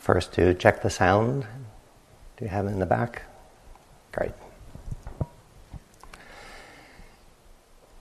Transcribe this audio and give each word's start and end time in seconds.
First, 0.00 0.32
to 0.32 0.54
check 0.54 0.80
the 0.80 0.88
sound. 0.88 1.42
Do 2.38 2.44
you 2.46 2.48
have 2.48 2.64
it 2.64 2.70
in 2.70 2.78
the 2.78 2.86
back? 2.86 3.24
Great. 4.12 4.32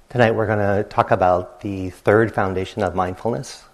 Tonight 0.08 0.32
we're 0.32 0.48
going 0.48 0.60
to 0.60 0.88
talk 0.90 1.12
about 1.12 1.60
the 1.60 1.90
third 1.90 2.34
foundation 2.34 2.84
of 2.84 2.96
mindfulness, 2.96 3.66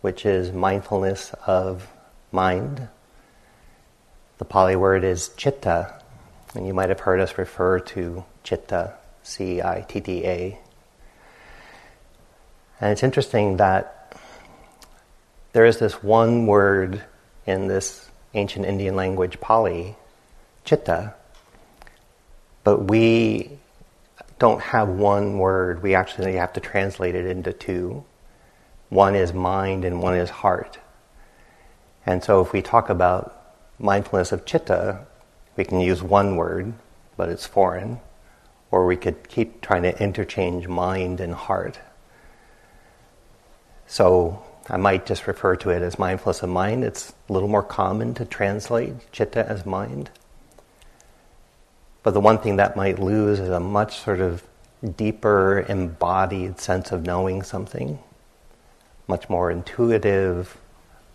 which 0.00 0.24
is 0.24 0.50
mindfulness 0.50 1.34
of 1.46 1.86
mind. 2.32 2.88
The 4.38 4.46
Pali 4.46 4.74
word 4.74 5.04
is 5.04 5.30
citta, 5.36 6.02
and 6.54 6.66
you 6.66 6.72
might 6.72 6.88
have 6.88 7.00
heard 7.00 7.20
us 7.20 7.36
refer 7.36 7.80
to 7.80 8.24
citta, 8.44 8.94
C 9.22 9.60
I 9.60 9.84
T 9.86 10.00
T 10.00 10.24
A. 10.24 10.58
And 12.80 12.92
it's 12.92 13.02
interesting 13.02 13.58
that 13.58 14.16
there 15.52 15.66
is 15.66 15.78
this 15.78 16.02
one 16.02 16.46
word 16.46 17.04
in 17.48 17.66
this 17.66 18.10
ancient 18.34 18.66
Indian 18.66 18.94
language, 18.94 19.40
Pali, 19.40 19.96
chitta, 20.66 21.14
but 22.62 22.84
we 22.84 23.58
don't 24.38 24.60
have 24.60 24.88
one 24.88 25.38
word. 25.38 25.82
We 25.82 25.94
actually 25.94 26.34
have 26.34 26.52
to 26.52 26.60
translate 26.60 27.14
it 27.14 27.24
into 27.24 27.54
two. 27.54 28.04
One 28.90 29.14
is 29.14 29.32
mind 29.32 29.86
and 29.86 30.02
one 30.02 30.14
is 30.14 30.28
heart. 30.28 30.78
And 32.04 32.22
so 32.22 32.42
if 32.42 32.52
we 32.52 32.60
talk 32.60 32.90
about 32.90 33.34
mindfulness 33.78 34.30
of 34.30 34.44
chitta, 34.44 35.06
we 35.56 35.64
can 35.64 35.80
use 35.80 36.02
one 36.02 36.36
word, 36.36 36.74
but 37.16 37.30
it's 37.30 37.46
foreign. 37.46 38.00
Or 38.70 38.84
we 38.84 38.96
could 38.96 39.26
keep 39.26 39.62
trying 39.62 39.84
to 39.84 40.02
interchange 40.02 40.68
mind 40.68 41.18
and 41.18 41.34
heart. 41.34 41.80
So 43.86 44.42
I 44.70 44.76
might 44.76 45.06
just 45.06 45.26
refer 45.26 45.56
to 45.56 45.70
it 45.70 45.82
as 45.82 45.98
mindfulness 45.98 46.42
of 46.42 46.50
mind. 46.50 46.84
It's 46.84 47.14
a 47.28 47.32
little 47.32 47.48
more 47.48 47.62
common 47.62 48.12
to 48.14 48.24
translate 48.24 49.10
chitta 49.12 49.48
as 49.48 49.64
mind. 49.64 50.10
But 52.02 52.12
the 52.12 52.20
one 52.20 52.38
thing 52.38 52.56
that 52.56 52.76
might 52.76 52.98
lose 52.98 53.40
is 53.40 53.48
a 53.48 53.60
much 53.60 53.98
sort 53.98 54.20
of 54.20 54.42
deeper, 54.96 55.64
embodied 55.68 56.60
sense 56.60 56.92
of 56.92 57.04
knowing 57.04 57.42
something, 57.42 57.98
much 59.06 59.28
more 59.28 59.50
intuitive, 59.50 60.56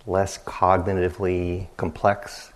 less 0.07 0.37
cognitively 0.39 1.67
complex. 1.77 2.51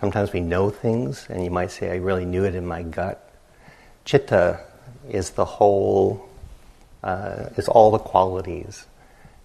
Sometimes 0.00 0.32
we 0.32 0.40
know 0.40 0.68
things, 0.68 1.26
and 1.30 1.44
you 1.44 1.50
might 1.50 1.70
say, 1.70 1.92
I 1.92 1.96
really 1.96 2.24
knew 2.24 2.44
it 2.44 2.54
in 2.54 2.66
my 2.66 2.82
gut. 2.82 3.32
Chitta 4.04 4.60
is 5.08 5.30
the 5.30 5.44
whole, 5.44 6.28
uh, 7.04 7.46
is 7.56 7.68
all 7.68 7.90
the 7.90 7.98
qualities 7.98 8.86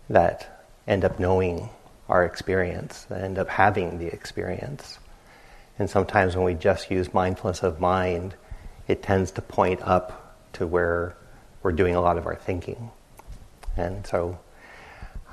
that 0.10 0.55
end 0.88 1.04
up 1.04 1.20
knowing 1.20 1.70
our 2.08 2.24
experience, 2.24 3.08
end 3.10 3.38
up 3.38 3.50
having 3.50 3.98
the 3.98 4.08
experience. 4.08 5.00
And 5.80 5.90
sometimes 5.90 6.36
when 6.36 6.46
we 6.46 6.54
just 6.54 6.92
use 6.92 7.14
mindfulness 7.14 7.64
of 7.64 7.80
mind, 7.80 8.36
it 8.88 9.02
tends 9.02 9.32
to 9.32 9.42
point 9.42 9.82
up 9.82 10.38
to 10.54 10.68
where 10.68 11.16
we're 11.64 11.72
doing 11.72 11.96
a 11.96 12.02
lot 12.02 12.18
of 12.18 12.26
our 12.26 12.36
thinking. 12.36 12.92
And 13.76 14.06
so 14.06 14.40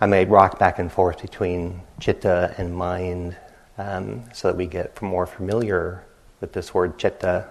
I 0.00 0.06
may 0.06 0.24
rock 0.24 0.58
back 0.58 0.78
and 0.78 0.90
forth 0.90 1.20
between 1.20 1.82
chitta 2.00 2.54
and 2.56 2.74
mind 2.74 3.36
um, 3.78 4.24
so 4.32 4.48
that 4.48 4.56
we 4.56 4.66
get 4.66 5.00
more 5.00 5.26
familiar 5.26 6.02
with 6.40 6.52
this 6.52 6.74
word 6.74 6.98
chitta, 6.98 7.46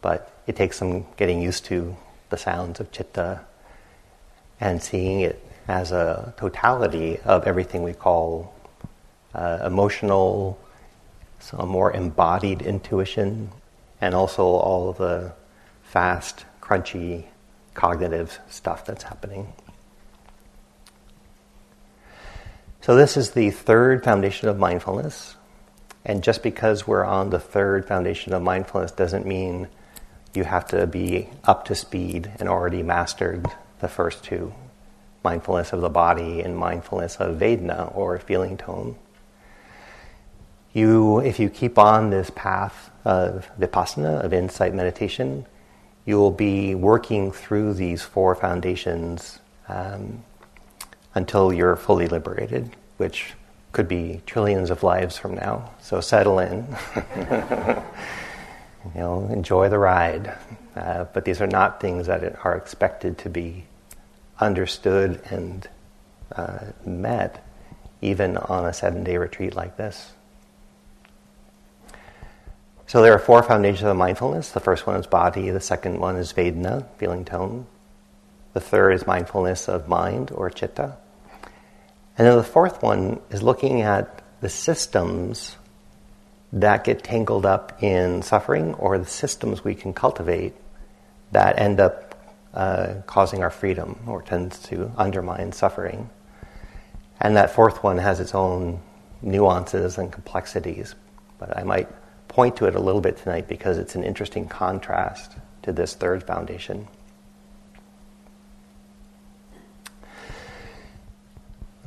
but 0.00 0.32
it 0.46 0.56
takes 0.56 0.78
some 0.78 1.06
getting 1.16 1.42
used 1.42 1.64
to 1.66 1.96
the 2.30 2.38
sounds 2.38 2.80
of 2.80 2.90
chitta 2.92 3.40
and 4.60 4.82
seeing 4.82 5.20
it 5.20 5.44
as 5.70 5.92
a 5.92 6.34
totality 6.36 7.18
of 7.20 7.46
everything 7.46 7.84
we 7.84 7.92
call 7.92 8.52
uh, 9.36 9.60
emotional, 9.64 10.58
so 11.38 11.58
more 11.58 11.92
embodied 11.92 12.60
intuition, 12.60 13.52
and 14.00 14.12
also 14.12 14.42
all 14.42 14.92
the 14.92 15.32
fast, 15.84 16.44
crunchy, 16.60 17.24
cognitive 17.72 18.40
stuff 18.48 18.84
that's 18.84 19.04
happening. 19.04 19.52
So, 22.80 22.96
this 22.96 23.16
is 23.16 23.30
the 23.30 23.50
third 23.50 24.02
foundation 24.02 24.48
of 24.48 24.58
mindfulness. 24.58 25.36
And 26.04 26.24
just 26.24 26.42
because 26.42 26.86
we're 26.86 27.04
on 27.04 27.30
the 27.30 27.38
third 27.38 27.86
foundation 27.86 28.32
of 28.32 28.42
mindfulness 28.42 28.90
doesn't 28.90 29.26
mean 29.26 29.68
you 30.34 30.44
have 30.44 30.66
to 30.68 30.86
be 30.88 31.28
up 31.44 31.66
to 31.66 31.74
speed 31.76 32.32
and 32.40 32.48
already 32.48 32.82
mastered 32.82 33.46
the 33.80 33.88
first 33.88 34.24
two 34.24 34.52
mindfulness 35.22 35.72
of 35.72 35.80
the 35.80 35.90
body 35.90 36.40
and 36.40 36.56
mindfulness 36.56 37.16
of 37.16 37.38
Vedana 37.38 37.94
or 37.96 38.18
feeling 38.18 38.56
tone. 38.56 38.96
You, 40.72 41.18
if 41.18 41.38
you 41.38 41.50
keep 41.50 41.78
on 41.78 42.10
this 42.10 42.30
path 42.30 42.90
of 43.04 43.50
vipassana, 43.58 44.24
of 44.24 44.32
insight 44.32 44.74
meditation, 44.74 45.46
you 46.06 46.16
will 46.16 46.30
be 46.30 46.74
working 46.74 47.32
through 47.32 47.74
these 47.74 48.02
four 48.02 48.34
foundations 48.34 49.40
um, 49.68 50.22
until 51.14 51.52
you're 51.52 51.76
fully 51.76 52.06
liberated, 52.06 52.70
which 52.96 53.34
could 53.72 53.88
be 53.88 54.20
trillions 54.26 54.70
of 54.70 54.82
lives 54.82 55.16
from 55.16 55.34
now. 55.34 55.70
So 55.80 56.00
settle 56.00 56.38
in. 56.38 56.66
you 58.94 59.00
know, 59.00 59.28
enjoy 59.30 59.68
the 59.68 59.78
ride. 59.78 60.36
Uh, 60.74 61.04
but 61.12 61.24
these 61.24 61.40
are 61.40 61.46
not 61.46 61.80
things 61.80 62.06
that 62.06 62.44
are 62.44 62.56
expected 62.56 63.18
to 63.18 63.28
be 63.28 63.64
understood 64.40 65.20
and 65.30 65.68
uh, 66.34 66.66
met 66.84 67.44
even 68.02 68.36
on 68.36 68.64
a 68.66 68.72
seven 68.72 69.04
day 69.04 69.16
retreat 69.16 69.54
like 69.54 69.76
this. 69.76 70.12
So 72.86 73.02
there 73.02 73.12
are 73.12 73.18
four 73.20 73.42
foundations 73.42 73.88
of 73.88 73.96
mindfulness. 73.96 74.50
The 74.50 74.60
first 74.60 74.86
one 74.86 74.96
is 74.96 75.06
body, 75.06 75.50
the 75.50 75.60
second 75.60 76.00
one 76.00 76.16
is 76.16 76.32
Vedana, 76.32 76.86
feeling 76.96 77.24
tone. 77.24 77.66
The 78.52 78.60
third 78.60 78.92
is 78.92 79.06
mindfulness 79.06 79.68
of 79.68 79.86
mind 79.86 80.32
or 80.32 80.50
chitta. 80.50 80.96
And 82.18 82.26
then 82.26 82.36
the 82.36 82.42
fourth 82.42 82.82
one 82.82 83.20
is 83.30 83.42
looking 83.42 83.82
at 83.82 84.22
the 84.40 84.48
systems 84.48 85.56
that 86.52 86.82
get 86.82 87.04
tangled 87.04 87.46
up 87.46 87.80
in 87.82 88.22
suffering 88.22 88.74
or 88.74 88.98
the 88.98 89.06
systems 89.06 89.62
we 89.62 89.74
can 89.74 89.92
cultivate 89.92 90.54
that 91.30 91.60
end 91.60 91.78
up 91.78 92.09
uh, 92.54 92.94
causing 93.06 93.42
our 93.42 93.50
freedom 93.50 93.98
or 94.06 94.22
tends 94.22 94.58
to 94.64 94.90
undermine 94.96 95.52
suffering. 95.52 96.10
And 97.20 97.36
that 97.36 97.50
fourth 97.50 97.82
one 97.82 97.98
has 97.98 98.18
its 98.20 98.34
own 98.34 98.80
nuances 99.22 99.98
and 99.98 100.10
complexities, 100.10 100.94
but 101.38 101.56
I 101.56 101.62
might 101.62 101.88
point 102.28 102.56
to 102.56 102.66
it 102.66 102.74
a 102.74 102.80
little 102.80 103.00
bit 103.00 103.18
tonight 103.18 103.48
because 103.48 103.78
it's 103.78 103.94
an 103.94 104.04
interesting 104.04 104.48
contrast 104.48 105.32
to 105.62 105.72
this 105.72 105.94
third 105.94 106.24
foundation. 106.24 106.88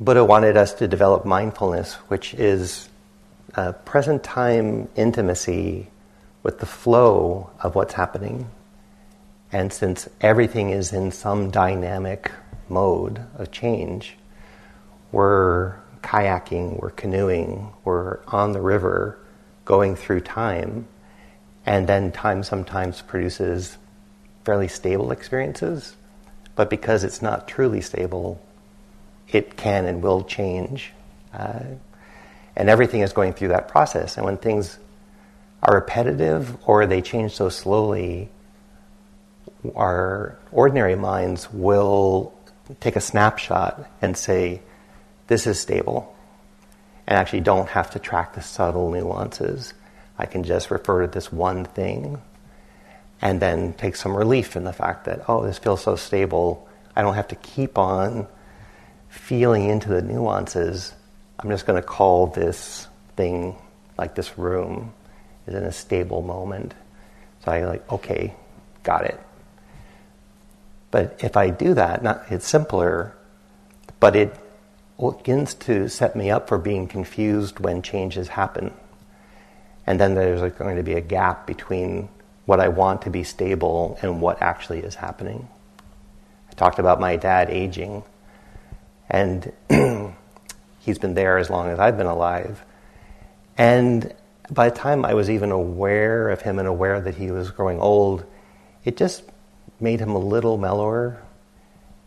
Buddha 0.00 0.24
wanted 0.24 0.56
us 0.56 0.74
to 0.74 0.88
develop 0.88 1.24
mindfulness, 1.24 1.94
which 2.08 2.34
is 2.34 2.88
present 3.84 4.22
time 4.22 4.88
intimacy 4.96 5.88
with 6.42 6.58
the 6.58 6.66
flow 6.66 7.50
of 7.60 7.74
what's 7.74 7.94
happening 7.94 8.50
and 9.54 9.72
since 9.72 10.08
everything 10.20 10.70
is 10.70 10.92
in 10.92 11.12
some 11.12 11.48
dynamic 11.48 12.32
mode 12.68 13.24
of 13.36 13.52
change, 13.52 14.16
we're 15.12 15.76
kayaking, 16.02 16.80
we're 16.80 16.90
canoeing, 16.90 17.72
we're 17.84 18.18
on 18.26 18.50
the 18.50 18.60
river 18.60 19.16
going 19.64 19.94
through 19.94 20.22
time, 20.22 20.88
and 21.64 21.86
then 21.86 22.10
time 22.10 22.42
sometimes 22.42 23.00
produces 23.00 23.78
fairly 24.44 24.66
stable 24.66 25.12
experiences, 25.12 25.94
but 26.56 26.68
because 26.68 27.04
it's 27.04 27.22
not 27.22 27.46
truly 27.46 27.80
stable, 27.80 28.44
it 29.28 29.56
can 29.56 29.86
and 29.86 30.02
will 30.02 30.24
change. 30.24 30.90
Uh, 31.32 31.60
and 32.56 32.68
everything 32.68 33.02
is 33.02 33.12
going 33.12 33.32
through 33.32 33.48
that 33.48 33.68
process. 33.68 34.16
And 34.16 34.26
when 34.26 34.36
things 34.36 34.80
are 35.62 35.76
repetitive 35.76 36.56
or 36.68 36.86
they 36.86 37.00
change 37.00 37.36
so 37.36 37.48
slowly, 37.48 38.30
our 39.74 40.38
ordinary 40.52 40.96
minds 40.96 41.52
will 41.52 42.32
take 42.80 42.96
a 42.96 43.00
snapshot 43.00 43.88
and 44.00 44.16
say, 44.16 44.62
this 45.26 45.46
is 45.46 45.58
stable, 45.58 46.14
and 47.06 47.18
actually 47.18 47.40
don't 47.40 47.68
have 47.68 47.90
to 47.92 47.98
track 47.98 48.34
the 48.34 48.42
subtle 48.42 48.90
nuances. 48.90 49.74
I 50.18 50.26
can 50.26 50.44
just 50.44 50.70
refer 50.70 51.02
to 51.02 51.12
this 51.12 51.32
one 51.32 51.64
thing 51.64 52.20
and 53.20 53.40
then 53.40 53.72
take 53.74 53.96
some 53.96 54.16
relief 54.16 54.56
in 54.56 54.64
the 54.64 54.72
fact 54.72 55.06
that, 55.06 55.24
oh, 55.28 55.44
this 55.44 55.58
feels 55.58 55.82
so 55.82 55.96
stable. 55.96 56.68
I 56.94 57.02
don't 57.02 57.14
have 57.14 57.28
to 57.28 57.36
keep 57.36 57.78
on 57.78 58.26
feeling 59.08 59.68
into 59.68 59.88
the 59.88 60.02
nuances. 60.02 60.92
I'm 61.38 61.50
just 61.50 61.66
going 61.66 61.80
to 61.80 61.86
call 61.86 62.28
this 62.28 62.86
thing, 63.16 63.56
like 63.96 64.14
this 64.14 64.38
room, 64.38 64.92
is 65.46 65.54
in 65.54 65.64
a 65.64 65.72
stable 65.72 66.22
moment. 66.22 66.74
So 67.44 67.52
I 67.52 67.64
like, 67.64 67.90
okay, 67.92 68.34
got 68.82 69.04
it. 69.04 69.20
But 70.94 71.24
if 71.24 71.36
I 71.36 71.50
do 71.50 71.74
that, 71.74 72.04
not, 72.04 72.22
it's 72.30 72.46
simpler, 72.46 73.16
but 73.98 74.14
it 74.14 74.32
begins 74.96 75.54
to 75.54 75.88
set 75.88 76.14
me 76.14 76.30
up 76.30 76.46
for 76.46 76.56
being 76.56 76.86
confused 76.86 77.58
when 77.58 77.82
changes 77.82 78.28
happen. 78.28 78.72
And 79.88 79.98
then 79.98 80.14
there's 80.14 80.52
going 80.52 80.76
to 80.76 80.84
be 80.84 80.92
a 80.92 81.00
gap 81.00 81.48
between 81.48 82.10
what 82.46 82.60
I 82.60 82.68
want 82.68 83.02
to 83.02 83.10
be 83.10 83.24
stable 83.24 83.98
and 84.02 84.20
what 84.20 84.40
actually 84.40 84.84
is 84.84 84.94
happening. 84.94 85.48
I 86.48 86.52
talked 86.52 86.78
about 86.78 87.00
my 87.00 87.16
dad 87.16 87.50
aging, 87.50 88.04
and 89.10 89.52
he's 90.78 91.00
been 91.00 91.14
there 91.14 91.38
as 91.38 91.50
long 91.50 91.70
as 91.70 91.80
I've 91.80 91.96
been 91.96 92.06
alive. 92.06 92.62
And 93.58 94.14
by 94.48 94.68
the 94.70 94.76
time 94.76 95.04
I 95.04 95.14
was 95.14 95.28
even 95.28 95.50
aware 95.50 96.28
of 96.28 96.42
him 96.42 96.60
and 96.60 96.68
aware 96.68 97.00
that 97.00 97.16
he 97.16 97.32
was 97.32 97.50
growing 97.50 97.80
old, 97.80 98.24
it 98.84 98.96
just 98.96 99.24
made 99.84 100.00
him 100.00 100.10
a 100.10 100.18
little 100.18 100.58
mellower. 100.58 101.22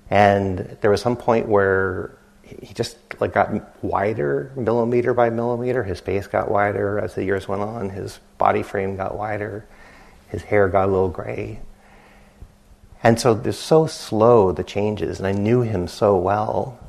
And 0.09 0.77
there 0.81 0.91
was 0.91 1.01
some 1.01 1.15
point 1.15 1.47
where 1.47 2.17
he 2.41 2.73
just 2.73 2.97
like 3.19 3.33
got 3.33 3.83
wider, 3.83 4.51
millimeter 4.55 5.13
by 5.13 5.29
millimeter. 5.29 5.83
His 5.83 5.99
face 5.99 6.27
got 6.27 6.51
wider 6.51 6.99
as 6.99 7.15
the 7.15 7.23
years 7.23 7.47
went 7.47 7.61
on. 7.61 7.89
His 7.89 8.19
body 8.37 8.63
frame 8.63 8.97
got 8.97 9.17
wider. 9.17 9.65
His 10.29 10.41
hair 10.43 10.67
got 10.67 10.89
a 10.89 10.91
little 10.91 11.09
gray. 11.09 11.59
And 13.03 13.19
so 13.19 13.33
they're 13.33 13.53
so 13.53 13.85
slow, 13.87 14.51
the 14.51 14.63
changes, 14.63 15.19
and 15.19 15.27
I 15.27 15.31
knew 15.31 15.61
him 15.61 15.87
so 15.87 16.17
well 16.17 16.79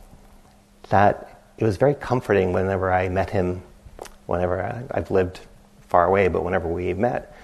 that 0.88 1.42
it 1.58 1.64
was 1.64 1.76
very 1.76 1.94
comforting 1.94 2.52
whenever 2.52 2.92
I 2.92 3.08
met 3.08 3.30
him, 3.30 3.62
whenever 4.26 4.62
I, 4.62 4.84
I've 4.90 5.10
lived 5.10 5.40
far 5.88 6.06
away, 6.06 6.28
but 6.28 6.44
whenever 6.44 6.66
we 6.66 6.94
met, 6.94 7.34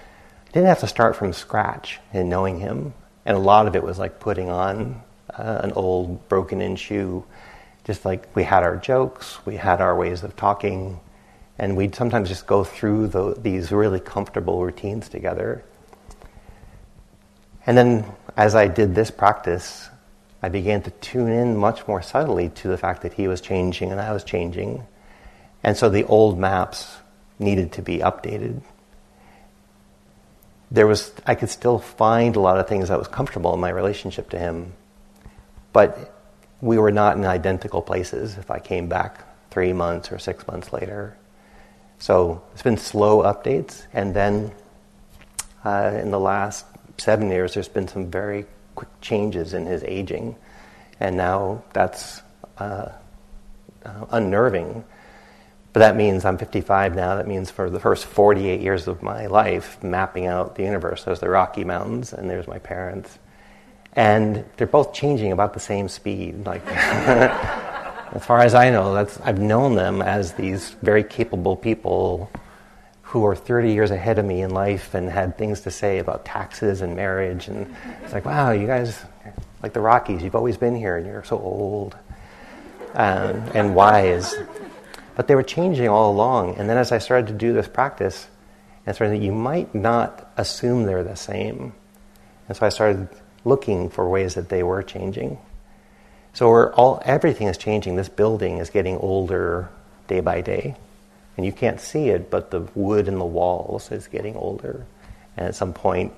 I 0.48 0.50
didn't 0.52 0.68
have 0.68 0.80
to 0.80 0.86
start 0.86 1.14
from 1.14 1.32
scratch 1.32 2.00
in 2.12 2.28
knowing 2.28 2.58
him. 2.58 2.94
And 3.26 3.36
a 3.36 3.40
lot 3.40 3.66
of 3.66 3.76
it 3.76 3.82
was 3.82 3.98
like 3.98 4.20
putting 4.20 4.50
on 4.50 5.02
uh, 5.32 5.60
an 5.62 5.72
old 5.72 6.28
broken 6.28 6.60
in 6.60 6.76
shoe. 6.76 7.24
Just 7.84 8.04
like 8.04 8.34
we 8.34 8.44
had 8.44 8.62
our 8.62 8.76
jokes, 8.76 9.38
we 9.44 9.56
had 9.56 9.80
our 9.80 9.96
ways 9.96 10.22
of 10.22 10.36
talking, 10.36 11.00
and 11.58 11.76
we'd 11.76 11.94
sometimes 11.94 12.28
just 12.28 12.46
go 12.46 12.64
through 12.64 13.08
the, 13.08 13.34
these 13.34 13.70
really 13.72 14.00
comfortable 14.00 14.64
routines 14.64 15.08
together. 15.08 15.64
And 17.66 17.76
then 17.76 18.04
as 18.36 18.54
I 18.54 18.68
did 18.68 18.94
this 18.94 19.10
practice, 19.10 19.88
I 20.42 20.48
began 20.48 20.82
to 20.82 20.90
tune 20.90 21.30
in 21.30 21.56
much 21.56 21.86
more 21.88 22.02
subtly 22.02 22.50
to 22.50 22.68
the 22.68 22.76
fact 22.76 23.02
that 23.02 23.14
he 23.14 23.28
was 23.28 23.40
changing 23.40 23.90
and 23.90 24.00
I 24.00 24.12
was 24.12 24.24
changing. 24.24 24.86
And 25.62 25.76
so 25.76 25.88
the 25.88 26.04
old 26.04 26.38
maps 26.38 26.98
needed 27.38 27.72
to 27.72 27.82
be 27.82 27.98
updated. 27.98 28.62
There 30.74 30.88
was, 30.88 31.12
I 31.24 31.36
could 31.36 31.50
still 31.50 31.78
find 31.78 32.34
a 32.34 32.40
lot 32.40 32.58
of 32.58 32.66
things 32.66 32.88
that 32.88 32.98
was 32.98 33.06
comfortable 33.06 33.54
in 33.54 33.60
my 33.60 33.70
relationship 33.70 34.30
to 34.30 34.38
him, 34.40 34.72
but 35.72 36.12
we 36.60 36.78
were 36.78 36.90
not 36.90 37.16
in 37.16 37.24
identical 37.24 37.80
places 37.80 38.36
if 38.38 38.50
I 38.50 38.58
came 38.58 38.88
back 38.88 39.24
three 39.50 39.72
months 39.72 40.10
or 40.10 40.18
six 40.18 40.44
months 40.48 40.72
later. 40.72 41.16
So 41.98 42.42
it's 42.52 42.62
been 42.62 42.76
slow 42.76 43.22
updates, 43.22 43.86
and 43.92 44.14
then 44.14 44.50
uh, 45.64 45.96
in 46.02 46.10
the 46.10 46.18
last 46.18 46.66
seven 46.98 47.30
years, 47.30 47.54
there's 47.54 47.68
been 47.68 47.86
some 47.86 48.10
very 48.10 48.44
quick 48.74 48.90
changes 49.00 49.54
in 49.54 49.66
his 49.66 49.84
aging, 49.84 50.34
and 50.98 51.16
now 51.16 51.62
that's 51.72 52.20
uh, 52.58 52.88
uh, 53.84 54.06
unnerving. 54.10 54.84
But 55.74 55.80
that 55.80 55.96
means 55.96 56.24
I'm 56.24 56.38
55 56.38 56.94
now. 56.94 57.16
That 57.16 57.26
means 57.26 57.50
for 57.50 57.68
the 57.68 57.80
first 57.80 58.04
48 58.04 58.60
years 58.60 58.86
of 58.86 59.02
my 59.02 59.26
life, 59.26 59.82
mapping 59.82 60.24
out 60.24 60.54
the 60.54 60.62
universe, 60.62 61.02
there's 61.02 61.18
the 61.18 61.28
Rocky 61.28 61.64
Mountains, 61.64 62.12
and 62.12 62.30
there's 62.30 62.46
my 62.46 62.60
parents, 62.60 63.18
and 63.94 64.44
they're 64.56 64.68
both 64.68 64.94
changing 64.94 65.32
about 65.32 65.52
the 65.52 65.58
same 65.58 65.88
speed. 65.88 66.46
Like, 66.46 66.64
as 66.68 68.24
far 68.24 68.38
as 68.38 68.54
I 68.54 68.70
know, 68.70 68.94
that's 68.94 69.20
I've 69.22 69.40
known 69.40 69.74
them 69.74 70.00
as 70.00 70.34
these 70.34 70.70
very 70.80 71.02
capable 71.02 71.56
people 71.56 72.30
who 73.02 73.26
are 73.26 73.34
30 73.34 73.72
years 73.72 73.90
ahead 73.90 74.20
of 74.20 74.24
me 74.24 74.42
in 74.42 74.50
life 74.50 74.94
and 74.94 75.10
had 75.10 75.36
things 75.36 75.62
to 75.62 75.72
say 75.72 75.98
about 75.98 76.24
taxes 76.24 76.82
and 76.82 76.94
marriage. 76.94 77.48
And 77.48 77.74
it's 78.04 78.12
like, 78.12 78.24
wow, 78.24 78.52
you 78.52 78.68
guys, 78.68 79.04
like 79.60 79.72
the 79.72 79.80
Rockies, 79.80 80.22
you've 80.22 80.36
always 80.36 80.56
been 80.56 80.76
here 80.76 80.98
and 80.98 81.06
you're 81.06 81.24
so 81.24 81.36
old 81.36 81.96
um, 82.94 83.42
and 83.54 83.74
wise. 83.74 84.36
But 85.16 85.28
they 85.28 85.34
were 85.34 85.42
changing 85.42 85.88
all 85.88 86.12
along. 86.12 86.56
And 86.56 86.68
then 86.68 86.76
as 86.76 86.92
I 86.92 86.98
started 86.98 87.28
to 87.28 87.34
do 87.34 87.52
this 87.52 87.68
practice, 87.68 88.28
and 88.86 88.94
started 88.94 89.22
you 89.22 89.32
might 89.32 89.74
not 89.74 90.30
assume 90.36 90.84
they're 90.84 91.04
the 91.04 91.16
same. 91.16 91.72
And 92.48 92.56
so 92.56 92.66
I 92.66 92.68
started 92.68 93.08
looking 93.44 93.90
for 93.90 94.08
ways 94.08 94.34
that 94.34 94.48
they 94.48 94.62
were 94.62 94.82
changing. 94.82 95.38
So 96.32 96.48
we're 96.48 96.72
all 96.74 97.00
everything 97.04 97.46
is 97.46 97.56
changing. 97.56 97.96
This 97.96 98.08
building 98.08 98.58
is 98.58 98.70
getting 98.70 98.98
older 98.98 99.70
day 100.08 100.20
by 100.20 100.40
day. 100.40 100.76
And 101.36 101.46
you 101.46 101.52
can't 101.52 101.80
see 101.80 102.10
it, 102.10 102.30
but 102.30 102.50
the 102.50 102.60
wood 102.74 103.08
in 103.08 103.18
the 103.18 103.24
walls 103.24 103.90
is 103.90 104.06
getting 104.06 104.36
older. 104.36 104.84
And 105.36 105.48
at 105.48 105.54
some 105.54 105.72
point, 105.72 106.12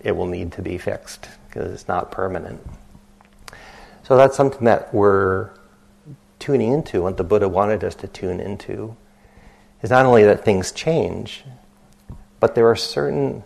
it 0.00 0.16
will 0.16 0.26
need 0.26 0.52
to 0.52 0.62
be 0.62 0.78
fixed 0.78 1.28
because 1.48 1.72
it's 1.72 1.88
not 1.88 2.10
permanent. 2.10 2.60
So 4.04 4.16
that's 4.16 4.36
something 4.36 4.64
that 4.64 4.92
we're 4.94 5.50
tuning 6.38 6.72
into, 6.72 7.02
what 7.02 7.16
the 7.16 7.24
Buddha 7.24 7.48
wanted 7.48 7.84
us 7.84 7.94
to 7.96 8.08
tune 8.08 8.40
into, 8.40 8.96
is 9.82 9.90
not 9.90 10.06
only 10.06 10.24
that 10.24 10.44
things 10.44 10.72
change, 10.72 11.44
but 12.40 12.54
there 12.54 12.68
are 12.68 12.76
certain, 12.76 13.44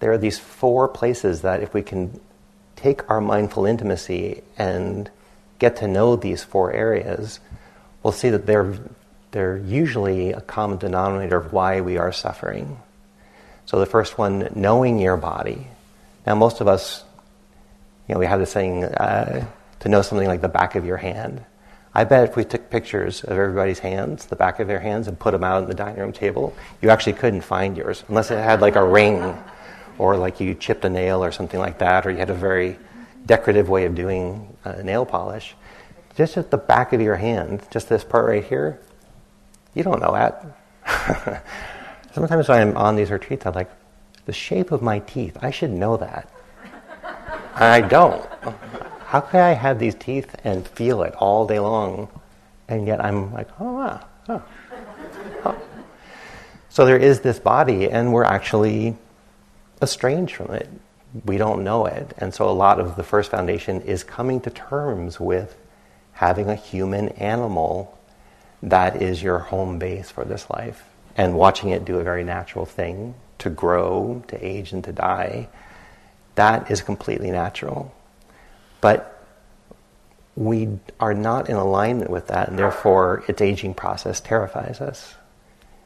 there 0.00 0.12
are 0.12 0.18
these 0.18 0.38
four 0.38 0.88
places 0.88 1.42
that 1.42 1.62
if 1.62 1.74
we 1.74 1.82
can 1.82 2.20
take 2.76 3.08
our 3.10 3.20
mindful 3.20 3.66
intimacy 3.66 4.42
and 4.58 5.10
get 5.58 5.76
to 5.76 5.86
know 5.86 6.16
these 6.16 6.42
four 6.42 6.72
areas, 6.72 7.40
we'll 8.02 8.12
see 8.12 8.30
that 8.30 8.46
they're 8.46 8.74
they're 9.32 9.56
usually 9.56 10.32
a 10.32 10.40
common 10.42 10.76
denominator 10.76 11.38
of 11.38 11.52
why 11.52 11.80
we 11.80 11.96
are 11.96 12.12
suffering. 12.12 12.78
So 13.64 13.80
the 13.80 13.86
first 13.86 14.18
one, 14.18 14.50
knowing 14.54 14.98
your 14.98 15.16
body. 15.16 15.66
Now, 16.26 16.34
most 16.34 16.60
of 16.60 16.68
us, 16.68 17.02
you 18.06 18.14
know, 18.14 18.18
we 18.18 18.26
have 18.26 18.40
this 18.40 18.52
saying 18.52 18.84
uh, 18.84 19.46
to 19.80 19.88
know 19.88 20.02
something 20.02 20.28
like 20.28 20.42
the 20.42 20.48
back 20.48 20.74
of 20.74 20.84
your 20.84 20.98
hand. 20.98 21.44
I 21.94 22.04
bet 22.04 22.28
if 22.28 22.36
we 22.36 22.44
took 22.44 22.70
pictures 22.70 23.22
of 23.22 23.32
everybody's 23.32 23.80
hands, 23.80 24.26
the 24.26 24.36
back 24.36 24.60
of 24.60 24.68
their 24.68 24.80
hands, 24.80 25.08
and 25.08 25.18
put 25.18 25.32
them 25.32 25.44
out 25.44 25.62
on 25.62 25.68
the 25.68 25.74
dining 25.74 26.00
room 26.00 26.12
table, 26.12 26.54
you 26.80 26.88
actually 26.88 27.12
couldn't 27.12 27.42
find 27.42 27.76
yours 27.76 28.02
unless 28.08 28.30
it 28.30 28.38
had 28.38 28.60
like 28.62 28.76
a 28.76 28.84
ring 28.84 29.36
or 29.98 30.16
like 30.16 30.40
you 30.40 30.54
chipped 30.54 30.84
a 30.84 30.88
nail 30.88 31.22
or 31.22 31.30
something 31.30 31.60
like 31.60 31.78
that, 31.78 32.06
or 32.06 32.10
you 32.10 32.16
had 32.16 32.30
a 32.30 32.34
very 32.34 32.78
decorative 33.26 33.68
way 33.68 33.84
of 33.84 33.94
doing 33.94 34.56
uh, 34.64 34.72
nail 34.82 35.04
polish. 35.04 35.54
Just 36.16 36.36
at 36.36 36.50
the 36.50 36.58
back 36.58 36.92
of 36.92 37.00
your 37.00 37.16
hand, 37.16 37.62
just 37.70 37.88
this 37.88 38.04
part 38.04 38.26
right 38.26 38.44
here, 38.44 38.80
you 39.74 39.82
don't 39.82 40.00
know 40.00 40.12
that. 40.12 41.44
Sometimes 42.14 42.48
when 42.48 42.68
I'm 42.68 42.76
on 42.76 42.96
these 42.96 43.10
retreats, 43.10 43.46
I'm 43.46 43.54
like, 43.54 43.70
the 44.24 44.32
shape 44.32 44.72
of 44.72 44.82
my 44.82 45.00
teeth, 45.00 45.36
I 45.42 45.50
should 45.50 45.70
know 45.70 45.96
that. 45.96 46.28
I 47.54 47.80
don't. 47.80 48.26
How 49.12 49.20
can 49.20 49.40
I 49.40 49.52
have 49.52 49.78
these 49.78 49.94
teeth 49.94 50.34
and 50.42 50.66
feel 50.66 51.02
it 51.02 51.14
all 51.16 51.46
day 51.46 51.58
long? 51.58 52.08
And 52.66 52.86
yet 52.86 53.04
I'm 53.04 53.30
like, 53.34 53.48
oh. 53.60 54.00
Oh, 54.26 54.42
oh. 55.44 55.62
So 56.70 56.86
there 56.86 56.96
is 56.96 57.20
this 57.20 57.38
body, 57.38 57.90
and 57.90 58.14
we're 58.14 58.24
actually 58.24 58.96
estranged 59.82 60.34
from 60.34 60.54
it. 60.54 60.66
We 61.26 61.36
don't 61.36 61.62
know 61.62 61.84
it. 61.84 62.14
And 62.16 62.32
so 62.32 62.48
a 62.48 62.56
lot 62.56 62.80
of 62.80 62.96
the 62.96 63.02
first 63.02 63.30
foundation 63.30 63.82
is 63.82 64.02
coming 64.02 64.40
to 64.40 64.50
terms 64.50 65.20
with 65.20 65.58
having 66.12 66.48
a 66.48 66.54
human 66.54 67.10
animal 67.10 67.98
that 68.62 69.02
is 69.02 69.22
your 69.22 69.40
home 69.40 69.78
base 69.78 70.10
for 70.10 70.24
this 70.24 70.48
life. 70.48 70.84
And 71.18 71.36
watching 71.36 71.68
it 71.68 71.84
do 71.84 71.98
a 71.98 72.02
very 72.02 72.24
natural 72.24 72.64
thing 72.64 73.14
to 73.40 73.50
grow, 73.50 74.24
to 74.28 74.42
age, 74.42 74.72
and 74.72 74.82
to 74.84 74.92
die, 74.94 75.50
that 76.36 76.70
is 76.70 76.80
completely 76.80 77.30
natural. 77.30 77.94
But 78.82 79.08
we 80.36 80.78
are 81.00 81.14
not 81.14 81.48
in 81.48 81.56
alignment 81.56 82.10
with 82.10 82.26
that, 82.26 82.48
and 82.48 82.58
therefore 82.58 83.24
its 83.28 83.40
aging 83.40 83.74
process 83.74 84.20
terrifies 84.20 84.82
us. 84.82 85.14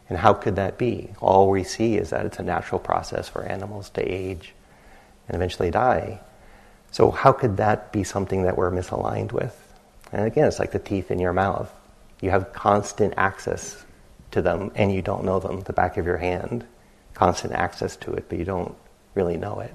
And 0.09 0.19
how 0.19 0.35
could 0.35 0.57
that 0.57 0.79
be? 0.79 1.11
All 1.21 1.51
we 1.51 1.63
see 1.63 1.97
is 1.97 2.11
that 2.11 2.27
it's 2.27 2.39
a 2.39 2.43
natural 2.43 2.81
process 2.81 3.29
for 3.29 3.43
animals 3.45 3.91
to 3.91 4.03
age 4.03 4.55
and 5.29 5.37
eventually 5.37 5.71
die. 5.71 6.21
So, 6.91 7.11
how 7.11 7.33
could 7.33 7.59
that 7.59 7.93
be 7.93 8.05
something 8.05 8.43
that 8.43 8.57
we're 8.57 8.71
misaligned 8.71 9.33
with? 9.33 9.63
And 10.13 10.25
again, 10.25 10.47
it's 10.47 10.59
like 10.59 10.73
the 10.73 10.79
teeth 10.79 11.11
in 11.11 11.19
your 11.19 11.33
mouth. 11.33 11.73
You 12.21 12.31
have 12.31 12.53
constant 12.53 13.15
access 13.17 13.85
to 14.31 14.41
them 14.41 14.71
and 14.75 14.95
you 14.95 15.03
don't 15.03 15.25
know 15.25 15.41
them, 15.41 15.61
the 15.63 15.73
back 15.73 15.97
of 15.97 16.07
your 16.07 16.17
hand, 16.17 16.65
constant 17.15 17.53
access 17.53 17.97
to 17.97 18.13
it, 18.15 18.27
but 18.29 18.39
you 18.39 18.45
don't 18.45 18.75
really 19.15 19.37
know 19.37 19.61
it. 19.61 19.75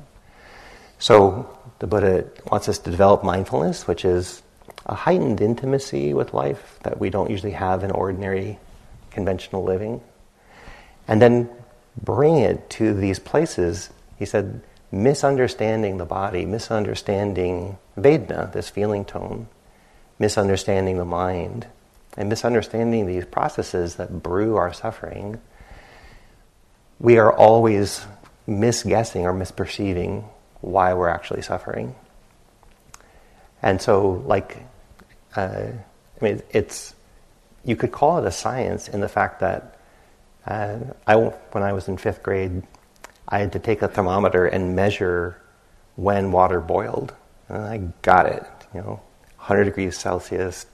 So 1.01 1.49
the 1.79 1.87
Buddha 1.87 2.25
wants 2.51 2.69
us 2.69 2.77
to 2.77 2.91
develop 2.91 3.23
mindfulness, 3.23 3.87
which 3.87 4.05
is 4.05 4.43
a 4.85 4.93
heightened 4.93 5.41
intimacy 5.41 6.13
with 6.13 6.31
life 6.31 6.77
that 6.83 6.99
we 6.99 7.09
don't 7.09 7.31
usually 7.31 7.53
have 7.53 7.83
in 7.83 7.89
ordinary 7.89 8.59
conventional 9.09 9.63
living. 9.63 10.01
And 11.07 11.19
then 11.19 11.49
bring 11.99 12.37
it 12.37 12.69
to 12.71 12.93
these 12.93 13.17
places. 13.17 13.89
He 14.19 14.25
said, 14.25 14.61
misunderstanding 14.91 15.97
the 15.97 16.05
body, 16.05 16.45
misunderstanding 16.45 17.79
Vedana, 17.97 18.53
this 18.53 18.69
feeling 18.69 19.03
tone, 19.03 19.47
misunderstanding 20.19 20.99
the 20.99 21.05
mind, 21.05 21.65
and 22.15 22.29
misunderstanding 22.29 23.07
these 23.07 23.25
processes 23.25 23.95
that 23.95 24.21
brew 24.21 24.55
our 24.55 24.71
suffering, 24.71 25.41
we 26.99 27.17
are 27.17 27.33
always 27.33 28.05
misguessing 28.45 29.25
or 29.25 29.33
misperceiving 29.33 30.25
why 30.61 30.93
we're 30.93 31.09
actually 31.09 31.41
suffering. 31.41 31.95
And 33.61 33.81
so, 33.81 34.23
like, 34.25 34.65
uh, 35.35 35.67
I 36.19 36.23
mean, 36.23 36.41
it's 36.51 36.95
you 37.63 37.75
could 37.75 37.91
call 37.91 38.17
it 38.17 38.25
a 38.25 38.31
science 38.31 38.87
in 38.87 39.01
the 39.01 39.09
fact 39.09 39.39
that 39.41 39.77
uh, 40.45 40.79
I, 41.05 41.15
when 41.15 41.63
I 41.63 41.73
was 41.73 41.87
in 41.87 41.97
fifth 41.97 42.23
grade, 42.23 42.63
I 43.27 43.39
had 43.39 43.51
to 43.53 43.59
take 43.59 43.81
a 43.81 43.87
thermometer 43.87 44.45
and 44.45 44.75
measure 44.75 45.39
when 45.95 46.31
water 46.31 46.59
boiled. 46.59 47.13
And 47.49 47.63
I 47.63 47.77
got 48.01 48.25
it, 48.25 48.43
you 48.73 48.81
know, 48.81 49.01
100 49.37 49.65
degrees 49.65 49.97
Celsius, 49.97 50.65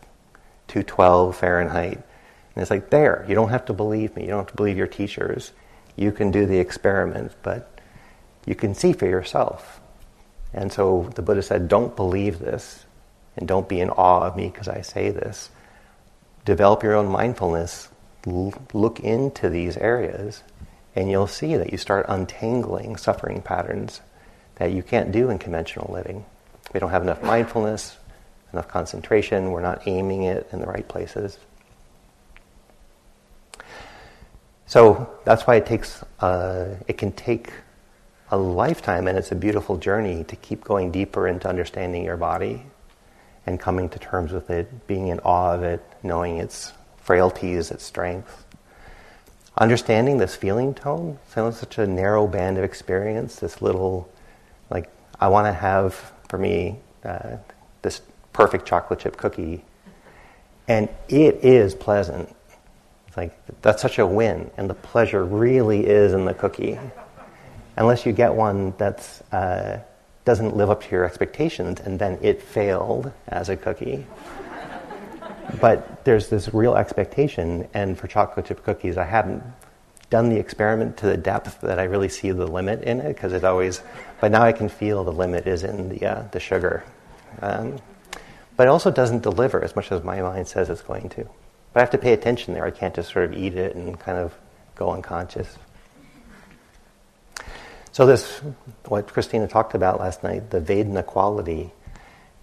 212 0.70 1.36
Fahrenheit. 1.36 1.98
And 1.98 2.62
it's 2.62 2.72
like, 2.72 2.89
there, 2.89 3.25
you 3.27 3.36
don't 3.36 3.50
have 3.50 3.65
to 3.65 3.74
believe 3.74 4.15
me. 4.15 4.24
You 4.24 4.29
don't 4.29 4.39
have 4.39 4.48
to 4.48 4.56
believe 4.56 4.77
your 4.77 4.88
teachers. 4.88 5.51
You 5.96 6.12
can 6.12 6.32
do 6.32 6.46
the 6.46 6.60
experiment, 6.60 7.34
but 7.44 7.76
you 8.48 8.56
can 8.56 8.74
see 8.74 8.94
for 8.94 9.06
yourself. 9.06 9.82
And 10.54 10.72
so 10.72 11.12
the 11.13 11.22
Buddha 11.22 11.44
said, 11.44 11.68
don't 11.68 11.96
believe 11.96 12.39
this 12.39 12.86
and 13.36 13.48
don't 13.48 13.70
be 13.70 13.82
in 13.82 13.89
awe 13.92 14.22
of 14.22 14.36
me 14.36 14.48
because 14.48 14.70
I 14.70 14.82
say 14.82 15.12
this. 15.12 15.51
Develop 16.46 16.82
your 16.82 16.96
own 16.96 17.08
mindfulness. 17.08 17.89
L- 18.25 18.54
look 18.74 19.01
into 19.01 19.50
these 19.50 19.77
areas, 19.77 20.44
and 20.96 21.12
you'll 21.12 21.27
see 21.27 21.56
that 21.58 21.72
you 21.72 21.77
start 21.77 22.06
untangling 22.08 22.96
suffering 22.96 23.42
patterns 23.42 24.01
that 24.56 24.72
you 24.72 24.82
can't 24.82 25.12
do 25.12 25.30
in 25.30 25.38
conventional 25.38 25.94
living. 25.94 26.25
We 26.74 26.80
don't 26.80 26.89
have 26.89 27.04
enough 27.04 27.22
mindfulness, 27.22 27.98
enough 28.54 28.70
concentration, 28.70 29.51
we're 29.51 29.62
not 29.62 29.88
aiming 29.88 30.24
it 30.24 30.48
in 30.51 30.60
the 30.60 30.68
right 30.68 30.88
places. 30.88 31.38
So 34.66 35.10
that's 35.25 35.44
why 35.46 35.56
it 35.56 35.66
takes, 35.66 36.04
uh, 36.22 36.75
it 36.88 36.98
can 36.98 37.12
take 37.12 37.51
a 38.29 38.38
lifetime, 38.38 39.07
and 39.07 39.17
it's 39.17 39.31
a 39.31 39.36
beautiful 39.36 39.77
journey 39.77 40.24
to 40.25 40.36
keep 40.36 40.63
going 40.63 40.91
deeper 40.91 41.27
into 41.27 41.48
understanding 41.48 42.03
your 42.03 42.17
body 42.17 42.63
and 43.46 43.60
coming 43.60 43.88
to 43.89 44.00
terms 44.00 44.34
with 44.34 44.50
it, 44.50 44.88
being 44.88 45.07
in 45.07 45.19
awe 45.22 45.53
of 45.53 45.63
it, 45.63 45.81
knowing 46.03 46.38
its 46.38 46.74
frailties, 46.98 47.72
its 47.72 47.86
strengths. 47.86 48.43
Understanding 49.57 50.17
this 50.17 50.36
feeling 50.36 50.74
tone 50.74 51.17
sounds 51.29 51.57
such 51.57 51.77
a 51.77 51.88
narrow 51.88 52.27
band 52.27 52.57
of 52.57 52.63
experience, 52.63 53.38
this 53.38 53.62
little, 53.62 54.12
like, 54.69 54.89
I 55.19 55.29
want 55.29 55.48
to 55.48 55.53
have, 55.53 55.96
for 56.27 56.38
me, 56.38 56.77
uh, 57.05 57.38
this 57.81 58.01
perfect 58.34 58.67
chocolate 58.67 59.00
chip 59.00 59.15
cookie. 59.15 59.63
And 60.67 60.89
it 61.07 61.43
is 61.43 61.74
pleasant. 61.74 62.36
It's 63.07 63.17
like, 63.17 63.34
that's 63.62 63.81
such 63.81 63.98
a 63.98 64.05
win. 64.05 64.51
And 64.57 64.69
the 64.69 64.75
pleasure 64.75 65.24
really 65.24 65.88
is 65.88 66.13
in 66.13 66.25
the 66.25 66.34
cookie. 66.34 66.77
Unless 67.77 68.05
you 68.05 68.12
get 68.12 68.34
one 68.34 68.74
that 68.77 69.22
uh, 69.31 69.77
doesn't 70.25 70.57
live 70.57 70.69
up 70.69 70.84
to 70.84 70.91
your 70.91 71.05
expectations, 71.05 71.79
and 71.79 71.98
then 71.98 72.17
it 72.22 72.41
failed 72.41 73.12
as 73.27 73.50
a 73.50 73.55
cookie. 73.55 74.05
but 75.62 76.03
there's 76.03 76.27
this 76.27 76.53
real 76.53 76.75
expectation, 76.75 77.67
and 77.74 77.98
for 77.98 78.07
chocolate 78.07 78.48
chip 78.48 78.63
cookies, 78.63 78.98
I 78.98 79.05
haven't 79.05 79.43
done 80.10 80.29
the 80.29 80.38
experiment 80.38 80.98
to 80.98 81.05
the 81.05 81.17
depth 81.17 81.62
that 81.62 81.79
I 81.79 81.84
really 81.84 82.10
see 82.10 82.31
the 82.31 82.48
limit 82.48 82.84
in 82.84 83.00
it 83.00 83.13
because 83.13 83.34
it 83.34 83.43
always. 83.43 83.81
But 84.19 84.31
now 84.31 84.41
I 84.41 84.51
can 84.51 84.69
feel 84.69 85.03
the 85.03 85.12
limit 85.12 85.48
is 85.48 85.63
in 85.63 85.89
the 85.89 86.05
uh, 86.05 86.24
the 86.31 86.39
sugar, 86.39 86.84
um, 87.41 87.77
but 88.55 88.67
it 88.67 88.69
also 88.69 88.89
doesn't 88.89 89.22
deliver 89.24 89.63
as 89.63 89.75
much 89.75 89.91
as 89.91 90.03
my 90.03 90.22
mind 90.22 90.48
says 90.48 90.69
it's 90.69 90.81
going 90.81 91.10
to. 91.10 91.24
But 91.74 91.79
I 91.79 91.79
have 91.81 91.91
to 91.91 91.98
pay 91.98 92.13
attention 92.13 92.53
there. 92.53 92.65
I 92.65 92.72
can't 92.72 92.96
just 92.96 93.12
sort 93.12 93.25
of 93.25 93.34
eat 93.34 93.53
it 93.53 93.75
and 93.75 94.00
kind 94.00 94.17
of 94.17 94.34
go 94.75 94.91
unconscious. 94.91 95.57
So 97.98 98.06
this, 98.06 98.42
what 98.86 99.08
Christina 99.08 99.48
talked 99.48 99.74
about 99.74 100.00
last 100.00 100.22
night, 100.22 100.51
the 100.51 100.62
Vedana 100.62 101.04
quality, 101.04 101.72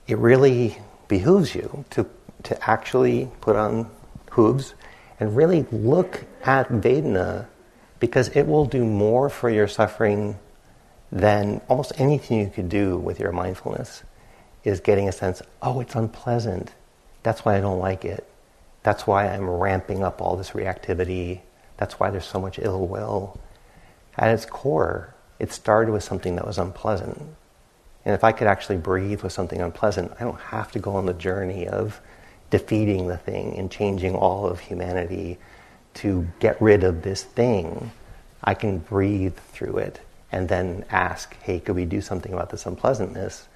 it 0.08 0.18
really 0.18 0.78
behooves 1.06 1.54
you 1.54 1.84
to, 1.90 2.08
to 2.42 2.68
actually 2.68 3.30
put 3.40 3.54
on 3.54 3.88
hooves 4.32 4.74
and 5.20 5.36
really 5.36 5.64
look 5.70 6.24
at 6.42 6.68
Vedana 6.70 7.46
because 8.00 8.30
it 8.30 8.48
will 8.48 8.64
do 8.64 8.84
more 8.84 9.28
for 9.28 9.48
your 9.48 9.68
suffering 9.68 10.40
than 11.12 11.60
almost 11.68 11.92
anything 11.98 12.40
you 12.40 12.50
could 12.50 12.68
do 12.68 12.96
with 12.96 13.20
your 13.20 13.30
mindfulness 13.30 14.02
is 14.64 14.80
getting 14.80 15.08
a 15.08 15.12
sense, 15.12 15.40
oh, 15.62 15.78
it's 15.78 15.94
unpleasant. 15.94 16.72
That's 17.22 17.44
why 17.44 17.56
I 17.56 17.60
don't 17.60 17.78
like 17.78 18.04
it. 18.04 18.28
That's 18.82 19.06
why 19.06 19.28
I'm 19.28 19.48
ramping 19.48 20.02
up 20.02 20.20
all 20.20 20.34
this 20.34 20.50
reactivity. 20.50 21.42
That's 21.76 22.00
why 22.00 22.10
there's 22.10 22.26
so 22.26 22.40
much 22.40 22.58
ill 22.58 22.88
will. 22.88 23.38
At 24.18 24.30
its 24.30 24.46
core, 24.46 25.14
it 25.38 25.52
started 25.52 25.92
with 25.92 26.04
something 26.04 26.36
that 26.36 26.46
was 26.46 26.58
unpleasant. 26.58 27.18
And 28.04 28.14
if 28.14 28.22
I 28.22 28.32
could 28.32 28.46
actually 28.46 28.76
breathe 28.76 29.22
with 29.22 29.32
something 29.32 29.60
unpleasant, 29.60 30.12
I 30.20 30.24
don't 30.24 30.40
have 30.40 30.70
to 30.72 30.78
go 30.78 30.96
on 30.96 31.06
the 31.06 31.14
journey 31.14 31.66
of 31.66 32.00
defeating 32.50 33.08
the 33.08 33.16
thing 33.16 33.56
and 33.56 33.70
changing 33.70 34.14
all 34.14 34.46
of 34.46 34.60
humanity 34.60 35.38
to 35.94 36.26
get 36.38 36.60
rid 36.60 36.84
of 36.84 37.02
this 37.02 37.22
thing. 37.22 37.90
I 38.42 38.54
can 38.54 38.78
breathe 38.78 39.36
through 39.36 39.78
it 39.78 40.00
and 40.30 40.48
then 40.48 40.84
ask, 40.90 41.34
hey, 41.42 41.60
could 41.60 41.76
we 41.76 41.84
do 41.84 42.00
something 42.00 42.32
about 42.32 42.50
this 42.50 42.66
unpleasantness? 42.66 43.48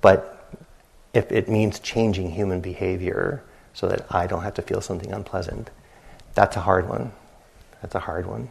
But 0.00 0.50
if 1.12 1.30
it 1.30 1.48
means 1.48 1.78
changing 1.78 2.30
human 2.30 2.60
behavior 2.60 3.42
so 3.74 3.88
that 3.88 4.06
I 4.10 4.26
don't 4.26 4.42
have 4.42 4.54
to 4.54 4.62
feel 4.62 4.80
something 4.80 5.12
unpleasant, 5.12 5.70
that's 6.34 6.56
a 6.56 6.60
hard 6.60 6.88
one. 6.88 7.12
That's 7.82 7.94
a 7.94 8.00
hard 8.00 8.26
one. 8.26 8.48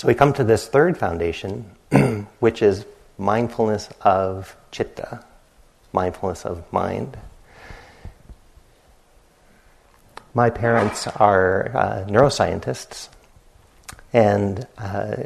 So 0.00 0.08
we 0.08 0.14
come 0.14 0.32
to 0.32 0.44
this 0.44 0.66
third 0.66 0.96
foundation, 0.96 1.72
which 2.40 2.62
is 2.62 2.86
mindfulness 3.18 3.90
of 4.00 4.56
chitta, 4.70 5.22
mindfulness 5.92 6.46
of 6.46 6.64
mind. 6.72 7.18
My 10.32 10.48
parents 10.48 11.06
are 11.06 11.70
uh, 11.76 12.04
neuroscientists, 12.08 13.10
and 14.10 14.66
uh, 14.78 15.16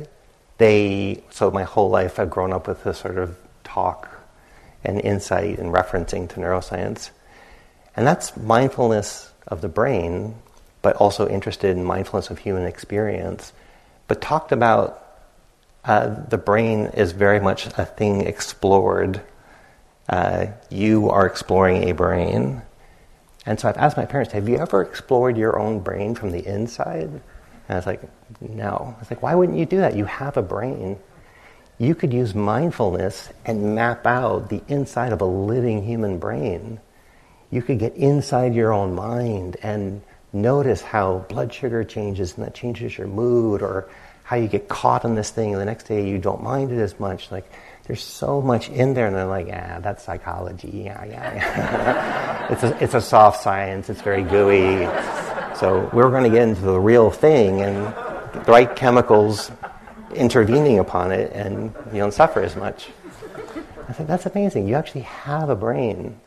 they, 0.58 1.22
so 1.30 1.52
my 1.52 1.62
whole 1.62 1.88
life 1.88 2.18
I've 2.18 2.30
grown 2.30 2.52
up 2.52 2.66
with 2.66 2.82
this 2.82 2.98
sort 2.98 3.18
of 3.18 3.38
talk 3.62 4.08
and 4.82 5.00
insight 5.00 5.60
and 5.60 5.72
referencing 5.72 6.28
to 6.30 6.40
neuroscience. 6.40 7.10
And 7.94 8.04
that's 8.04 8.36
mindfulness 8.36 9.30
of 9.46 9.60
the 9.60 9.68
brain, 9.68 10.34
but 10.82 10.96
also 10.96 11.28
interested 11.28 11.76
in 11.76 11.84
mindfulness 11.84 12.28
of 12.28 12.38
human 12.40 12.64
experience 12.64 13.52
but 14.08 14.20
talked 14.20 14.52
about 14.52 15.00
uh, 15.84 16.14
the 16.28 16.38
brain 16.38 16.86
is 16.94 17.12
very 17.12 17.40
much 17.40 17.66
a 17.66 17.84
thing 17.84 18.22
explored. 18.22 19.20
Uh, 20.08 20.46
you 20.70 21.10
are 21.10 21.26
exploring 21.26 21.88
a 21.88 21.92
brain. 21.92 22.62
And 23.46 23.60
so 23.60 23.68
I've 23.68 23.76
asked 23.76 23.96
my 23.96 24.06
parents, 24.06 24.32
have 24.32 24.48
you 24.48 24.56
ever 24.56 24.82
explored 24.82 25.36
your 25.36 25.58
own 25.58 25.80
brain 25.80 26.14
from 26.14 26.30
the 26.30 26.46
inside? 26.46 27.10
And 27.10 27.22
I 27.68 27.74
was 27.76 27.86
like, 27.86 28.00
no. 28.40 28.94
I 28.96 29.00
was 29.00 29.10
like, 29.10 29.22
why 29.22 29.34
wouldn't 29.34 29.58
you 29.58 29.66
do 29.66 29.78
that? 29.78 29.96
You 29.96 30.06
have 30.06 30.36
a 30.36 30.42
brain. 30.42 30.98
You 31.78 31.94
could 31.94 32.12
use 32.12 32.34
mindfulness 32.34 33.30
and 33.44 33.74
map 33.74 34.06
out 34.06 34.48
the 34.48 34.62
inside 34.68 35.12
of 35.12 35.20
a 35.20 35.26
living 35.26 35.84
human 35.84 36.18
brain. 36.18 36.80
You 37.50 37.62
could 37.62 37.78
get 37.78 37.94
inside 37.94 38.54
your 38.54 38.72
own 38.72 38.94
mind 38.94 39.56
and 39.62 40.02
notice 40.34 40.82
how 40.82 41.24
blood 41.28 41.52
sugar 41.52 41.84
changes 41.84 42.36
and 42.36 42.44
that 42.44 42.54
changes 42.54 42.98
your 42.98 43.06
mood 43.06 43.62
or 43.62 43.88
how 44.24 44.36
you 44.36 44.48
get 44.48 44.68
caught 44.68 45.04
in 45.04 45.14
this 45.14 45.30
thing 45.30 45.52
and 45.52 45.60
the 45.60 45.64
next 45.64 45.84
day 45.84 46.08
you 46.08 46.18
don't 46.18 46.42
mind 46.42 46.72
it 46.72 46.78
as 46.78 46.98
much. 46.98 47.30
Like, 47.30 47.50
there's 47.86 48.02
so 48.02 48.40
much 48.40 48.70
in 48.70 48.94
there 48.94 49.06
and 49.06 49.14
they're 49.14 49.26
like, 49.26 49.48
ah, 49.52 49.80
that's 49.80 50.02
psychology. 50.02 50.82
Yeah, 50.86 51.04
yeah, 51.04 51.34
yeah. 51.34 52.46
it's, 52.52 52.62
a, 52.62 52.82
it's 52.82 52.94
a 52.94 53.00
soft 53.00 53.42
science. 53.42 53.90
It's 53.90 54.00
very 54.00 54.22
gooey. 54.22 54.86
So 55.56 55.88
we're 55.92 56.10
going 56.10 56.24
to 56.24 56.30
get 56.30 56.48
into 56.48 56.62
the 56.62 56.80
real 56.80 57.10
thing 57.10 57.60
and 57.60 57.86
the 58.32 58.44
right 58.48 58.74
chemicals 58.74 59.50
intervening 60.14 60.78
upon 60.78 61.12
it 61.12 61.32
and 61.32 61.74
you 61.92 61.98
don't 61.98 62.14
suffer 62.14 62.40
as 62.40 62.56
much. 62.56 62.88
I 63.88 63.92
think 63.92 64.08
that's 64.08 64.24
amazing. 64.24 64.66
You 64.66 64.76
actually 64.76 65.02
have 65.02 65.50
a 65.50 65.56
brain 65.56 66.18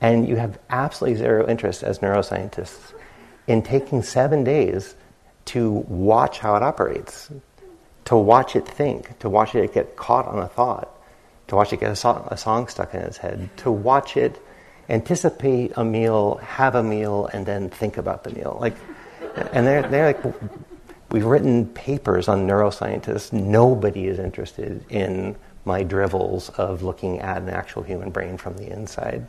and 0.00 0.28
you 0.28 0.36
have 0.36 0.58
absolutely 0.70 1.18
zero 1.18 1.48
interest 1.48 1.82
as 1.82 1.98
neuroscientists 1.98 2.92
in 3.46 3.62
taking 3.62 4.02
seven 4.02 4.44
days 4.44 4.94
to 5.46 5.70
watch 5.70 6.38
how 6.38 6.56
it 6.56 6.62
operates, 6.62 7.30
to 8.06 8.16
watch 8.16 8.56
it 8.56 8.66
think, 8.66 9.18
to 9.18 9.28
watch 9.28 9.54
it 9.54 9.74
get 9.74 9.96
caught 9.96 10.26
on 10.26 10.38
a 10.38 10.48
thought, 10.48 10.90
to 11.48 11.56
watch 11.56 11.72
it 11.72 11.80
get 11.80 11.92
a, 11.92 11.96
so- 11.96 12.26
a 12.30 12.36
song 12.36 12.68
stuck 12.68 12.94
in 12.94 13.00
its 13.00 13.18
head, 13.18 13.48
to 13.58 13.70
watch 13.70 14.16
it 14.16 14.40
anticipate 14.88 15.72
a 15.76 15.84
meal, 15.84 16.36
have 16.36 16.74
a 16.74 16.82
meal, 16.82 17.28
and 17.32 17.46
then 17.46 17.70
think 17.70 17.96
about 17.96 18.24
the 18.24 18.30
meal. 18.30 18.58
Like, 18.60 18.74
and 19.52 19.66
they're, 19.66 19.82
they're 19.88 20.06
like, 20.06 20.34
we've 21.10 21.24
written 21.24 21.66
papers 21.68 22.28
on 22.28 22.46
neuroscientists. 22.46 23.32
Nobody 23.32 24.06
is 24.06 24.18
interested 24.18 24.84
in 24.90 25.36
my 25.64 25.82
dribbles 25.82 26.50
of 26.50 26.82
looking 26.82 27.20
at 27.20 27.40
an 27.42 27.48
actual 27.48 27.82
human 27.82 28.10
brain 28.10 28.36
from 28.36 28.56
the 28.56 28.70
inside. 28.70 29.26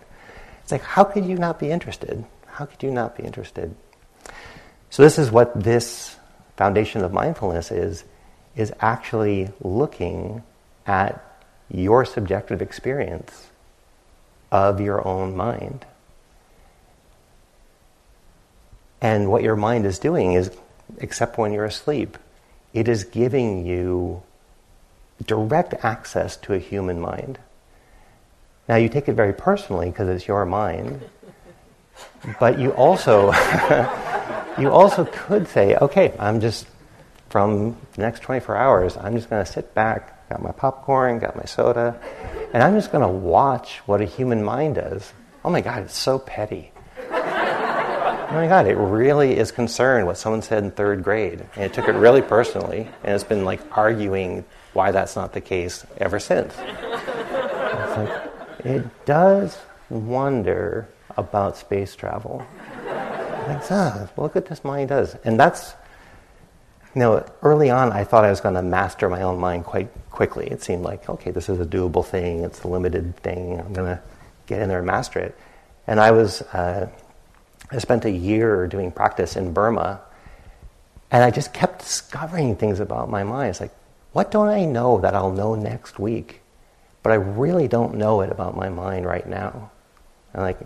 It's 0.61 0.71
like, 0.71 0.81
how 0.81 1.03
could 1.03 1.25
you 1.25 1.37
not 1.37 1.59
be 1.59 1.69
interested? 1.71 2.25
How 2.47 2.65
could 2.65 2.83
you 2.83 2.91
not 2.91 3.15
be 3.15 3.23
interested? 3.23 3.75
So 4.95 5.03
this 5.03 5.19
is 5.19 5.29
what 5.29 5.61
this 5.61 6.15
foundation 6.55 7.03
of 7.03 7.11
mindfulness 7.11 7.69
is, 7.69 8.05
is 8.55 8.71
actually 8.79 9.49
looking 9.59 10.41
at 10.87 11.21
your 11.69 12.05
subjective 12.05 12.61
experience 12.61 13.47
of 14.53 14.79
your 14.79 15.05
own 15.05 15.35
mind. 15.35 15.85
And 19.01 19.29
what 19.29 19.43
your 19.43 19.57
mind 19.57 19.85
is 19.85 19.99
doing 19.99 20.31
is, 20.31 20.49
except 20.99 21.37
when 21.37 21.51
you're 21.51 21.65
asleep, 21.65 22.17
it 22.73 22.87
is 22.87 23.03
giving 23.03 23.65
you 23.65 24.23
direct 25.25 25.73
access 25.83 26.37
to 26.37 26.53
a 26.53 26.57
human 26.57 27.01
mind. 27.01 27.37
Now, 28.69 28.77
you 28.77 28.87
take 28.87 29.09
it 29.09 29.13
very 29.15 29.33
personally 29.33 29.89
because 29.89 30.07
it's 30.07 30.25
your 30.25 30.45
mind, 30.45 31.01
but 32.39 32.57
you 32.57 32.71
also, 32.71 33.33
you 34.57 34.71
also 34.71 35.05
could 35.05 35.47
say, 35.47 35.75
okay, 35.75 36.13
I'm 36.19 36.39
just, 36.39 36.67
from 37.29 37.77
the 37.93 38.01
next 38.01 38.21
24 38.21 38.55
hours, 38.55 38.97
I'm 38.97 39.15
just 39.15 39.29
going 39.29 39.43
to 39.43 39.51
sit 39.51 39.73
back, 39.73 40.29
got 40.29 40.41
my 40.41 40.51
popcorn, 40.51 41.19
got 41.19 41.35
my 41.35 41.45
soda, 41.45 41.99
and 42.53 42.63
I'm 42.63 42.73
just 42.73 42.91
going 42.91 43.01
to 43.01 43.07
watch 43.07 43.79
what 43.85 44.01
a 44.01 44.05
human 44.05 44.43
mind 44.43 44.75
does. 44.75 45.11
Oh 45.43 45.49
my 45.49 45.61
God, 45.61 45.83
it's 45.83 45.97
so 45.97 46.19
petty. 46.19 46.71
oh 47.11 48.29
my 48.31 48.47
God, 48.47 48.67
it 48.67 48.75
really 48.75 49.37
is 49.37 49.51
concerned 49.51 50.07
what 50.07 50.17
someone 50.17 50.41
said 50.41 50.63
in 50.63 50.71
third 50.71 51.03
grade. 51.03 51.45
And 51.55 51.63
it 51.63 51.73
took 51.73 51.87
it 51.87 51.93
really 51.93 52.21
personally, 52.21 52.87
and 53.03 53.13
it's 53.13 53.23
been 53.23 53.45
like 53.45 53.61
arguing 53.77 54.45
why 54.73 54.91
that's 54.91 55.15
not 55.15 55.33
the 55.33 55.41
case 55.41 55.85
ever 55.97 56.19
since. 56.19 56.55
Like, 56.57 58.31
it 58.59 59.05
does 59.05 59.57
wonder 59.89 60.87
about 61.17 61.57
space 61.57 61.95
travel. 61.95 62.45
Like, 63.47 63.71
ah, 63.71 64.09
look 64.17 64.35
what 64.35 64.45
this 64.45 64.63
mind 64.63 64.89
does. 64.89 65.15
And 65.23 65.39
that's, 65.39 65.75
you 66.93 66.99
know, 66.99 67.25
early 67.41 67.69
on 67.69 67.91
I 67.91 68.03
thought 68.03 68.25
I 68.25 68.29
was 68.29 68.41
going 68.41 68.55
to 68.55 68.61
master 68.61 69.09
my 69.09 69.21
own 69.21 69.39
mind 69.39 69.65
quite 69.65 69.89
quickly. 70.09 70.47
It 70.47 70.63
seemed 70.63 70.83
like, 70.83 71.09
okay, 71.09 71.31
this 71.31 71.49
is 71.49 71.59
a 71.59 71.65
doable 71.65 72.05
thing, 72.05 72.43
it's 72.43 72.63
a 72.63 72.67
limited 72.67 73.17
thing, 73.17 73.59
I'm 73.59 73.73
going 73.73 73.97
to 73.97 74.01
get 74.47 74.61
in 74.61 74.69
there 74.69 74.79
and 74.79 74.87
master 74.87 75.19
it. 75.19 75.37
And 75.87 75.99
I 75.99 76.11
was, 76.11 76.41
uh, 76.41 76.89
I 77.71 77.77
spent 77.79 78.05
a 78.05 78.11
year 78.11 78.67
doing 78.67 78.91
practice 78.91 79.35
in 79.35 79.53
Burma, 79.53 80.01
and 81.11 81.23
I 81.23 81.31
just 81.31 81.53
kept 81.53 81.79
discovering 81.79 82.55
things 82.55 82.79
about 82.79 83.09
my 83.09 83.23
mind. 83.23 83.49
It's 83.49 83.61
like, 83.61 83.73
what 84.13 84.31
don't 84.31 84.47
I 84.47 84.65
know 84.65 84.99
that 85.01 85.13
I'll 85.13 85.31
know 85.31 85.55
next 85.55 85.99
week? 85.99 86.41
But 87.03 87.11
I 87.11 87.15
really 87.15 87.67
don't 87.67 87.95
know 87.95 88.21
it 88.21 88.31
about 88.31 88.55
my 88.55 88.69
mind 88.69 89.05
right 89.05 89.27
now. 89.27 89.71
And 90.33 90.41
like, 90.41 90.59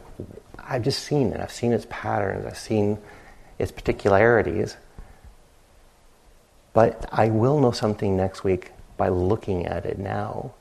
I've 0.69 0.83
just 0.83 1.03
seen 1.03 1.33
it. 1.33 1.39
I've 1.39 1.51
seen 1.51 1.73
its 1.73 1.87
patterns. 1.89 2.45
I've 2.45 2.57
seen 2.57 2.99
its 3.57 3.71
particularities. 3.71 4.77
But 6.73 7.09
I 7.11 7.29
will 7.29 7.59
know 7.59 7.71
something 7.71 8.15
next 8.15 8.43
week 8.43 8.71
by 8.95 9.09
looking 9.09 9.65
at 9.65 9.85
it 9.85 9.97
now. 9.97 10.53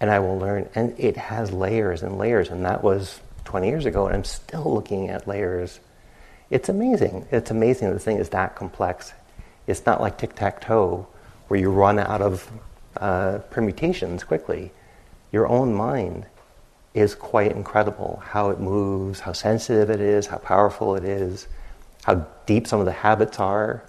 And 0.00 0.08
I 0.08 0.20
will 0.20 0.38
learn. 0.38 0.68
And 0.76 0.94
it 0.98 1.16
has 1.16 1.50
layers 1.50 2.04
and 2.04 2.16
layers. 2.16 2.48
And 2.48 2.64
that 2.64 2.84
was 2.84 3.20
20 3.44 3.68
years 3.68 3.86
ago. 3.86 4.06
And 4.06 4.14
I'm 4.14 4.24
still 4.24 4.72
looking 4.72 5.10
at 5.10 5.26
layers. 5.26 5.80
It's 6.48 6.68
amazing. 6.68 7.26
It's 7.32 7.50
amazing 7.50 7.92
the 7.92 7.98
thing 7.98 8.18
is 8.18 8.28
that 8.28 8.54
complex. 8.54 9.12
It's 9.66 9.84
not 9.84 10.00
like 10.00 10.16
tic 10.16 10.36
tac 10.36 10.60
toe 10.60 11.08
where 11.48 11.58
you 11.58 11.70
run 11.70 11.98
out 11.98 12.22
of 12.22 12.48
uh, 12.98 13.38
permutations 13.50 14.22
quickly. 14.22 14.70
Your 15.32 15.48
own 15.48 15.74
mind 15.74 16.26
is 16.96 17.14
quite 17.14 17.52
incredible 17.52 18.22
how 18.24 18.48
it 18.48 18.58
moves, 18.58 19.20
how 19.20 19.32
sensitive 19.32 19.90
it 19.90 20.00
is, 20.00 20.26
how 20.26 20.38
powerful 20.38 20.96
it 20.96 21.04
is, 21.04 21.46
how 22.04 22.26
deep 22.46 22.66
some 22.66 22.80
of 22.80 22.86
the 22.86 22.92
habits 22.92 23.38
are, 23.38 23.82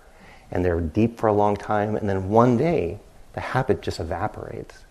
and 0.52 0.64
they're 0.64 0.82
deep 0.82 1.18
for 1.18 1.28
a 1.28 1.34
long 1.34 1.56
time, 1.56 1.96
and 1.96 2.10
then 2.10 2.28
one 2.28 2.58
day 2.58 3.00
the 3.32 3.40
habit 3.40 3.82
just 3.82 4.02
evaporates. 4.02 4.84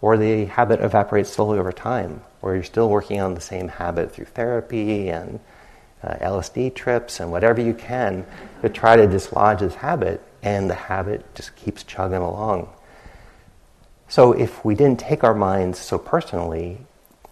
Or 0.00 0.16
the 0.16 0.46
habit 0.46 0.80
evaporates 0.80 1.30
slowly 1.30 1.58
over 1.58 1.70
time, 1.70 2.22
or 2.40 2.54
you're 2.54 2.64
still 2.64 2.88
working 2.88 3.20
on 3.20 3.34
the 3.34 3.40
same 3.40 3.68
habit 3.68 4.12
through 4.12 4.26
therapy 4.26 5.10
and 5.10 5.38
uh, 6.02 6.14
LSD 6.22 6.74
trips 6.74 7.20
and 7.20 7.30
whatever 7.30 7.60
you 7.60 7.74
can 7.74 8.24
to 8.62 8.70
try 8.70 8.96
to 8.96 9.06
dislodge 9.06 9.60
this 9.60 9.74
habit, 9.74 10.22
and 10.42 10.70
the 10.70 10.74
habit 10.74 11.34
just 11.34 11.54
keeps 11.54 11.82
chugging 11.82 12.16
along. 12.16 12.70
So, 14.08 14.32
if 14.32 14.64
we 14.64 14.74
didn't 14.74 15.00
take 15.00 15.22
our 15.22 15.34
minds 15.34 15.78
so 15.78 15.98
personally, 15.98 16.78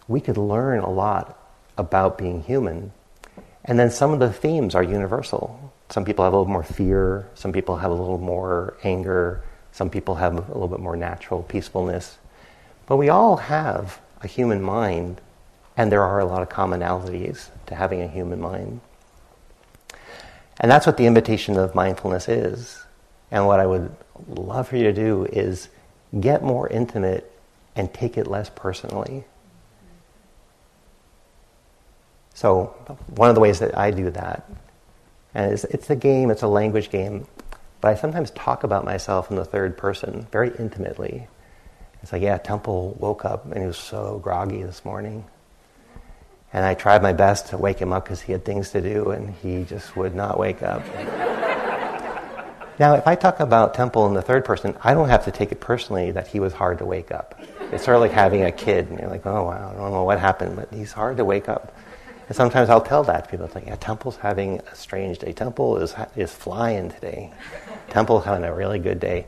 we 0.09 0.21
could 0.21 0.37
learn 0.37 0.81
a 0.81 0.91
lot 0.91 1.39
about 1.77 2.19
being 2.19 2.43
human. 2.43 2.93
And 3.65 3.79
then 3.79 3.91
some 3.91 4.13
of 4.13 4.21
the 4.21 4.33
themes 4.33 4.75
are 4.75 4.83
universal. 4.83 5.73
Some 5.91 6.05
people 6.05 6.25
have 6.25 6.33
a 6.33 6.37
little 6.37 6.53
more 6.53 6.63
fear, 6.63 7.29
some 7.35 7.53
people 7.53 7.77
have 7.77 7.91
a 7.91 7.95
little 7.95 8.19
more 8.19 8.77
anger, 8.83 9.43
some 9.73 9.91
people 9.91 10.17
have 10.17 10.35
a 10.35 10.53
little 10.53 10.69
bit 10.69 10.81
more 10.81 10.97
natural 10.97 11.43
peacefulness. 11.43 12.19
But 12.87 12.97
we 12.97 13.09
all 13.09 13.37
have 13.37 14.01
a 14.23 14.27
human 14.27 14.63
mind, 14.63 15.21
and 15.77 15.93
there 15.93 16.03
are 16.03 16.19
a 16.19 16.25
lot 16.25 16.43
of 16.43 16.49
commonalities 16.49 17.49
to 17.67 17.75
having 17.75 18.01
a 18.01 18.09
human 18.09 18.41
mind. 18.41 18.81
And 20.59 20.71
that's 20.71 20.87
what 20.87 20.97
the 20.97 21.07
invitation 21.07 21.57
of 21.59 21.75
mindfulness 21.75 22.29
is. 22.29 22.83
And 23.31 23.47
what 23.47 23.61
I 23.61 23.67
would 23.67 23.95
love 24.29 24.69
for 24.69 24.77
you 24.77 24.85
to 24.85 24.93
do 24.93 25.27
is 25.27 25.69
get 26.19 26.43
more 26.43 26.69
intimate 26.69 27.31
and 27.75 27.93
take 27.93 28.17
it 28.17 28.27
less 28.27 28.51
personally. 28.55 29.25
So, 32.37 32.67
one 33.15 33.31
of 33.31 33.35
the 33.35 33.41
ways 33.41 33.61
that 33.61 33.79
I 33.79 33.91
do 33.91 34.11
that, 34.11 34.47
and 35.35 35.53
it's, 35.53 35.65
it's 35.65 35.89
a 35.89 35.97
game, 35.97 36.31
it's 36.31 36.43
a 36.43 36.47
language 36.47 36.91
game, 36.91 37.27
but 37.81 37.89
I 37.89 37.95
sometimes 37.95 38.31
talk 38.33 38.63
about 38.63 38.85
myself 38.85 39.31
in 39.31 39.37
the 39.37 39.45
third 39.47 39.79
person 39.79 40.27
very 40.31 40.53
intimately. 40.59 41.29
It's 42.03 42.13
like, 42.13 42.21
yeah, 42.21 42.37
Tempel 42.37 42.95
woke 43.01 43.25
up 43.25 43.47
and 43.47 43.57
he 43.59 43.67
was 43.67 43.79
so 43.79 44.21
groggy 44.23 44.63
this 44.63 44.85
morning. 44.85 45.25
And 46.53 46.63
I 46.63 46.75
tried 46.75 47.03
my 47.03 47.15
best 47.15 47.47
to 47.49 47.57
wake 47.57 47.79
him 47.79 47.91
up 47.91 48.05
because 48.05 48.21
he 48.21 48.33
had 48.33 48.45
things 48.45 48.69
to 48.73 48.83
do, 48.83 49.13
and 49.13 49.35
he 49.37 49.65
just 49.65 49.97
would 49.97 50.15
not 50.15 50.39
wake 50.39 50.63
up. 50.63 50.85
now, 52.79 52.97
if 52.97 53.07
I 53.07 53.15
talk 53.15 53.41
about 53.41 53.73
Tempel 53.73 54.07
in 54.09 54.13
the 54.13 54.21
third 54.21 54.45
person, 54.45 54.77
I 54.85 54.93
don't 54.93 55.09
have 55.09 55.25
to 55.25 55.31
take 55.31 55.53
it 55.53 55.61
personally 55.61 56.11
that 56.11 56.27
he 56.27 56.39
was 56.39 56.53
hard 56.53 56.77
to 56.79 56.85
wake 56.85 57.11
up. 57.11 57.41
It's 57.73 57.85
sort 57.85 57.95
of 57.95 58.03
like 58.03 58.13
having 58.13 58.43
a 58.43 58.53
kid, 58.53 58.91
and 58.91 59.01
you're 59.01 59.09
like, 59.09 59.25
oh, 59.25 59.45
wow, 59.45 59.73
I 59.75 59.79
don't 59.79 59.91
know 59.91 60.05
what 60.05 60.21
happened, 60.21 60.55
but 60.57 60.71
he's 60.71 60.93
hard 60.93 61.17
to 61.17 61.25
wake 61.25 61.49
up. 61.49 61.75
And 62.29 62.37
sometimes 62.37 62.69
I'll 62.69 62.81
tell 62.81 63.05
that 63.05 63.25
to 63.25 63.31
people. 63.31 63.47
It's 63.47 63.55
like, 63.55 63.67
yeah, 63.67 63.77
Tempel's 63.77 64.17
having 64.17 64.61
a 64.61 64.75
strange 64.75 65.19
day. 65.19 65.33
Tempel 65.33 65.79
is, 65.79 65.95
is 66.17 66.33
flying 66.33 66.91
today. 66.91 67.33
Tempel's 67.91 68.25
having 68.25 68.45
a 68.45 68.55
really 68.55 68.79
good 68.79 68.99
day. 68.99 69.27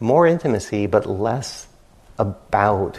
More 0.00 0.26
intimacy, 0.26 0.86
but 0.86 1.04
less 1.04 1.66
about 2.18 2.98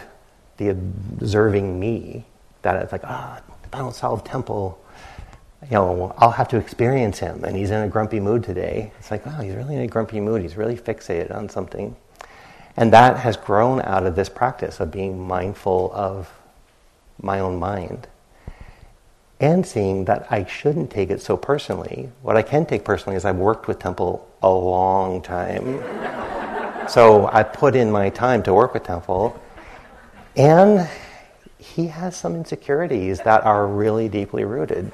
the 0.58 0.68
observing 0.68 1.80
me. 1.80 2.24
That 2.62 2.80
it's 2.82 2.92
like, 2.92 3.02
ah, 3.04 3.42
oh, 3.48 3.54
if 3.64 3.74
I 3.74 3.78
don't 3.78 3.94
solve 3.94 4.22
Tempel, 4.22 4.78
you 5.64 5.72
know, 5.72 6.14
I'll 6.18 6.30
have 6.30 6.48
to 6.48 6.56
experience 6.56 7.18
him. 7.18 7.42
And 7.42 7.56
he's 7.56 7.72
in 7.72 7.82
a 7.82 7.88
grumpy 7.88 8.20
mood 8.20 8.44
today. 8.44 8.92
It's 9.00 9.10
like, 9.10 9.26
wow, 9.26 9.40
he's 9.40 9.54
really 9.54 9.74
in 9.74 9.80
a 9.80 9.88
grumpy 9.88 10.20
mood. 10.20 10.42
He's 10.42 10.56
really 10.56 10.76
fixated 10.76 11.34
on 11.34 11.48
something. 11.48 11.96
And 12.76 12.92
that 12.92 13.18
has 13.18 13.36
grown 13.36 13.82
out 13.82 14.06
of 14.06 14.14
this 14.14 14.28
practice 14.28 14.78
of 14.78 14.92
being 14.92 15.26
mindful 15.26 15.90
of 15.92 16.32
my 17.20 17.40
own 17.40 17.58
mind 17.58 18.06
and 19.42 19.66
seeing 19.66 20.04
that 20.04 20.26
I 20.30 20.44
shouldn't 20.44 20.90
take 20.90 21.10
it 21.10 21.20
so 21.20 21.36
personally. 21.36 22.08
What 22.22 22.36
I 22.36 22.42
can 22.42 22.64
take 22.64 22.84
personally 22.84 23.16
is 23.16 23.24
I've 23.24 23.36
worked 23.36 23.66
with 23.66 23.80
Tempel 23.80 24.26
a 24.40 24.48
long 24.48 25.20
time. 25.20 25.82
so 26.88 27.26
I 27.26 27.42
put 27.42 27.74
in 27.74 27.90
my 27.90 28.08
time 28.08 28.44
to 28.44 28.54
work 28.54 28.72
with 28.72 28.84
Tempel, 28.84 29.38
and 30.36 30.88
he 31.58 31.88
has 31.88 32.16
some 32.16 32.36
insecurities 32.36 33.18
that 33.20 33.44
are 33.44 33.66
really 33.66 34.08
deeply 34.08 34.44
rooted. 34.44 34.92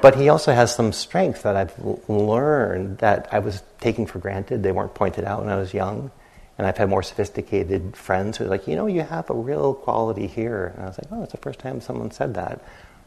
But 0.00 0.14
he 0.14 0.28
also 0.28 0.52
has 0.52 0.72
some 0.72 0.92
strengths 0.92 1.42
that 1.42 1.56
I've 1.56 1.74
learned 2.08 2.98
that 2.98 3.28
I 3.32 3.40
was 3.40 3.62
taking 3.80 4.06
for 4.06 4.20
granted. 4.20 4.62
They 4.62 4.70
weren't 4.70 4.94
pointed 4.94 5.24
out 5.24 5.40
when 5.40 5.52
I 5.52 5.56
was 5.56 5.74
young. 5.74 6.12
And 6.58 6.66
I've 6.66 6.76
had 6.76 6.88
more 6.88 7.02
sophisticated 7.02 7.96
friends 7.96 8.36
who 8.36 8.44
are 8.44 8.48
like, 8.48 8.68
you 8.68 8.76
know, 8.76 8.86
you 8.86 9.02
have 9.02 9.28
a 9.30 9.34
real 9.34 9.74
quality 9.74 10.26
here. 10.26 10.72
And 10.74 10.84
I 10.84 10.86
was 10.86 10.98
like, 10.98 11.08
oh, 11.10 11.22
it's 11.22 11.32
the 11.32 11.38
first 11.38 11.58
time 11.58 11.80
someone 11.80 12.10
said 12.12 12.34
that 12.34 12.62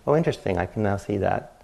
oh, 0.09 0.15
interesting, 0.15 0.57
I 0.57 0.65
can 0.65 0.83
now 0.83 0.97
see 0.97 1.17
that. 1.17 1.63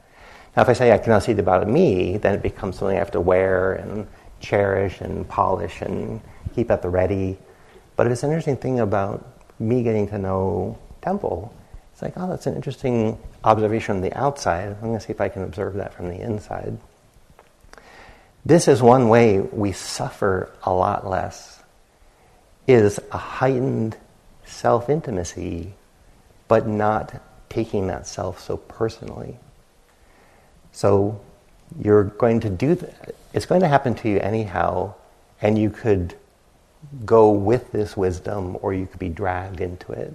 Now, 0.55 0.61
if 0.63 0.69
I 0.69 0.73
say 0.73 0.91
I 0.91 0.97
can 0.97 1.09
now 1.09 1.19
see 1.19 1.33
it 1.33 1.39
about 1.39 1.67
me, 1.67 2.17
then 2.17 2.35
it 2.35 2.41
becomes 2.41 2.77
something 2.77 2.95
I 2.95 2.99
have 2.99 3.11
to 3.11 3.21
wear 3.21 3.73
and 3.73 4.07
cherish 4.39 5.01
and 5.01 5.27
polish 5.27 5.81
and 5.81 6.21
keep 6.53 6.71
at 6.71 6.81
the 6.81 6.89
ready. 6.89 7.37
But 7.95 8.07
it's 8.07 8.23
an 8.23 8.29
interesting 8.29 8.57
thing 8.57 8.79
about 8.79 9.25
me 9.59 9.83
getting 9.83 10.07
to 10.09 10.17
know 10.17 10.77
Tempel. 11.01 11.53
It's 11.91 12.01
like, 12.01 12.13
oh, 12.17 12.29
that's 12.29 12.45
an 12.45 12.55
interesting 12.55 13.17
observation 13.43 13.97
on 13.97 14.01
the 14.01 14.13
outside. 14.13 14.67
I'm 14.67 14.79
going 14.81 14.93
to 14.93 14.99
see 14.99 15.11
if 15.11 15.21
I 15.21 15.29
can 15.29 15.43
observe 15.43 15.75
that 15.75 15.93
from 15.93 16.09
the 16.09 16.19
inside. 16.19 16.77
This 18.45 18.67
is 18.67 18.81
one 18.81 19.09
way 19.09 19.39
we 19.39 19.71
suffer 19.71 20.51
a 20.63 20.71
lot 20.71 21.07
less, 21.07 21.63
is 22.67 22.99
a 23.11 23.17
heightened 23.17 23.97
self-intimacy, 24.45 25.73
but 26.47 26.67
not 26.67 27.21
taking 27.49 27.87
that 27.87 28.07
self 28.07 28.39
so 28.39 28.57
personally. 28.57 29.37
So 30.71 31.19
you're 31.81 32.03
going 32.05 32.41
to 32.41 32.49
do 32.49 32.75
that. 32.75 33.15
It's 33.33 33.45
going 33.45 33.61
to 33.61 33.67
happen 33.67 33.95
to 33.95 34.09
you 34.09 34.19
anyhow, 34.19 34.93
and 35.41 35.57
you 35.57 35.69
could 35.69 36.15
go 37.05 37.31
with 37.31 37.71
this 37.71 37.97
wisdom 37.97 38.57
or 38.61 38.73
you 38.73 38.85
could 38.85 38.99
be 38.99 39.09
dragged 39.09 39.61
into 39.61 39.91
it. 39.91 40.13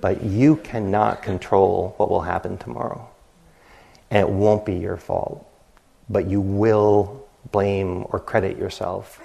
But 0.00 0.22
you 0.24 0.56
cannot 0.56 1.22
control 1.22 1.94
what 1.96 2.10
will 2.10 2.22
happen 2.22 2.58
tomorrow. 2.58 3.08
And 4.10 4.28
it 4.28 4.28
won't 4.28 4.66
be 4.66 4.74
your 4.74 4.96
fault. 4.96 5.46
But 6.10 6.26
you 6.26 6.40
will 6.40 7.26
blame 7.50 8.04
or 8.10 8.18
credit 8.18 8.58
yourself 8.58 9.20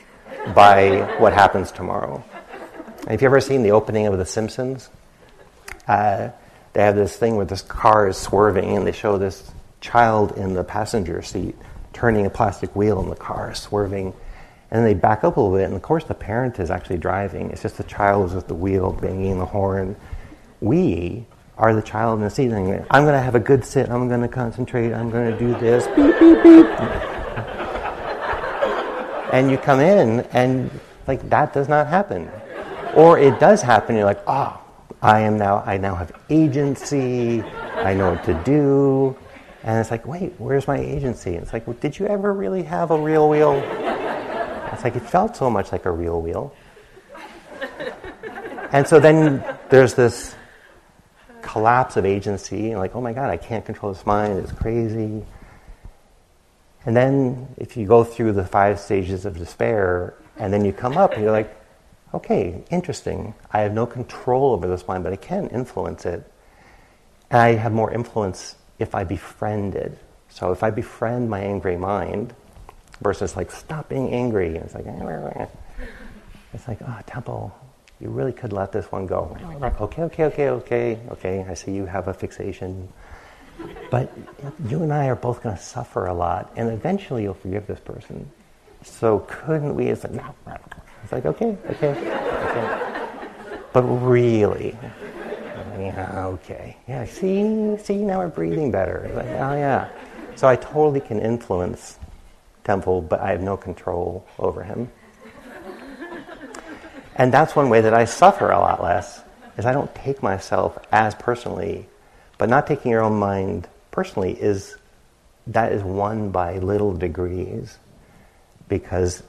by 0.54 1.00
what 1.20 1.34
happens 1.34 1.72
tomorrow. 1.72 2.24
Have 3.08 3.22
you 3.22 3.26
ever 3.26 3.42
seen 3.42 3.64
the 3.64 3.72
opening 3.72 4.06
of 4.06 4.18
The 4.18 4.26
Simpsons? 4.26 4.90
Uh, 5.88 6.30
they 6.78 6.84
have 6.84 6.96
this 6.96 7.18
thing 7.18 7.38
where 7.38 7.46
this 7.48 7.64
car 7.64 8.08
is 8.08 8.18
swerving 8.18 8.78
and 8.78 8.86
they 8.86 8.92
show 8.92 9.18
this 9.18 9.50
child 9.82 10.38
in 10.38 10.54
the 10.54 10.64
passenger 10.64 11.24
seat 11.24 11.56
turning 11.92 12.28
a 12.28 12.30
plastic 12.30 12.76
wheel 12.76 13.02
in 13.02 13.10
the 13.10 13.16
car, 13.16 13.56
swerving. 13.56 14.14
And 14.70 14.86
they 14.86 14.94
back 14.94 15.24
up 15.24 15.38
a 15.38 15.40
little 15.42 15.58
bit, 15.58 15.64
and 15.64 15.74
of 15.74 15.82
course, 15.82 16.04
the 16.04 16.14
parent 16.14 16.60
is 16.60 16.70
actually 16.70 17.00
driving. 17.00 17.50
It's 17.50 17.64
just 17.64 17.78
the 17.78 17.84
child 17.84 18.30
is 18.30 18.36
with 18.36 18.48
the 18.48 18.54
wheel, 18.54 18.92
banging 18.92 19.40
the 19.40 19.46
horn. 19.46 19.96
We 20.62 21.26
are 21.58 21.74
the 21.74 21.82
child 21.82 22.20
in 22.20 22.26
the 22.26 22.30
seat. 22.30 22.52
And 22.52 22.86
I'm 22.92 23.06
going 23.06 23.16
to 23.16 23.22
have 23.22 23.34
a 23.34 23.40
good 23.40 23.66
sit. 23.66 23.90
I'm 23.90 24.08
going 24.08 24.22
to 24.22 24.28
concentrate. 24.28 24.94
I'm 24.94 25.10
going 25.10 25.32
to 25.32 25.40
do 25.40 25.56
this. 25.60 25.88
Beep, 25.88 26.20
beep, 26.20 26.44
beep. 26.44 26.68
and 29.34 29.50
you 29.50 29.58
come 29.58 29.80
in, 29.80 30.20
and 30.32 30.70
like 31.08 31.28
that 31.32 31.54
does 31.54 31.68
not 31.68 31.88
happen. 31.88 32.30
Or 32.94 33.18
it 33.18 33.40
does 33.40 33.64
happen. 33.64 33.96
You're 33.96 34.06
like, 34.06 34.22
oh, 34.28 34.62
I 35.02 35.22
am 35.22 35.38
now. 35.38 35.64
I 35.66 35.78
now 35.78 35.96
have 35.96 36.12
agency. 36.30 37.42
I 37.42 37.94
know 37.94 38.12
what 38.12 38.24
to 38.26 38.34
do. 38.44 39.16
And 39.64 39.80
it's 39.80 39.92
like, 39.92 40.06
wait, 40.08 40.34
where's 40.38 40.68
my 40.68 40.78
agency? 40.78 41.36
And 41.36 41.44
it's 41.44 41.54
like, 41.54 41.68
well, 41.68 41.78
did 41.80 42.00
you 42.00 42.08
ever 42.08 42.34
really 42.34 42.64
have 42.64 42.92
a 42.92 42.98
real 42.98 43.30
wheel? 43.30 43.54
It's 44.72 44.84
like, 44.84 44.96
it 44.96 45.02
felt 45.02 45.36
so 45.36 45.50
much 45.50 45.72
like 45.72 45.86
a 45.86 45.92
real 45.92 46.22
wheel. 46.22 46.54
And 48.72 48.88
so 48.88 49.00
then 49.00 49.44
there's 49.70 49.94
this 49.94 50.36
collapse 51.42 51.96
of 51.96 52.06
agency, 52.06 52.72
and 52.72 52.80
like, 52.80 52.96
oh 52.96 53.02
my 53.02 53.14
God, 53.14 53.30
I 53.30 53.38
can't 53.38 53.66
control 53.66 53.94
this 53.94 54.06
mind, 54.06 54.38
it's 54.40 54.52
crazy. 54.52 55.26
And 56.86 56.96
then 56.96 57.48
if 57.58 57.78
you 57.78 57.88
go 57.88 58.04
through 58.04 58.34
the 58.34 58.46
five 58.46 58.80
stages 58.80 59.26
of 59.26 59.38
despair, 59.38 60.16
and 60.38 60.52
then 60.52 60.66
you 60.66 60.74
come 60.74 60.98
up 60.98 61.14
and 61.14 61.24
you're 61.24 61.32
like, 61.32 61.56
okay, 62.14 62.64
interesting. 62.70 63.34
I 63.52 63.62
have 63.62 63.74
no 63.74 63.86
control 63.86 64.54
over 64.54 64.68
this 64.68 64.88
mind, 64.88 65.04
but 65.04 65.14
I 65.14 65.18
can 65.18 65.48
influence 65.50 66.06
it. 66.06 66.30
And 67.30 67.42
I 67.42 67.56
have 67.56 67.74
more 67.74 67.92
influence 67.94 68.56
if 68.80 68.96
I 68.96 69.04
befriend 69.04 69.76
it. 69.76 69.98
So 70.30 70.52
if 70.52 70.64
I 70.64 70.70
befriend 70.70 71.30
my 71.30 71.40
angry 71.40 71.78
mind 71.78 72.34
versus 73.02 73.36
like, 73.36 73.52
stop 73.52 73.90
being 73.90 74.14
angry, 74.14 74.56
and 74.56 74.66
it's 74.66 74.76
like, 74.76 74.86
it's 76.54 76.68
like, 76.68 76.80
oh, 76.82 77.00
Tempel, 77.06 77.56
you 78.00 78.10
really 78.10 78.34
could 78.34 78.54
let 78.54 78.72
this 78.72 78.92
one 78.92 79.08
go. 79.08 79.38
Okay, 79.82 80.04
okay, 80.04 80.24
okay, 80.26 80.50
okay, 80.50 81.00
okay, 81.12 81.46
I 81.50 81.54
see 81.54 81.72
you 81.72 81.86
have 81.86 82.08
a 82.08 82.14
fixation. 82.14 82.88
But 83.90 84.12
you 84.68 84.84
and 84.84 84.94
I 84.94 85.08
are 85.08 85.16
both 85.16 85.42
going 85.42 85.56
to 85.56 85.62
suffer 85.62 86.06
a 86.06 86.14
lot, 86.14 86.52
and 86.56 86.70
eventually 86.70 87.24
you'll 87.24 87.34
forgive 87.34 87.66
this 87.66 87.80
person. 87.80 88.30
So 88.84 89.26
couldn't 89.28 89.76
we? 89.76 89.88
It's 89.88 90.04
like, 90.04 90.14
no. 90.14 90.36
It's 91.08 91.14
like, 91.14 91.26
okay, 91.26 91.58
okay, 91.70 91.92
okay. 91.92 93.60
But 93.72 93.84
really, 93.84 94.78
yeah, 95.80 96.26
okay. 96.26 96.76
Yeah, 96.86 97.06
see, 97.06 97.78
see, 97.78 98.04
now 98.04 98.18
we're 98.18 98.28
breathing 98.28 98.72
better. 98.72 99.10
Like, 99.16 99.28
oh, 99.28 99.56
yeah. 99.56 99.88
So 100.36 100.50
I 100.50 100.58
totally 100.58 101.00
can 101.00 101.22
influence 101.22 101.98
Tempel, 102.66 103.02
but 103.02 103.22
I 103.22 103.32
have 103.32 103.42
no 103.42 103.56
control 103.56 104.28
over 104.38 104.64
him. 104.64 104.92
And 107.16 107.34
that's 107.34 107.56
one 107.56 107.70
way 107.70 107.80
that 107.80 107.94
I 107.94 108.04
suffer 108.04 108.52
a 108.52 108.60
lot 108.60 108.84
less, 108.84 109.22
is 109.58 109.66
I 109.66 109.72
don't 109.72 109.96
take 109.96 110.22
myself 110.22 110.78
as 110.92 111.16
personally. 111.16 111.88
But 112.38 112.50
not 112.50 112.68
taking 112.68 112.92
your 112.92 113.02
own 113.02 113.18
mind 113.18 113.70
personally 113.92 114.34
is, 114.34 114.76
that 115.48 115.72
is 115.72 115.82
won 115.84 116.32
by 116.32 116.58
little 116.58 116.94
degrees. 116.94 117.78
Because 118.68 119.24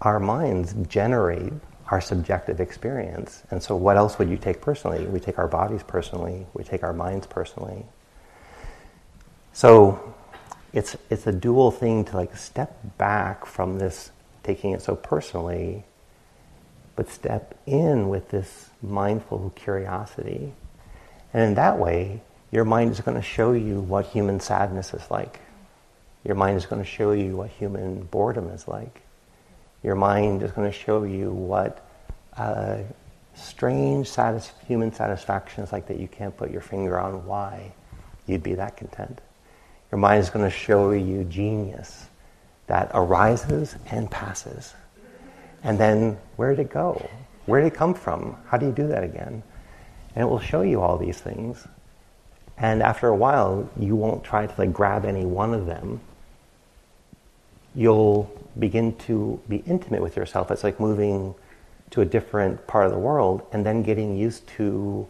our 0.00 0.20
minds 0.20 0.74
generate 0.88 1.52
our 1.90 2.00
subjective 2.00 2.60
experience. 2.60 3.42
And 3.50 3.62
so, 3.62 3.76
what 3.76 3.96
else 3.96 4.18
would 4.18 4.28
you 4.28 4.36
take 4.36 4.60
personally? 4.60 5.06
We 5.06 5.20
take 5.20 5.38
our 5.38 5.48
bodies 5.48 5.82
personally, 5.82 6.46
we 6.54 6.64
take 6.64 6.82
our 6.82 6.92
minds 6.92 7.26
personally. 7.26 7.86
So, 9.52 10.14
it's, 10.72 10.96
it's 11.08 11.26
a 11.26 11.32
dual 11.32 11.70
thing 11.70 12.04
to 12.06 12.16
like 12.16 12.36
step 12.36 12.76
back 12.98 13.46
from 13.46 13.78
this 13.78 14.10
taking 14.42 14.72
it 14.72 14.82
so 14.82 14.94
personally, 14.94 15.84
but 16.96 17.08
step 17.08 17.58
in 17.66 18.08
with 18.08 18.28
this 18.28 18.70
mindful 18.82 19.52
curiosity. 19.56 20.52
And 21.32 21.42
in 21.42 21.54
that 21.54 21.78
way, 21.78 22.20
your 22.52 22.64
mind 22.64 22.92
is 22.92 23.00
going 23.00 23.16
to 23.16 23.22
show 23.22 23.52
you 23.52 23.80
what 23.80 24.06
human 24.06 24.40
sadness 24.40 24.92
is 24.92 25.10
like. 25.10 25.40
Your 26.24 26.36
mind 26.36 26.56
is 26.56 26.66
going 26.66 26.82
to 26.82 26.88
show 26.88 27.12
you 27.12 27.36
what 27.36 27.50
human 27.50 28.02
boredom 28.04 28.50
is 28.50 28.68
like 28.68 29.02
your 29.82 29.94
mind 29.94 30.42
is 30.42 30.52
going 30.52 30.70
to 30.70 30.76
show 30.76 31.04
you 31.04 31.30
what 31.30 31.86
uh, 32.36 32.78
strange 33.34 34.08
satis- 34.08 34.52
human 34.66 34.92
satisfaction 34.92 35.64
is 35.64 35.72
like 35.72 35.86
that 35.88 35.98
you 35.98 36.08
can't 36.08 36.36
put 36.36 36.50
your 36.50 36.60
finger 36.60 36.98
on 36.98 37.26
why 37.26 37.72
you'd 38.26 38.42
be 38.42 38.54
that 38.54 38.76
content. 38.76 39.20
Your 39.92 39.98
mind 39.98 40.22
is 40.22 40.30
going 40.30 40.44
to 40.44 40.50
show 40.50 40.90
you 40.90 41.24
genius 41.24 42.06
that 42.66 42.90
arises 42.94 43.76
and 43.90 44.10
passes. 44.10 44.74
And 45.62 45.78
then 45.78 46.18
where 46.36 46.54
did 46.54 46.66
it 46.66 46.70
go? 46.70 47.08
Where 47.46 47.60
did 47.60 47.72
it 47.72 47.76
come 47.76 47.94
from? 47.94 48.36
How 48.46 48.58
do 48.58 48.66
you 48.66 48.72
do 48.72 48.88
that 48.88 49.04
again? 49.04 49.42
And 50.14 50.22
it 50.22 50.28
will 50.28 50.40
show 50.40 50.62
you 50.62 50.80
all 50.80 50.98
these 50.98 51.20
things. 51.20 51.66
And 52.58 52.82
after 52.82 53.08
a 53.08 53.16
while, 53.16 53.68
you 53.78 53.94
won't 53.94 54.24
try 54.24 54.46
to 54.46 54.54
like 54.58 54.72
grab 54.72 55.04
any 55.04 55.24
one 55.24 55.54
of 55.54 55.66
them. 55.66 56.00
You'll 57.76 58.28
begin 58.58 58.96
to 59.06 59.40
be 59.48 59.58
intimate 59.58 60.02
with 60.02 60.16
yourself. 60.16 60.50
It's 60.50 60.64
like 60.64 60.80
moving 60.80 61.36
to 61.90 62.00
a 62.00 62.04
different 62.04 62.66
part 62.66 62.86
of 62.86 62.92
the 62.92 62.98
world 62.98 63.46
and 63.52 63.64
then 63.64 63.84
getting 63.84 64.16
used 64.16 64.48
to 64.56 65.06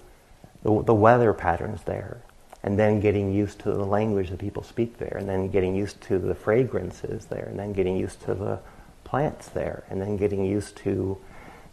the, 0.62 0.82
the 0.82 0.94
weather 0.94 1.32
patterns 1.32 1.82
there 1.84 2.20
and 2.66 2.76
then 2.76 2.98
getting 2.98 3.32
used 3.32 3.60
to 3.60 3.70
the 3.70 3.84
language 3.84 4.28
that 4.30 4.40
people 4.40 4.62
speak 4.62 4.98
there, 4.98 5.16
and 5.16 5.28
then 5.28 5.48
getting 5.48 5.76
used 5.76 6.00
to 6.00 6.18
the 6.18 6.34
fragrances 6.34 7.26
there, 7.26 7.44
and 7.44 7.56
then 7.56 7.72
getting 7.72 7.96
used 7.96 8.20
to 8.22 8.34
the 8.34 8.58
plants 9.04 9.48
there, 9.50 9.84
and 9.88 10.02
then 10.02 10.16
getting 10.16 10.44
used 10.44 10.76
to 10.76 11.16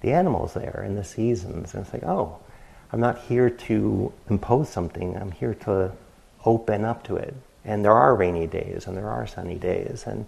the 0.01 0.11
animals 0.11 0.53
there 0.53 0.83
and 0.85 0.95
the 0.95 1.03
seasons. 1.03 1.73
And 1.73 1.83
it's 1.83 1.93
like, 1.93 2.03
oh, 2.03 2.37
I'm 2.91 2.99
not 2.99 3.17
here 3.17 3.49
to 3.49 4.13
impose 4.29 4.69
something, 4.69 5.17
I'm 5.17 5.31
here 5.31 5.55
to 5.65 5.93
open 6.45 6.85
up 6.85 7.03
to 7.05 7.15
it. 7.15 7.33
And 7.65 7.83
there 7.83 7.93
are 7.93 8.13
rainy 8.13 8.45
days, 8.45 8.85
and 8.85 8.95
there 8.95 9.09
are 9.09 9.25
sunny 9.25 9.55
days, 9.55 10.03
and 10.05 10.27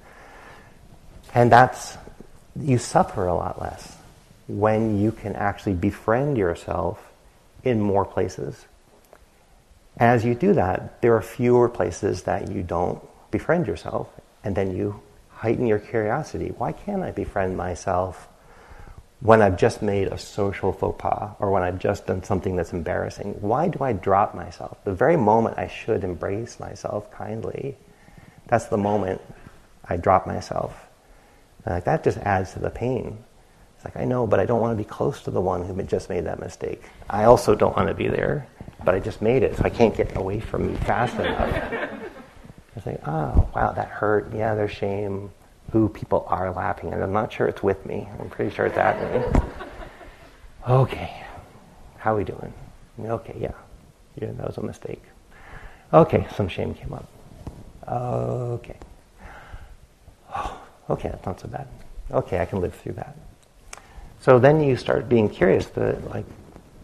and 1.36 1.52
that's, 1.52 1.98
you 2.60 2.78
suffer 2.78 3.28
a 3.28 3.36
lot 3.36 3.62
less 3.62 3.98
when 4.48 5.00
you 5.00 5.12
can 5.12 5.36
actually 5.36 5.74
befriend 5.74 6.38
yourself 6.38 7.12
in 7.64 7.82
more 7.82 8.06
places. 8.06 8.66
As 9.98 10.24
you 10.24 10.34
do 10.34 10.54
that, 10.54 11.02
there 11.02 11.16
are 11.16 11.22
fewer 11.22 11.68
places 11.68 12.24
that 12.24 12.50
you 12.50 12.64
don't 12.64 13.02
befriend 13.32 13.68
yourself, 13.68 14.08
and 14.44 14.56
then 14.56 14.76
you 14.76 15.02
heighten 15.30 15.68
your 15.68 15.80
curiosity. 15.80 16.54
Why 16.58 16.72
can't 16.72 17.04
I 17.04 17.12
befriend 17.12 17.58
myself 17.58 18.30
when 19.20 19.42
I've 19.42 19.58
just 19.58 19.82
made 19.82 20.08
a 20.08 20.18
social 20.18 20.72
faux 20.72 21.02
pas 21.02 21.36
or 21.40 21.52
when 21.52 21.64
I've 21.64 21.80
just 21.80 22.08
done 22.08 22.24
something 22.24 22.56
that's 22.56 22.72
embarrassing? 22.72 23.36
Why 23.42 23.68
do 23.68 23.84
I 23.84 23.92
drop 23.92 24.36
myself? 24.36 24.78
The 24.86 24.94
very 24.94 25.18
moment 25.18 25.58
I 25.58 25.68
should 25.68 26.04
embrace 26.04 26.60
myself 26.60 27.12
kindly, 27.12 27.76
that's 28.48 28.66
the 28.68 28.78
moment 28.78 29.20
I 29.84 29.98
drop 29.98 30.28
myself. 30.28 30.85
Like, 31.66 31.86
that 31.86 32.04
just 32.04 32.18
adds 32.20 32.54
to 32.54 32.60
the 32.60 32.70
pain. 32.70 33.18
It's 33.76 33.86
like, 33.86 33.98
I 33.98 34.06
know, 34.06 34.28
but 34.28 34.40
I 34.40 34.46
don't 34.46 34.62
want 34.62 34.78
to 34.78 34.84
be 34.84 34.88
close 34.88 35.22
to 35.24 35.32
the 35.32 35.42
one 35.42 35.66
who 35.66 35.82
just 35.84 36.10
made 36.10 36.26
that 36.26 36.40
mistake. 36.40 36.84
I 37.10 37.24
also 37.24 37.56
don't 37.56 37.76
want 37.76 37.88
to 37.88 37.94
be 37.94 38.08
there, 38.08 38.48
but 38.84 38.94
I 38.96 39.00
just 39.00 39.22
made 39.22 39.44
it, 39.44 39.58
so 39.58 39.64
I 39.64 39.70
can't 39.70 39.96
get 39.96 40.16
away 40.16 40.40
from 40.40 40.70
you 40.70 40.78
fast 40.78 41.16
enough. 41.16 42.00
It's 42.76 42.86
like, 42.86 43.02
oh, 43.08 43.50
wow, 43.56 43.72
that 43.72 43.88
hurt. 43.88 44.34
Yeah, 44.34 44.54
there's 44.54 44.72
shame. 44.72 45.32
Ooh, 45.74 45.90
people 45.90 46.26
are 46.30 46.52
laughing, 46.52 46.94
and 46.94 47.02
I'm 47.02 47.14
not 47.14 47.34
sure 47.34 47.48
it's 47.48 47.64
with 47.64 47.86
me. 47.86 48.08
I'm 48.20 48.30
pretty 48.30 48.54
sure 48.54 48.68
it's 48.68 48.78
at 48.78 49.02
me. 49.02 49.42
Okay, 50.68 51.24
how 51.98 52.14
are 52.14 52.18
we 52.18 52.24
doing? 52.24 52.54
Okay, 53.00 53.36
yeah. 53.40 53.54
Yeah, 54.16 54.32
that 54.34 54.48
was 54.48 54.58
a 54.58 54.62
mistake. 54.62 55.04
Okay, 55.94 56.28
some 56.36 56.48
shame 56.48 56.74
came 56.74 56.94
up. 56.94 57.08
Okay. 57.88 58.78
Okay, 60.90 61.10
that's 61.10 61.26
not 61.26 61.40
so 61.40 61.48
bad. 61.48 61.68
Okay, 62.12 62.40
I 62.40 62.46
can 62.46 62.62
live 62.62 62.74
through 62.76 62.94
that. 62.94 63.16
So 64.22 64.40
then 64.40 64.62
you 64.62 64.76
start 64.76 65.10
being 65.10 65.30
curious 65.30 65.66
that, 65.68 66.10
like, 66.10 66.26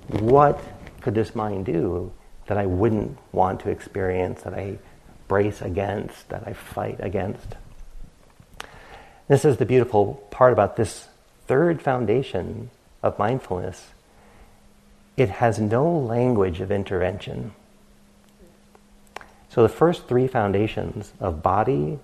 what 0.07 0.59
could 1.01 1.15
this 1.15 1.35
mind 1.35 1.65
do 1.65 2.11
that 2.47 2.57
I 2.57 2.65
wouldn't 2.65 3.17
want 3.31 3.61
to 3.61 3.69
experience, 3.69 4.41
that 4.41 4.53
I 4.53 4.77
brace 5.27 5.61
against, 5.61 6.27
that 6.29 6.43
I 6.45 6.53
fight 6.53 6.97
against. 6.99 7.55
This 9.27 9.45
is 9.45 9.57
the 9.57 9.65
beautiful 9.65 10.15
part 10.29 10.51
about 10.51 10.75
this 10.75 11.07
third 11.47 11.81
foundation 11.81 12.69
of 13.01 13.17
mindfulness. 13.17 13.91
It 15.15 15.29
has 15.29 15.59
no 15.59 15.89
language 15.89 16.59
of 16.59 16.71
intervention. 16.71 17.53
So 19.49 19.63
the 19.63 19.69
first 19.69 20.07
three 20.07 20.27
foundations 20.27 21.13
of 21.19 21.41
body, 21.41 21.99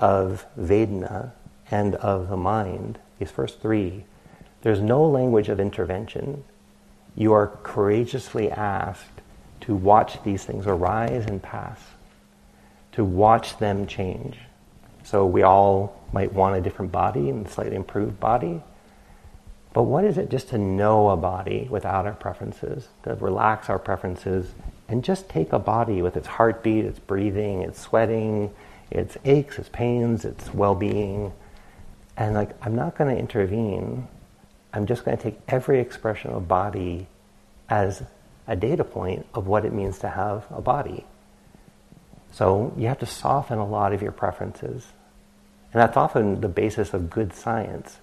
of 0.00 0.46
Vedana, 0.58 1.32
and 1.70 1.94
of 1.96 2.28
the 2.28 2.36
mind, 2.36 2.98
these 3.18 3.30
first 3.30 3.60
three, 3.60 4.04
there's 4.62 4.80
no 4.80 5.04
language 5.04 5.48
of 5.48 5.60
intervention. 5.60 6.44
You 7.14 7.32
are 7.32 7.48
courageously 7.62 8.50
asked 8.50 9.20
to 9.62 9.74
watch 9.74 10.22
these 10.22 10.44
things 10.44 10.66
arise 10.66 11.26
and 11.26 11.42
pass, 11.42 11.80
to 12.92 13.04
watch 13.04 13.58
them 13.58 13.86
change. 13.86 14.38
So 15.04 15.26
we 15.26 15.42
all 15.42 16.00
might 16.12 16.32
want 16.32 16.56
a 16.56 16.60
different 16.60 16.92
body 16.92 17.28
and 17.28 17.48
slightly 17.48 17.76
improved 17.76 18.18
body. 18.18 18.62
But 19.72 19.82
what 19.82 20.04
is 20.04 20.16
it 20.18 20.30
just 20.30 20.48
to 20.50 20.58
know 20.58 21.10
a 21.10 21.16
body 21.16 21.68
without 21.70 22.06
our 22.06 22.14
preferences, 22.14 22.88
to 23.04 23.14
relax 23.16 23.68
our 23.68 23.78
preferences, 23.78 24.52
and 24.88 25.04
just 25.04 25.28
take 25.28 25.52
a 25.52 25.58
body 25.58 26.00
with 26.02 26.16
its 26.16 26.26
heartbeat, 26.26 26.84
its 26.84 26.98
breathing, 26.98 27.62
its 27.62 27.78
sweating, 27.80 28.54
its 28.90 29.16
aches, 29.24 29.58
its 29.58 29.68
pains, 29.68 30.24
its 30.24 30.52
well 30.52 30.74
being. 30.74 31.32
And 32.16 32.34
like, 32.34 32.50
I'm 32.62 32.74
not 32.74 32.96
going 32.96 33.14
to 33.14 33.20
intervene. 33.20 34.08
I'm 34.72 34.86
just 34.86 35.04
going 35.04 35.16
to 35.16 35.22
take 35.22 35.38
every 35.48 35.80
expression 35.80 36.30
of 36.32 36.48
body 36.48 37.06
as 37.68 38.02
a 38.46 38.56
data 38.56 38.84
point 38.84 39.26
of 39.34 39.46
what 39.46 39.64
it 39.64 39.72
means 39.72 39.98
to 40.00 40.08
have 40.08 40.46
a 40.50 40.60
body. 40.60 41.04
So 42.32 42.72
you 42.76 42.88
have 42.88 42.98
to 42.98 43.06
soften 43.06 43.58
a 43.58 43.66
lot 43.66 43.92
of 43.92 44.02
your 44.02 44.12
preferences. 44.12 44.86
And 45.72 45.82
that's 45.82 45.96
often 45.96 46.40
the 46.40 46.48
basis 46.48 46.94
of 46.94 47.10
good 47.10 47.34
science 47.34 47.98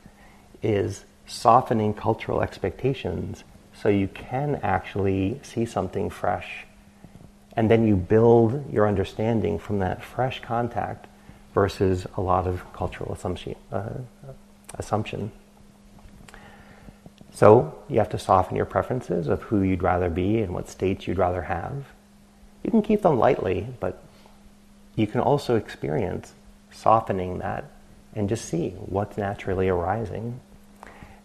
is 0.62 1.06
softening 1.26 1.94
cultural 1.94 2.42
expectations 2.42 3.44
so 3.74 3.90
you 3.90 4.08
can 4.08 4.60
actually 4.64 5.40
see 5.44 5.66
something 5.66 6.10
fresh. 6.10 6.65
And 7.56 7.72
then 7.72 7.88
you 7.88 7.96
build 7.96 8.72
your 8.72 8.88
understanding 8.88 9.60
from 9.60 9.80
that 9.80 10.04
fresh 10.04 10.42
contact 10.42 11.08
versus 11.54 12.06
a 12.18 12.22
lot 12.22 12.48
of 12.48 12.64
cultural 12.74 13.14
assumption. 13.14 13.56
Uh, 13.72 13.90
assumption. 14.78 15.32
So 17.34 17.76
you 17.90 18.00
have 18.00 18.10
to 18.10 18.20
soften 18.20 18.56
your 18.56 18.66
preferences 18.66 19.28
of 19.28 19.42
who 19.44 19.62
you'd 19.62 19.84
rather 19.84 20.10
be 20.10 20.40
and 20.40 20.54
what 20.54 20.70
states 20.70 21.08
you'd 21.08 21.18
rather 21.18 21.44
have. 21.44 21.86
You 22.64 22.72
can 22.72 22.82
keep 22.82 23.02
them 23.02 23.20
lightly, 23.20 23.68
but 23.80 24.04
you 24.96 25.08
can 25.08 25.20
also 25.20 25.56
experience 25.56 26.34
softening 26.72 27.40
that 27.40 27.66
and 28.16 28.30
just 28.30 28.46
see 28.46 28.70
what's 28.70 29.18
naturally 29.18 29.68
arising. 29.68 30.40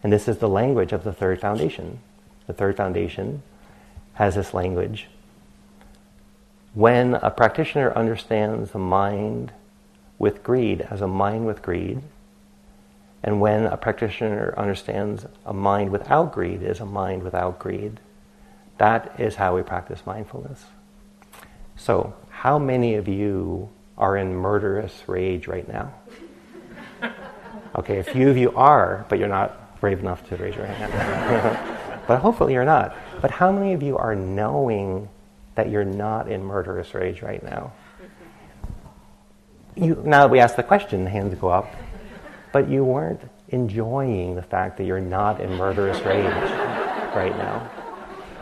And 0.03 0.11
this 0.11 0.27
is 0.27 0.39
the 0.39 0.49
language 0.49 0.91
of 0.91 1.03
the 1.03 1.13
third 1.13 1.39
foundation. 1.39 1.99
The 2.47 2.53
third 2.53 2.75
foundation 2.75 3.43
has 4.13 4.35
this 4.35 4.53
language. 4.53 5.07
When 6.73 7.15
a 7.15 7.29
practitioner 7.29 7.91
understands 7.93 8.71
the 8.71 8.79
mind 8.79 9.51
with 10.17 10.43
greed 10.43 10.87
as 10.89 11.01
a 11.01 11.07
mind 11.07 11.45
with 11.45 11.61
greed, 11.61 12.01
and 13.23 13.41
when 13.41 13.65
a 13.65 13.77
practitioner 13.77 14.53
understands 14.57 15.25
a 15.45 15.53
mind 15.53 15.91
without 15.91 16.31
greed 16.31 16.63
as 16.63 16.79
a 16.79 16.85
mind 16.85 17.23
without 17.23 17.59
greed, 17.59 17.99
that 18.77 19.19
is 19.19 19.35
how 19.35 19.55
we 19.55 19.63
practice 19.63 20.05
mindfulness. 20.05 20.65
So, 21.75 22.13
how 22.29 22.57
many 22.57 22.95
of 22.95 23.07
you 23.07 23.69
are 23.97 24.15
in 24.17 24.33
murderous 24.33 25.03
rage 25.07 25.47
right 25.47 25.67
now? 25.67 25.93
Okay, 27.73 27.99
a 27.99 28.03
few 28.03 28.29
of 28.29 28.35
you 28.35 28.53
are, 28.53 29.05
but 29.07 29.17
you're 29.17 29.29
not 29.29 29.79
brave 29.79 29.99
enough 29.99 30.27
to 30.27 30.35
raise 30.35 30.55
your 30.55 30.65
hand. 30.65 30.91
but 32.07 32.19
hopefully 32.19 32.51
you're 32.51 32.65
not. 32.65 32.93
But 33.21 33.31
how 33.31 33.49
many 33.49 33.71
of 33.71 33.81
you 33.81 33.97
are 33.97 34.13
knowing 34.13 35.07
that 35.55 35.69
you're 35.69 35.83
not 35.83 36.31
in 36.31 36.43
murderous 36.43 36.93
rage 36.93 37.21
right 37.21 37.43
now? 37.43 37.73
You, 39.75 40.01
now 40.05 40.21
that 40.21 40.29
we 40.29 40.39
ask 40.39 40.55
the 40.55 40.63
question, 40.63 41.03
the 41.03 41.09
hands 41.09 41.33
go 41.39 41.47
up, 41.49 41.73
but 42.51 42.69
you 42.69 42.83
weren't 42.83 43.21
enjoying 43.49 44.35
the 44.35 44.41
fact 44.41 44.77
that 44.77 44.85
you're 44.85 44.99
not 44.99 45.39
in 45.41 45.53
murderous 45.55 45.99
rage 46.01 46.25
right 47.15 47.35
now. 47.37 47.69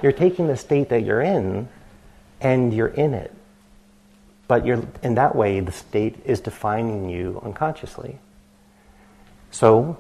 You're 0.01 0.11
taking 0.11 0.47
the 0.47 0.57
state 0.57 0.89
that 0.89 1.03
you're 1.03 1.21
in 1.21 1.67
and 2.41 2.73
you're 2.73 2.87
in 2.87 3.13
it. 3.13 3.33
But 4.47 4.65
you're, 4.65 4.83
in 5.03 5.15
that 5.15 5.35
way, 5.35 5.59
the 5.59 5.71
state 5.71 6.15
is 6.25 6.39
defining 6.39 7.09
you 7.09 7.39
unconsciously. 7.43 8.17
So, 9.51 9.97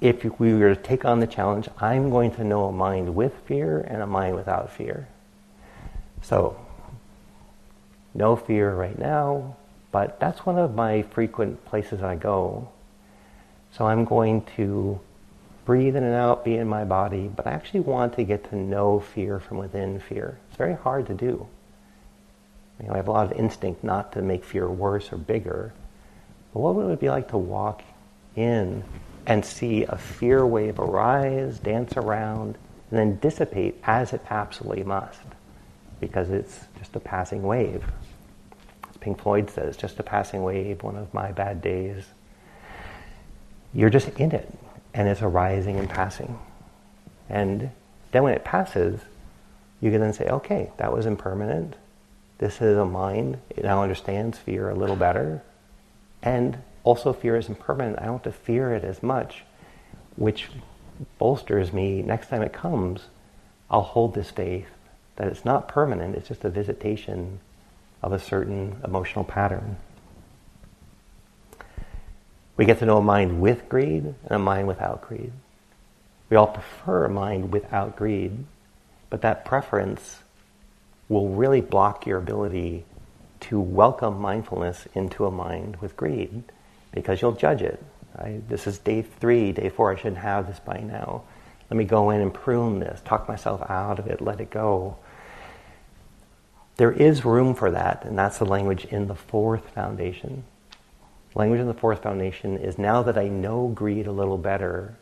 if 0.00 0.24
we 0.38 0.54
were 0.54 0.74
to 0.74 0.80
take 0.80 1.04
on 1.04 1.20
the 1.20 1.26
challenge, 1.26 1.68
I'm 1.78 2.10
going 2.10 2.32
to 2.32 2.44
know 2.44 2.64
a 2.64 2.72
mind 2.72 3.14
with 3.14 3.32
fear 3.46 3.80
and 3.80 4.02
a 4.02 4.06
mind 4.06 4.34
without 4.34 4.72
fear. 4.72 5.08
So, 6.24 6.56
no 8.14 8.34
fear 8.34 8.74
right 8.74 8.98
now, 8.98 9.56
but 9.92 10.18
that's 10.18 10.46
one 10.46 10.58
of 10.58 10.74
my 10.74 11.02
frequent 11.02 11.64
places 11.66 12.02
I 12.02 12.16
go. 12.16 12.68
So, 13.72 13.86
I'm 13.86 14.06
going 14.06 14.42
to 14.56 14.98
breathe 15.66 15.96
in 15.96 16.02
and 16.02 16.14
out, 16.14 16.44
be 16.44 16.56
in 16.56 16.66
my 16.66 16.84
body, 16.84 17.28
but 17.28 17.46
I 17.46 17.50
actually 17.50 17.80
want 17.80 18.14
to 18.14 18.24
get 18.24 18.48
to 18.50 18.56
know 18.56 19.00
fear 19.00 19.38
from 19.38 19.58
within 19.58 20.00
fear. 20.00 20.38
It's 20.48 20.56
very 20.56 20.74
hard 20.74 21.06
to 21.08 21.14
do. 21.14 21.46
You 22.80 22.86
know, 22.86 22.94
I 22.94 22.96
have 22.96 23.08
a 23.08 23.12
lot 23.12 23.30
of 23.30 23.38
instinct 23.38 23.84
not 23.84 24.12
to 24.12 24.22
make 24.22 24.44
fear 24.44 24.68
worse 24.68 25.12
or 25.12 25.18
bigger. 25.18 25.72
But 26.52 26.60
what 26.60 26.74
would 26.74 26.90
it 26.90 27.00
be 27.00 27.10
like 27.10 27.28
to 27.28 27.38
walk 27.38 27.82
in 28.34 28.82
and 29.26 29.44
see 29.44 29.84
a 29.84 29.96
fear 29.96 30.46
wave 30.46 30.78
arise, 30.78 31.58
dance 31.58 31.96
around, 31.96 32.56
and 32.90 32.98
then 32.98 33.16
dissipate 33.16 33.80
as 33.84 34.12
it 34.12 34.22
absolutely 34.30 34.84
must, 34.84 35.20
because 36.06 36.28
it's 36.28 36.60
just 36.78 36.94
a 36.96 37.00
passing 37.00 37.42
wave. 37.42 37.82
As 38.90 38.96
Pink 38.98 39.20
Floyd 39.22 39.48
says, 39.48 39.74
just 39.74 39.98
a 39.98 40.02
passing 40.02 40.42
wave, 40.42 40.82
one 40.82 40.96
of 40.96 41.12
my 41.14 41.32
bad 41.32 41.62
days. 41.62 42.04
You're 43.72 43.88
just 43.88 44.08
in 44.20 44.32
it, 44.32 44.52
and 44.92 45.08
it's 45.08 45.22
arising 45.22 45.78
and 45.78 45.88
passing. 45.88 46.38
And 47.30 47.70
then 48.12 48.22
when 48.22 48.34
it 48.34 48.44
passes, 48.44 49.00
you 49.80 49.90
can 49.90 50.02
then 50.02 50.12
say, 50.12 50.26
okay, 50.26 50.70
that 50.76 50.92
was 50.92 51.06
impermanent. 51.06 51.76
This 52.36 52.60
is 52.60 52.76
a 52.76 52.84
mind. 52.84 53.38
It 53.48 53.64
now 53.64 53.82
understands 53.82 54.36
fear 54.36 54.68
a 54.68 54.74
little 54.74 54.96
better. 54.96 55.42
And 56.22 56.58
also 56.82 57.14
fear 57.14 57.36
is 57.36 57.48
impermanent. 57.48 57.98
I 57.98 58.04
don't 58.04 58.22
have 58.22 58.34
to 58.34 58.38
fear 58.38 58.74
it 58.74 58.84
as 58.84 59.02
much, 59.02 59.42
which 60.16 60.50
bolsters 61.18 61.72
me. 61.72 62.02
Next 62.02 62.28
time 62.28 62.42
it 62.42 62.52
comes, 62.52 63.06
I'll 63.70 63.80
hold 63.80 64.14
this 64.14 64.30
faith 64.30 64.68
that 65.16 65.28
it's 65.28 65.44
not 65.44 65.68
permanent, 65.68 66.16
it's 66.16 66.28
just 66.28 66.44
a 66.44 66.50
visitation 66.50 67.40
of 68.02 68.12
a 68.12 68.18
certain 68.18 68.80
emotional 68.84 69.24
pattern. 69.24 69.76
We 72.56 72.64
get 72.64 72.78
to 72.80 72.86
know 72.86 72.98
a 72.98 73.02
mind 73.02 73.40
with 73.40 73.68
greed 73.68 74.04
and 74.04 74.30
a 74.30 74.38
mind 74.38 74.68
without 74.68 75.02
greed. 75.02 75.32
We 76.30 76.36
all 76.36 76.46
prefer 76.46 77.04
a 77.04 77.10
mind 77.10 77.52
without 77.52 77.96
greed, 77.96 78.44
but 79.10 79.22
that 79.22 79.44
preference 79.44 80.20
will 81.08 81.28
really 81.28 81.60
block 81.60 82.06
your 82.06 82.18
ability 82.18 82.84
to 83.40 83.60
welcome 83.60 84.20
mindfulness 84.20 84.88
into 84.94 85.26
a 85.26 85.30
mind 85.30 85.76
with 85.76 85.96
greed 85.96 86.42
because 86.92 87.20
you'll 87.20 87.32
judge 87.32 87.62
it. 87.62 87.82
This 88.48 88.66
is 88.66 88.78
day 88.78 89.02
three, 89.02 89.52
day 89.52 89.68
four, 89.68 89.92
I 89.92 89.96
shouldn't 89.96 90.18
have 90.18 90.46
this 90.46 90.60
by 90.60 90.78
now. 90.78 91.24
Let 91.70 91.76
me 91.76 91.84
go 91.84 92.10
in 92.10 92.20
and 92.20 92.32
prune 92.32 92.78
this, 92.78 93.00
talk 93.04 93.28
myself 93.28 93.68
out 93.68 93.98
of 93.98 94.06
it, 94.06 94.20
let 94.20 94.40
it 94.40 94.50
go. 94.50 94.96
There 96.76 96.92
is 96.92 97.24
room 97.24 97.54
for 97.54 97.70
that, 97.70 98.04
and 98.04 98.18
that's 98.18 98.38
the 98.38 98.44
language 98.44 98.84
in 98.86 99.06
the 99.06 99.14
fourth 99.14 99.70
foundation. 99.70 100.44
Language 101.34 101.60
in 101.60 101.68
the 101.68 101.74
fourth 101.74 102.02
foundation 102.02 102.56
is 102.58 102.78
now 102.78 103.02
that 103.02 103.16
I 103.16 103.28
know 103.28 103.68
greed 103.68 104.06
a 104.06 104.12
little 104.12 104.38
better, 104.38 104.96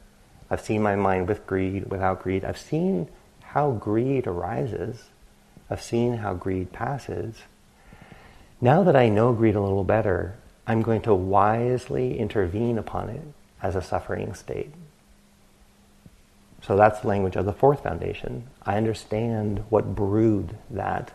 I've 0.51 0.61
seen 0.61 0.83
my 0.83 0.97
mind 0.97 1.29
with 1.29 1.47
greed, 1.47 1.91
without 1.91 2.23
greed, 2.23 2.45
I've 2.45 2.59
seen 2.59 3.09
how 3.41 3.73
greed 3.73 4.27
arises, 4.27 5.05
I've 5.71 5.83
seen 5.83 6.19
how 6.19 6.35
greed 6.35 6.73
passes. 6.73 7.43
Now 8.61 8.83
that 8.83 8.97
I 8.97 9.09
know 9.09 9.33
greed 9.33 9.55
a 9.55 9.61
little 9.61 9.85
better, 9.85 10.37
I'm 10.67 10.83
going 10.83 11.01
to 11.03 11.15
wisely 11.15 12.19
intervene 12.19 12.77
upon 12.77 13.09
it 13.09 13.23
as 13.63 13.75
a 13.75 13.83
suffering 13.83 14.35
state. 14.35 14.73
So 16.63 16.77
that's 16.77 17.01
the 17.01 17.09
language 17.09 17.37
of 17.37 17.47
the 17.47 17.53
fourth 17.53 17.83
foundation. 17.83 18.49
I 18.63 18.77
understand 18.77 19.65
what 19.71 19.95
brewed 19.95 20.57
that 20.71 21.13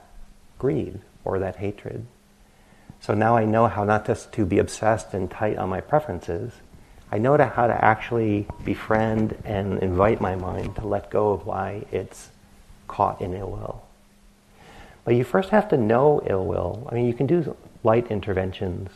greed 0.57 0.99
or 1.23 1.39
that 1.39 1.57
hatred. 1.57 2.05
So 2.99 3.13
now 3.13 3.35
I 3.35 3.45
know 3.45 3.67
how 3.67 3.83
not 3.83 4.05
just 4.05 4.31
to 4.33 4.45
be 4.45 4.59
obsessed 4.59 5.13
and 5.13 5.29
tight 5.29 5.57
on 5.57 5.69
my 5.69 5.81
preferences. 5.81 6.53
I 7.11 7.19
know 7.19 7.37
how 7.37 7.67
to 7.67 7.85
actually 7.85 8.47
befriend 8.63 9.37
and 9.45 9.79
invite 9.81 10.19
my 10.19 10.35
mind 10.35 10.75
to 10.77 10.87
let 10.87 11.09
go 11.09 11.31
of 11.31 11.45
why 11.45 11.85
it's 11.91 12.29
caught 12.87 13.21
in 13.21 13.33
ill 13.33 13.51
will. 13.51 13.83
But 15.05 15.15
you 15.15 15.23
first 15.23 15.51
have 15.51 15.69
to 15.69 15.77
know 15.77 16.21
ill 16.25 16.45
will. 16.45 16.87
I 16.91 16.95
mean, 16.95 17.05
you 17.05 17.13
can 17.13 17.27
do 17.27 17.55
light 17.83 18.11
interventions. 18.11 18.89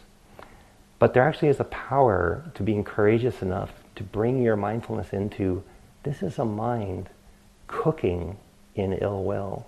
But 0.99 1.13
there 1.13 1.23
actually 1.23 1.47
is 1.47 1.59
a 1.59 1.65
power 1.65 2.43
to 2.53 2.63
being 2.63 2.83
courageous 2.83 3.41
enough 3.41 3.71
to 3.95 4.03
bring 4.03 4.41
your 4.41 4.55
mindfulness 4.55 5.13
into 5.13 5.63
this 6.03 6.21
is 6.21 6.37
a 6.37 6.45
mind 6.45 7.09
cooking 7.67 8.37
in 8.75 8.93
ill 8.93 9.23
will. 9.23 9.67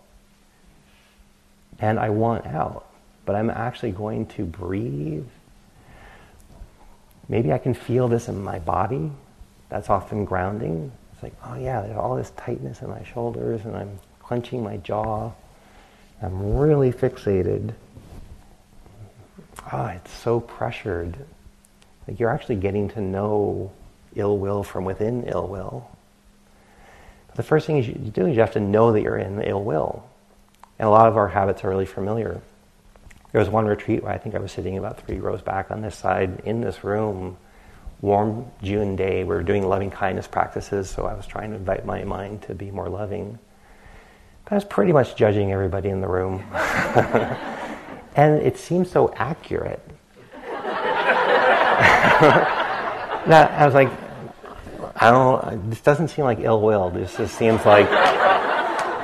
And 1.83 1.99
I 1.99 2.11
want 2.11 2.47
out, 2.47 2.87
but 3.25 3.35
I'm 3.35 3.49
actually 3.49 3.91
going 3.91 4.27
to 4.27 4.45
breathe. 4.45 5.27
Maybe 7.27 7.51
I 7.51 7.57
can 7.57 7.73
feel 7.73 8.07
this 8.07 8.29
in 8.29 8.41
my 8.41 8.59
body. 8.59 9.11
That's 9.67 9.89
often 9.89 10.23
grounding. 10.23 10.93
It's 11.11 11.21
like, 11.21 11.33
oh 11.43 11.55
yeah, 11.55 11.81
there's 11.81 11.97
all 11.97 12.15
this 12.15 12.31
tightness 12.37 12.81
in 12.81 12.89
my 12.89 13.03
shoulders, 13.03 13.65
and 13.65 13.75
I'm 13.75 13.99
clenching 14.21 14.63
my 14.63 14.77
jaw. 14.77 15.33
I'm 16.21 16.55
really 16.55 16.93
fixated. 16.93 17.73
Ah, 19.65 19.71
oh, 19.73 19.87
it's 19.87 20.13
so 20.13 20.39
pressured. 20.39 21.17
Like 22.07 22.17
you're 22.17 22.31
actually 22.31 22.55
getting 22.55 22.87
to 22.91 23.01
know 23.01 23.73
ill 24.15 24.37
will 24.37 24.63
from 24.63 24.85
within 24.85 25.25
ill 25.25 25.49
will. 25.49 25.91
But 27.27 27.35
the 27.35 27.43
first 27.43 27.67
thing 27.67 27.83
you 27.83 27.93
do 27.93 28.27
is 28.27 28.35
you 28.35 28.39
have 28.39 28.53
to 28.53 28.61
know 28.61 28.93
that 28.93 29.01
you're 29.01 29.17
in 29.17 29.41
ill 29.41 29.65
will. 29.65 30.07
And 30.79 30.88
a 30.88 30.91
lot 30.91 31.07
of 31.07 31.17
our 31.17 31.27
habits 31.27 31.63
are 31.63 31.69
really 31.69 31.86
familiar. 31.86 32.41
There 33.31 33.39
was 33.39 33.49
one 33.49 33.65
retreat 33.65 34.03
where 34.03 34.12
I 34.12 34.17
think 34.17 34.36
I 34.36 34.39
was 34.39 34.51
sitting 34.51 34.77
about 34.77 34.99
three 35.01 35.19
rows 35.19 35.41
back 35.41 35.71
on 35.71 35.81
this 35.81 35.95
side 35.95 36.41
in 36.45 36.62
this 36.62 36.83
room, 36.83 37.38
warm 38.01 38.45
June 38.62 38.95
day. 38.95 39.23
We 39.23 39.36
were 39.36 39.43
doing 39.43 39.67
loving 39.67 39.89
kindness 39.89 40.27
practices, 40.27 40.89
so 40.89 41.05
I 41.05 41.13
was 41.13 41.25
trying 41.25 41.49
to 41.51 41.55
invite 41.55 41.86
my 41.86 42.03
mind 42.03 42.43
to 42.43 42.53
be 42.53 42.69
more 42.69 42.89
loving. 42.89 43.39
But 44.43 44.51
I 44.51 44.55
was 44.55 44.65
pretty 44.65 44.91
much 44.91 45.15
judging 45.15 45.51
everybody 45.51 45.89
in 45.89 46.01
the 46.01 46.07
room. 46.07 46.43
and 48.15 48.41
it 48.41 48.57
seemed 48.57 48.88
so 48.88 49.12
accurate. 49.15 49.81
that 53.25 53.51
I 53.51 53.65
was 53.65 53.73
like, 53.73 53.89
I 54.95 55.09
don't. 55.09 55.69
This 55.69 55.81
doesn't 55.81 56.09
seem 56.09 56.25
like 56.25 56.39
ill 56.39 56.62
will. 56.62 56.89
This 56.91 57.17
just 57.17 57.36
seems 57.36 57.65
like 57.65 57.89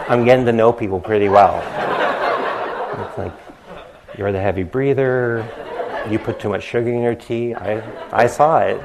I'm 0.10 0.26
getting 0.26 0.46
to 0.46 0.52
know 0.52 0.74
people 0.74 1.00
pretty 1.00 1.30
well. 1.30 1.58
It's 3.06 3.18
like 3.18 3.34
you're 4.18 4.32
the 4.32 4.42
heavy 4.42 4.64
breather. 4.64 5.48
You 6.10 6.20
put 6.20 6.40
too 6.40 6.50
much 6.50 6.64
sugar 6.64 6.90
in 6.90 7.02
your 7.02 7.16
tea. 7.16 7.56
I 7.56 7.82
I 8.12 8.28
saw 8.28 8.60
it. 8.60 8.82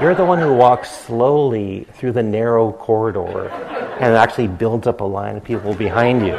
You're 0.00 0.14
the 0.14 0.24
one 0.24 0.38
who 0.38 0.54
walks 0.54 0.90
slowly 0.90 1.86
through 1.94 2.12
the 2.12 2.22
narrow 2.22 2.72
corridor 2.72 3.48
and 4.00 4.14
actually 4.14 4.46
builds 4.46 4.86
up 4.86 5.00
a 5.00 5.04
line 5.04 5.36
of 5.36 5.44
people 5.44 5.74
behind 5.74 6.24
you 6.24 6.36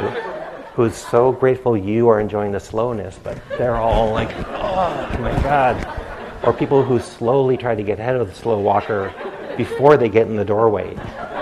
who's 0.74 0.96
so 0.96 1.30
grateful 1.30 1.76
you 1.76 2.08
are 2.08 2.20
enjoying 2.20 2.52
the 2.52 2.60
slowness, 2.60 3.20
but 3.22 3.38
they're 3.58 3.76
all 3.76 4.10
like, 4.12 4.34
oh 4.48 5.18
my 5.20 5.32
God 5.42 6.00
or 6.42 6.52
people 6.52 6.82
who 6.82 6.98
slowly 6.98 7.56
try 7.56 7.74
to 7.74 7.82
get 7.82 8.00
ahead 8.00 8.16
of 8.16 8.28
the 8.28 8.34
slow 8.34 8.58
walker 8.58 9.12
before 9.60 9.98
they 9.98 10.08
get 10.08 10.26
in 10.26 10.36
the 10.36 10.44
doorway 10.44 10.94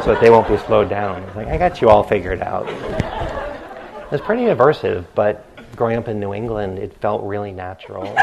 so 0.03 0.13
that 0.13 0.21
they 0.21 0.29
won't 0.29 0.49
be 0.49 0.57
slowed 0.57 0.89
down. 0.89 1.23
It's 1.23 1.37
like, 1.37 1.47
I 1.47 1.57
got 1.57 1.81
you 1.81 1.89
all 1.89 2.03
figured 2.03 2.43
out. 2.43 2.69
It's 4.11 4.25
pretty 4.25 4.43
aversive, 4.47 5.07
but 5.15 5.45
growing 5.77 5.97
up 5.97 6.09
in 6.09 6.19
New 6.19 6.35
England, 6.35 6.81
it 6.81 6.93
felt 7.01 7.23
really 7.23 7.53
natural. 7.53 8.03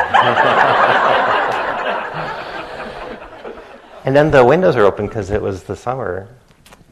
and 4.04 4.14
then 4.14 4.32
the 4.32 4.44
windows 4.44 4.76
are 4.76 4.84
open 4.84 5.08
because 5.08 5.32
it 5.32 5.42
was 5.42 5.64
the 5.64 5.78
summer. 5.78 6.28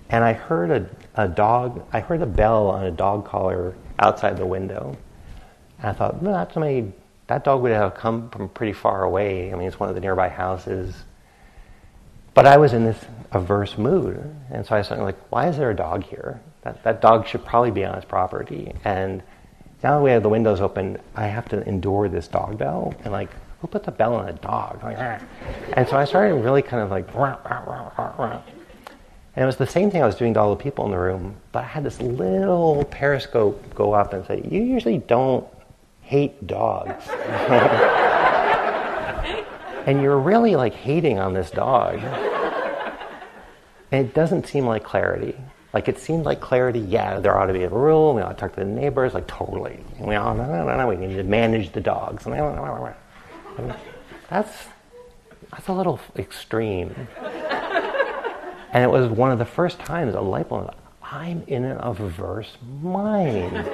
And 0.10 0.24
I 0.24 0.32
heard 0.32 0.72
a, 0.72 0.89
a 1.22 1.28
dog, 1.28 1.86
I 1.92 2.00
heard 2.00 2.22
a 2.22 2.26
bell 2.26 2.68
on 2.68 2.86
a 2.86 2.92
dog 2.92 3.26
collar 3.26 3.76
outside 4.00 4.38
the 4.38 4.46
window. 4.46 4.96
And 5.80 5.89
I 5.89 5.92
thought, 5.92 6.22
no, 6.22 6.32
that's 6.32 6.56
my 6.56 6.86
that 7.28 7.44
dog 7.44 7.63
would 7.63 7.74
have 7.74 7.96
come 7.96 8.30
from 8.30 8.48
pretty 8.48 8.74
far 8.74 9.04
away. 9.04 9.52
I 9.52 9.58
mean, 9.58 9.68
it's 9.68 9.78
one 9.78 9.89
of 9.89 9.96
the 9.96 10.02
nearby 10.02 10.30
houses. 10.30 10.96
But 12.34 12.48
I 12.48 12.58
was 12.58 12.74
in 12.74 12.84
this 12.84 13.06
averse 13.32 13.78
mood. 13.78 14.36
And 14.52 14.65
so 14.65 14.76
I 14.76 14.80
was 14.80 14.89
like, 14.91 15.17
why 15.32 15.48
is 15.50 15.58
there 15.58 15.72
a 15.72 15.76
dog 15.76 16.04
here? 16.04 16.41
That, 16.62 16.84
that 16.84 17.02
dog 17.02 17.28
should 17.28 17.46
probably 17.46 17.72
be 17.72 17.84
on 17.84 17.96
his 17.96 18.06
property. 18.06 18.74
And 18.86 19.22
now 19.84 19.98
that 19.98 20.04
we 20.04 20.12
have 20.12 20.24
the 20.24 20.30
windows 20.30 20.62
open, 20.62 20.98
I 21.15 21.28
have 21.28 21.50
to 21.50 21.67
endure 21.67 22.08
this 22.08 22.28
dog 22.28 22.58
bell. 22.58 22.93
And 23.04 23.12
like, 23.12 23.30
who 23.60 23.67
put 23.67 23.84
the 23.84 23.91
bell 23.91 24.15
on 24.15 24.30
a 24.30 24.34
dog? 24.34 24.84
Like, 24.84 24.98
ah. 25.00 25.19
And 25.74 25.88
so 25.88 25.98
I 25.98 26.06
started 26.06 26.36
really 26.36 26.62
kind 26.62 26.82
of 26.82 26.89
like, 26.89 27.13
rah, 27.13 27.38
rah, 27.46 27.91
rah, 27.98 28.41
and 29.36 29.41
it 29.41 29.46
was 29.48 29.56
the 29.56 29.65
same 29.65 29.89
thing 29.89 30.04
I 30.04 30.06
was 30.06 30.15
doing 30.15 30.36
to 30.36 30.39
all 30.39 30.56
the 30.56 30.62
people 30.62 30.86
in 30.86 30.91
the 30.91 31.00
room, 31.00 31.38
but 31.52 31.63
I 31.63 31.67
had 31.67 31.84
this 31.84 32.00
little 32.00 32.86
periscope 32.86 33.74
go 33.74 33.93
up 33.93 34.13
and 34.13 34.24
say, 34.28 34.48
You 34.48 34.62
usually 34.62 35.00
don't 35.00 35.48
hate 36.02 36.46
dogs. 36.46 37.08
and 39.86 40.02
you're 40.02 40.19
really 40.19 40.56
like 40.56 40.74
hating 40.74 41.19
on 41.19 41.34
this 41.34 41.52
dog. 41.52 42.00
And 43.91 44.06
it 44.08 44.13
doesn't 44.13 44.48
seem 44.48 44.65
like 44.65 44.84
clarity. 44.84 45.36
Like 45.74 45.88
it 45.88 46.00
seemed 46.00 46.26
like 46.26 46.39
clarity, 46.39 46.80
yeah, 46.80 47.19
there 47.19 47.38
ought 47.38 47.48
to 47.48 47.54
be 47.54 47.63
a 47.63 47.69
rule, 47.69 48.13
we 48.13 48.22
ought 48.22 48.34
to 48.34 48.36
talk 48.36 48.54
to 48.54 48.60
the 48.60 48.65
neighbors, 48.65 49.13
like 49.13 49.28
totally. 49.28 49.80
We 50.00 50.15
all, 50.15 50.36
no, 50.36 50.46
no, 50.46 50.65
no, 50.65 50.78
no, 50.78 50.88
we 50.88 50.96
need 50.96 51.15
to 51.15 51.24
manage 51.24 51.72
the 51.72 51.82
dogs. 51.82 52.26
That's, 54.30 54.52
that's 55.52 55.67
a 55.67 55.74
little 55.74 56.00
extreme. 56.15 56.96
And 58.72 58.84
it 58.84 58.89
was 58.89 59.10
one 59.10 59.32
of 59.32 59.39
the 59.39 59.46
first 59.46 59.80
times 59.80 60.15
a 60.15 60.22
light 60.22 60.50
bulb, 60.50 60.74
I'm 61.02 61.43
in 61.48 61.63
an 61.63 61.78
averse 61.78 62.58
mind 62.82 63.67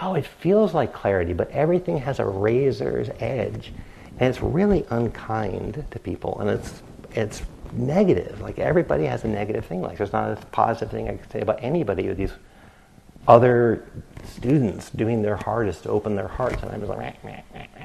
oh, 0.00 0.14
it 0.14 0.26
feels 0.26 0.74
like 0.74 0.92
clarity, 0.92 1.32
but 1.32 1.50
everything 1.50 1.98
has 1.98 2.18
a 2.18 2.24
razor's 2.24 3.08
edge. 3.20 3.72
And 4.18 4.28
it's 4.28 4.40
really 4.40 4.86
unkind 4.90 5.84
to 5.90 5.98
people. 5.98 6.38
And 6.40 6.50
it's, 6.50 6.82
it's 7.12 7.42
negative. 7.72 8.40
Like 8.40 8.58
everybody 8.58 9.04
has 9.04 9.24
a 9.24 9.28
negative 9.28 9.64
thing. 9.64 9.82
Like 9.82 9.98
there's 9.98 10.12
not 10.12 10.30
a 10.30 10.36
positive 10.46 10.90
thing 10.90 11.08
I 11.08 11.16
could 11.16 11.30
say 11.32 11.40
about 11.40 11.58
anybody 11.62 12.08
with 12.08 12.16
these 12.16 12.32
other 13.26 13.88
students 14.24 14.90
doing 14.90 15.22
their 15.22 15.36
hardest 15.36 15.84
to 15.84 15.90
open 15.90 16.14
their 16.14 16.28
hearts. 16.28 16.62
And 16.62 16.70
I'm 16.70 16.80
just 16.80 16.90
like, 16.90 17.24
meh, 17.24 17.40
meh, 17.52 17.66
meh, 17.74 17.84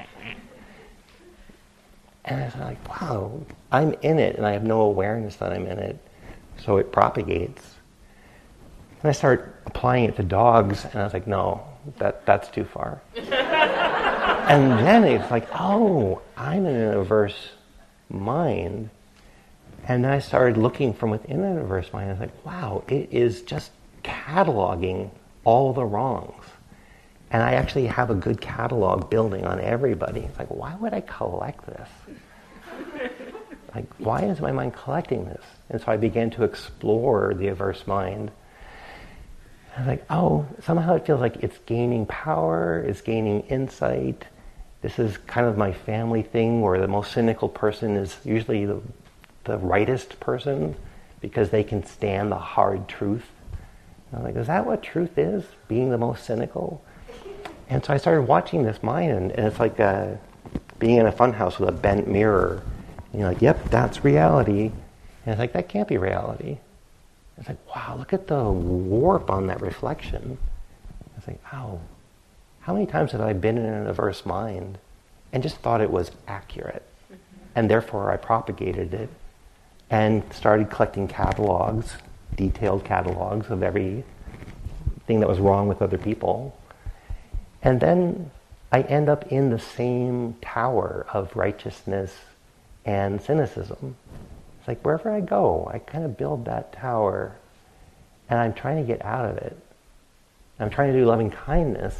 and 2.26 2.40
I 2.40 2.44
was 2.44 2.56
like, 2.56 2.88
wow, 3.00 3.40
I'm 3.72 3.94
in 4.02 4.18
it 4.18 4.36
and 4.36 4.46
I 4.46 4.52
have 4.52 4.62
no 4.62 4.82
awareness 4.82 5.36
that 5.36 5.52
I'm 5.52 5.66
in 5.66 5.78
it. 5.78 5.98
So 6.64 6.76
it 6.76 6.92
propagates. 6.92 7.74
And 9.02 9.08
I 9.08 9.12
start 9.12 9.62
applying 9.64 10.04
it 10.04 10.16
to 10.16 10.22
dogs, 10.22 10.84
and 10.84 10.96
I 10.96 11.04
was 11.04 11.14
like, 11.14 11.26
no, 11.26 11.66
that, 11.96 12.26
that's 12.26 12.48
too 12.48 12.64
far. 12.64 13.00
and 14.50 14.72
then 14.86 15.04
it's 15.04 15.30
like, 15.30 15.48
oh, 15.52 16.22
I'm 16.36 16.66
in 16.66 16.74
an 16.74 16.94
averse 16.94 17.50
mind. 18.08 18.90
And 19.86 20.04
then 20.04 20.12
I 20.12 20.18
started 20.18 20.56
looking 20.56 20.92
from 20.92 21.10
within 21.10 21.42
an 21.42 21.58
averse 21.58 21.92
mind. 21.92 22.10
I 22.10 22.12
was 22.12 22.20
like, 22.20 22.46
wow, 22.46 22.84
it 22.88 23.08
is 23.12 23.42
just 23.42 23.70
cataloging 24.02 25.10
all 25.44 25.72
the 25.72 25.84
wrongs. 25.84 26.44
And 27.30 27.42
I 27.42 27.52
actually 27.52 27.86
have 27.86 28.10
a 28.10 28.14
good 28.14 28.40
catalog 28.40 29.08
building 29.08 29.46
on 29.46 29.60
everybody. 29.60 30.20
It's 30.20 30.38
like, 30.38 30.48
why 30.48 30.74
would 30.74 30.92
I 30.92 31.00
collect 31.00 31.64
this? 31.66 31.88
like, 33.74 33.86
why 33.98 34.22
is 34.22 34.40
my 34.40 34.52
mind 34.52 34.74
collecting 34.74 35.26
this? 35.26 35.44
And 35.68 35.80
so 35.80 35.92
I 35.92 35.96
began 35.96 36.30
to 36.30 36.42
explore 36.42 37.34
the 37.34 37.48
averse 37.48 37.86
mind 37.86 38.32
I 39.76 39.80
was 39.80 39.86
like, 39.86 40.04
oh, 40.10 40.46
somehow 40.62 40.96
it 40.96 41.06
feels 41.06 41.20
like 41.20 41.36
it's 41.36 41.58
gaining 41.66 42.06
power, 42.06 42.84
it's 42.86 43.00
gaining 43.00 43.42
insight. 43.42 44.24
This 44.82 44.98
is 44.98 45.18
kind 45.18 45.46
of 45.46 45.58
my 45.58 45.72
family 45.72 46.22
thing 46.22 46.62
where 46.62 46.80
the 46.80 46.88
most 46.88 47.12
cynical 47.12 47.48
person 47.48 47.96
is 47.96 48.16
usually 48.24 48.64
the, 48.64 48.80
the 49.44 49.58
rightest 49.58 50.20
person 50.20 50.76
because 51.20 51.50
they 51.50 51.62
can 51.62 51.84
stand 51.84 52.32
the 52.32 52.38
hard 52.38 52.88
truth. 52.88 53.26
And 54.10 54.18
I'm 54.18 54.24
like, 54.24 54.36
is 54.36 54.46
that 54.46 54.64
what 54.64 54.82
truth 54.82 55.18
is? 55.18 55.44
Being 55.68 55.90
the 55.90 55.98
most 55.98 56.24
cynical? 56.24 56.82
And 57.68 57.84
so 57.84 57.92
I 57.92 57.98
started 57.98 58.22
watching 58.22 58.64
this 58.64 58.82
mind, 58.82 59.12
and, 59.12 59.30
and 59.32 59.46
it's 59.46 59.60
like 59.60 59.78
uh, 59.78 60.14
being 60.78 60.96
in 60.96 61.06
a 61.06 61.12
funhouse 61.12 61.58
with 61.58 61.68
a 61.68 61.72
bent 61.72 62.08
mirror. 62.08 62.62
And 63.12 63.20
you're 63.20 63.28
like, 63.28 63.42
yep, 63.42 63.68
that's 63.70 64.02
reality. 64.02 64.72
And 65.24 65.32
it's 65.32 65.38
like, 65.38 65.52
that 65.52 65.68
can't 65.68 65.86
be 65.86 65.98
reality. 65.98 66.58
It's 67.36 67.48
like, 67.48 67.58
wow, 67.74 67.96
look 67.98 68.12
at 68.12 68.26
the 68.26 68.42
warp 68.42 69.30
on 69.30 69.46
that 69.48 69.60
reflection. 69.60 70.38
I 71.16 71.20
think, 71.20 71.40
wow, 71.52 71.80
how 72.60 72.74
many 72.74 72.86
times 72.86 73.12
have 73.12 73.20
I 73.20 73.32
been 73.32 73.58
in 73.58 73.64
an 73.64 73.86
averse 73.86 74.26
mind 74.26 74.78
and 75.32 75.42
just 75.42 75.56
thought 75.56 75.80
it 75.80 75.90
was 75.90 76.10
accurate? 76.28 76.84
Mm-hmm. 77.04 77.16
And 77.54 77.70
therefore 77.70 78.10
I 78.10 78.16
propagated 78.16 78.94
it 78.94 79.08
and 79.90 80.22
started 80.32 80.70
collecting 80.70 81.08
catalogs, 81.08 81.96
detailed 82.36 82.84
catalogs 82.84 83.50
of 83.50 83.62
every 83.62 84.04
thing 85.06 85.20
that 85.20 85.28
was 85.28 85.40
wrong 85.40 85.66
with 85.66 85.82
other 85.82 85.98
people. 85.98 86.56
And 87.62 87.80
then 87.80 88.30
I 88.70 88.82
end 88.82 89.08
up 89.08 89.32
in 89.32 89.50
the 89.50 89.58
same 89.58 90.36
tower 90.40 91.06
of 91.12 91.34
righteousness 91.34 92.16
and 92.84 93.20
cynicism. 93.20 93.96
It's 94.58 94.68
like 94.68 94.80
wherever 94.82 95.10
I 95.10 95.20
go, 95.20 95.68
I 95.72 95.78
kind 95.78 96.04
of 96.04 96.16
build 96.16 96.44
that 96.44 96.72
tower 96.72 97.36
and 98.28 98.38
I'm 98.38 98.52
trying 98.52 98.76
to 98.76 98.84
get 98.84 99.04
out 99.04 99.28
of 99.28 99.38
it. 99.38 99.58
I'm 100.60 100.70
trying 100.70 100.92
to 100.92 100.98
do 100.98 101.04
loving 101.06 101.30
kindness, 101.30 101.96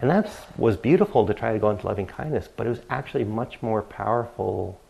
And 0.00 0.10
that 0.10 0.30
was 0.56 0.76
beautiful 0.76 1.26
to 1.26 1.34
try 1.34 1.52
to 1.52 1.58
go 1.58 1.70
into 1.70 1.86
loving 1.86 2.06
kindness, 2.06 2.48
but 2.56 2.66
it 2.66 2.70
was 2.70 2.80
actually 2.90 3.24
much 3.24 3.62
more 3.62 3.82
powerful 3.82 4.80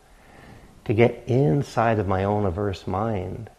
to 0.85 0.93
get 0.93 1.23
inside 1.27 1.99
of 1.99 2.07
my 2.07 2.23
own 2.23 2.45
averse 2.45 2.85
mind 2.85 3.49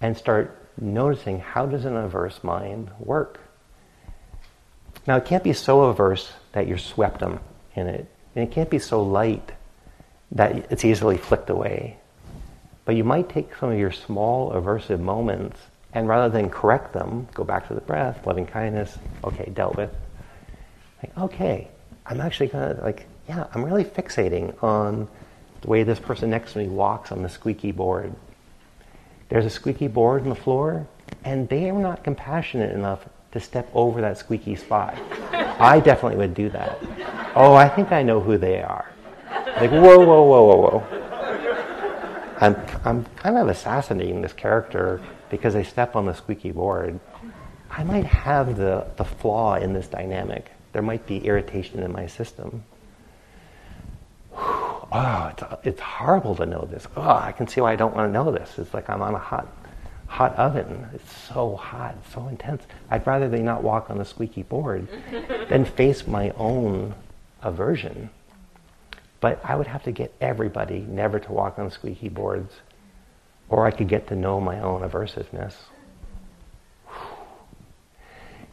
and 0.00 0.16
start 0.16 0.68
noticing 0.80 1.40
how 1.40 1.66
does 1.66 1.84
an 1.84 1.96
averse 1.96 2.42
mind 2.42 2.90
work. 2.98 3.40
Now 5.06 5.16
it 5.16 5.24
can't 5.24 5.44
be 5.44 5.52
so 5.52 5.82
averse 5.82 6.32
that 6.52 6.66
you're 6.66 6.78
swept 6.78 7.22
in 7.22 7.38
it, 7.86 8.06
and 8.34 8.48
it 8.48 8.50
can't 8.50 8.70
be 8.70 8.78
so 8.78 9.02
light 9.02 9.52
that 10.32 10.72
it's 10.72 10.84
easily 10.84 11.16
flicked 11.16 11.50
away. 11.50 11.98
But 12.84 12.96
you 12.96 13.04
might 13.04 13.28
take 13.28 13.54
some 13.56 13.70
of 13.70 13.78
your 13.78 13.92
small 13.92 14.52
aversive 14.52 15.00
moments 15.00 15.58
and 15.92 16.08
rather 16.08 16.28
than 16.28 16.50
correct 16.50 16.92
them, 16.92 17.28
go 17.34 17.44
back 17.44 17.68
to 17.68 17.74
the 17.74 17.80
breath, 17.80 18.26
loving 18.26 18.46
kindness, 18.46 18.98
okay, 19.22 19.50
dealt 19.54 19.76
with. 19.76 19.90
Like, 21.04 21.18
okay, 21.18 21.68
I'm 22.06 22.20
actually 22.22 22.46
gonna 22.46 22.78
like, 22.82 23.06
yeah, 23.28 23.46
I'm 23.52 23.62
really 23.62 23.84
fixating 23.84 24.62
on 24.62 25.06
the 25.60 25.68
way 25.68 25.82
this 25.82 25.98
person 25.98 26.30
next 26.30 26.54
to 26.54 26.60
me 26.60 26.68
walks 26.68 27.12
on 27.12 27.22
the 27.22 27.28
squeaky 27.28 27.72
board. 27.72 28.14
There's 29.28 29.44
a 29.44 29.50
squeaky 29.50 29.86
board 29.86 30.22
on 30.22 30.30
the 30.30 30.34
floor, 30.34 30.86
and 31.22 31.46
they 31.50 31.68
are 31.68 31.78
not 31.78 32.04
compassionate 32.04 32.74
enough 32.74 33.06
to 33.32 33.40
step 33.40 33.68
over 33.74 34.00
that 34.00 34.16
squeaky 34.16 34.56
spot. 34.56 34.96
I 35.60 35.78
definitely 35.78 36.16
would 36.16 36.32
do 36.32 36.48
that. 36.50 36.78
Oh, 37.34 37.52
I 37.52 37.68
think 37.68 37.92
I 37.92 38.02
know 38.02 38.20
who 38.20 38.38
they 38.38 38.62
are. 38.62 38.90
Like, 39.60 39.72
whoa, 39.72 39.98
whoa, 39.98 40.22
whoa, 40.22 40.44
whoa, 40.44 40.56
whoa. 40.56 41.00
I'm, 42.40 42.56
I'm 42.86 43.04
kind 43.16 43.36
of 43.36 43.48
assassinating 43.48 44.22
this 44.22 44.32
character 44.32 45.02
because 45.28 45.52
they 45.52 45.64
step 45.64 45.96
on 45.96 46.06
the 46.06 46.14
squeaky 46.14 46.50
board. 46.50 46.98
I 47.70 47.84
might 47.84 48.06
have 48.06 48.56
the, 48.56 48.86
the 48.96 49.04
flaw 49.04 49.56
in 49.56 49.74
this 49.74 49.88
dynamic. 49.88 50.50
There 50.74 50.82
might 50.82 51.06
be 51.06 51.18
irritation 51.18 51.84
in 51.84 51.92
my 51.92 52.08
system. 52.08 52.64
Oh, 54.36 55.32
it's, 55.32 55.42
it's 55.62 55.80
horrible 55.80 56.34
to 56.34 56.46
know 56.46 56.68
this. 56.68 56.88
Oh, 56.96 57.08
I 57.08 57.30
can 57.30 57.46
see 57.46 57.60
why 57.60 57.72
I 57.72 57.76
don't 57.76 57.94
want 57.94 58.08
to 58.08 58.12
know 58.12 58.32
this. 58.32 58.58
It's 58.58 58.74
like 58.74 58.90
I'm 58.90 59.00
on 59.00 59.14
a 59.14 59.18
hot, 59.18 59.46
hot 60.08 60.34
oven. 60.34 60.88
It's 60.92 61.16
so 61.28 61.54
hot, 61.54 61.94
so 62.12 62.26
intense. 62.26 62.64
I'd 62.90 63.06
rather 63.06 63.28
they 63.28 63.40
not 63.40 63.62
walk 63.62 63.88
on 63.88 63.98
the 63.98 64.04
squeaky 64.04 64.42
board 64.42 64.88
than 65.48 65.64
face 65.64 66.08
my 66.08 66.30
own 66.30 66.96
aversion. 67.40 68.10
But 69.20 69.40
I 69.44 69.54
would 69.54 69.68
have 69.68 69.84
to 69.84 69.92
get 69.92 70.12
everybody 70.20 70.80
never 70.80 71.20
to 71.20 71.32
walk 71.32 71.56
on 71.60 71.70
squeaky 71.70 72.08
boards, 72.08 72.52
or 73.48 73.64
I 73.64 73.70
could 73.70 73.88
get 73.88 74.08
to 74.08 74.16
know 74.16 74.40
my 74.40 74.58
own 74.58 74.82
aversiveness. 74.82 75.54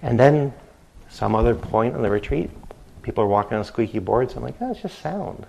And 0.03 0.19
then, 0.19 0.53
some 1.12 1.36
other 1.36 1.53
point 1.53 1.93
on 1.95 2.01
the 2.01 2.09
retreat, 2.09 2.49
people 3.01 3.24
are 3.24 3.28
walking 3.28 3.57
on 3.57 3.64
squeaky 3.64 3.99
boards. 3.99 4.36
I'm 4.36 4.43
like, 4.43 4.55
oh, 4.62 4.72
it's 4.72 4.82
just 4.82 4.99
sound. 4.99 5.45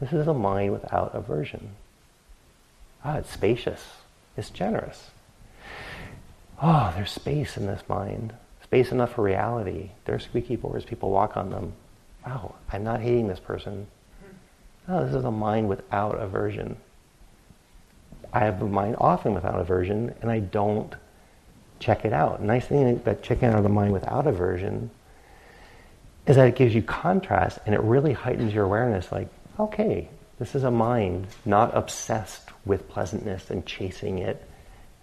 This 0.00 0.12
is 0.12 0.28
a 0.28 0.34
mind 0.34 0.72
without 0.72 1.14
aversion. 1.14 1.70
Ah, 3.04 3.16
it's 3.16 3.32
spacious. 3.32 3.84
It's 4.36 4.50
generous. 4.50 5.10
Oh, 6.62 6.92
there's 6.94 7.10
space 7.10 7.56
in 7.56 7.66
this 7.66 7.82
mind. 7.88 8.32
Space 8.62 8.92
enough 8.92 9.14
for 9.14 9.22
reality. 9.22 9.90
There 10.04 10.14
are 10.14 10.20
squeaky 10.20 10.56
boards. 10.56 10.84
People 10.84 11.10
walk 11.10 11.36
on 11.36 11.50
them. 11.50 11.72
Wow, 12.24 12.54
I'm 12.72 12.84
not 12.84 13.00
hating 13.00 13.28
this 13.28 13.40
person. 13.40 13.88
Oh, 14.88 15.04
this 15.04 15.14
is 15.14 15.24
a 15.24 15.30
mind 15.30 15.68
without 15.68 16.20
aversion. 16.20 16.76
I 18.32 18.40
have 18.40 18.62
a 18.62 18.66
mind 18.66 18.96
often 18.98 19.34
without 19.34 19.58
aversion, 19.58 20.14
and 20.22 20.30
I 20.30 20.38
don't 20.38 20.94
check 21.80 22.04
it 22.04 22.12
out. 22.12 22.40
Nice 22.42 22.66
thing 22.66 22.88
about 22.88 23.22
checking 23.22 23.48
out 23.48 23.56
of 23.56 23.62
the 23.64 23.68
mind 23.68 23.92
without 23.92 24.26
aversion 24.26 24.90
is 26.26 26.36
that 26.36 26.46
it 26.46 26.54
gives 26.54 26.74
you 26.74 26.82
contrast 26.82 27.58
and 27.66 27.74
it 27.74 27.80
really 27.80 28.12
heightens 28.12 28.54
your 28.54 28.64
awareness 28.64 29.10
like, 29.10 29.28
okay, 29.58 30.08
this 30.38 30.54
is 30.54 30.62
a 30.62 30.70
mind 30.70 31.26
not 31.44 31.76
obsessed 31.76 32.50
with 32.64 32.88
pleasantness 32.88 33.50
and 33.50 33.66
chasing 33.66 34.18
it 34.18 34.46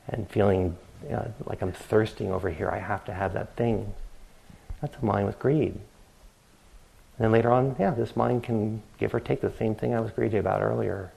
and 0.08 0.30
feeling 0.30 0.78
you 1.04 1.10
know, 1.12 1.34
like 1.46 1.62
I'm 1.62 1.72
thirsting 1.72 2.32
over 2.32 2.50
here. 2.50 2.70
I 2.70 2.80
have 2.80 3.04
to 3.06 3.14
have 3.14 3.34
that 3.34 3.56
thing. 3.56 3.94
That's 4.82 4.96
a 5.02 5.06
mind 5.06 5.26
with 5.26 5.40
greed. 5.40 5.74
And 5.74 7.26
then 7.26 7.32
later 7.32 7.52
on, 7.52 7.76
yeah, 7.80 7.92
this 7.92 8.16
mind 8.16 8.44
can 8.44 8.82
give 9.00 9.14
or 9.14 9.20
take 9.20 9.42
the 9.42 9.52
same 9.52 9.76
thing 9.76 9.94
I 9.94 10.00
was 10.00 10.12
greedy 10.12 10.38
about 10.38 10.62
earlier. 10.62 11.12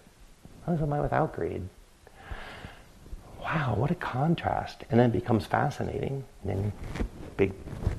That 0.66 0.74
is 0.74 0.80
a 0.80 0.86
mind 0.86 1.02
without 1.02 1.34
greed. 1.34 1.68
Wow, 3.42 3.74
what 3.76 3.90
a 3.90 3.94
contrast. 3.94 4.84
And 4.90 5.00
then 5.00 5.10
it 5.10 5.12
becomes 5.12 5.46
fascinating. 5.46 6.24
And 6.42 6.50
then 6.50 6.72
big 7.36 7.52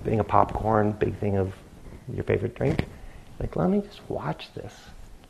thing 0.04 0.20
of 0.20 0.28
popcorn, 0.28 0.92
big 0.92 1.16
thing 1.18 1.38
of 1.38 1.54
your 2.14 2.24
favorite 2.24 2.56
drink. 2.56 2.86
Like, 3.40 3.56
let 3.56 3.70
me 3.70 3.82
just 3.82 4.02
watch 4.08 4.54
this. 4.54 4.74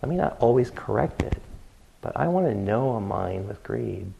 Let 0.01 0.09
me 0.09 0.15
not 0.15 0.37
always 0.39 0.71
correct 0.71 1.21
it, 1.21 1.41
but 2.01 2.17
I 2.17 2.27
want 2.27 2.47
to 2.47 2.55
know 2.55 2.91
a 2.91 3.01
mind 3.01 3.47
with 3.47 3.61
greed. 3.63 4.11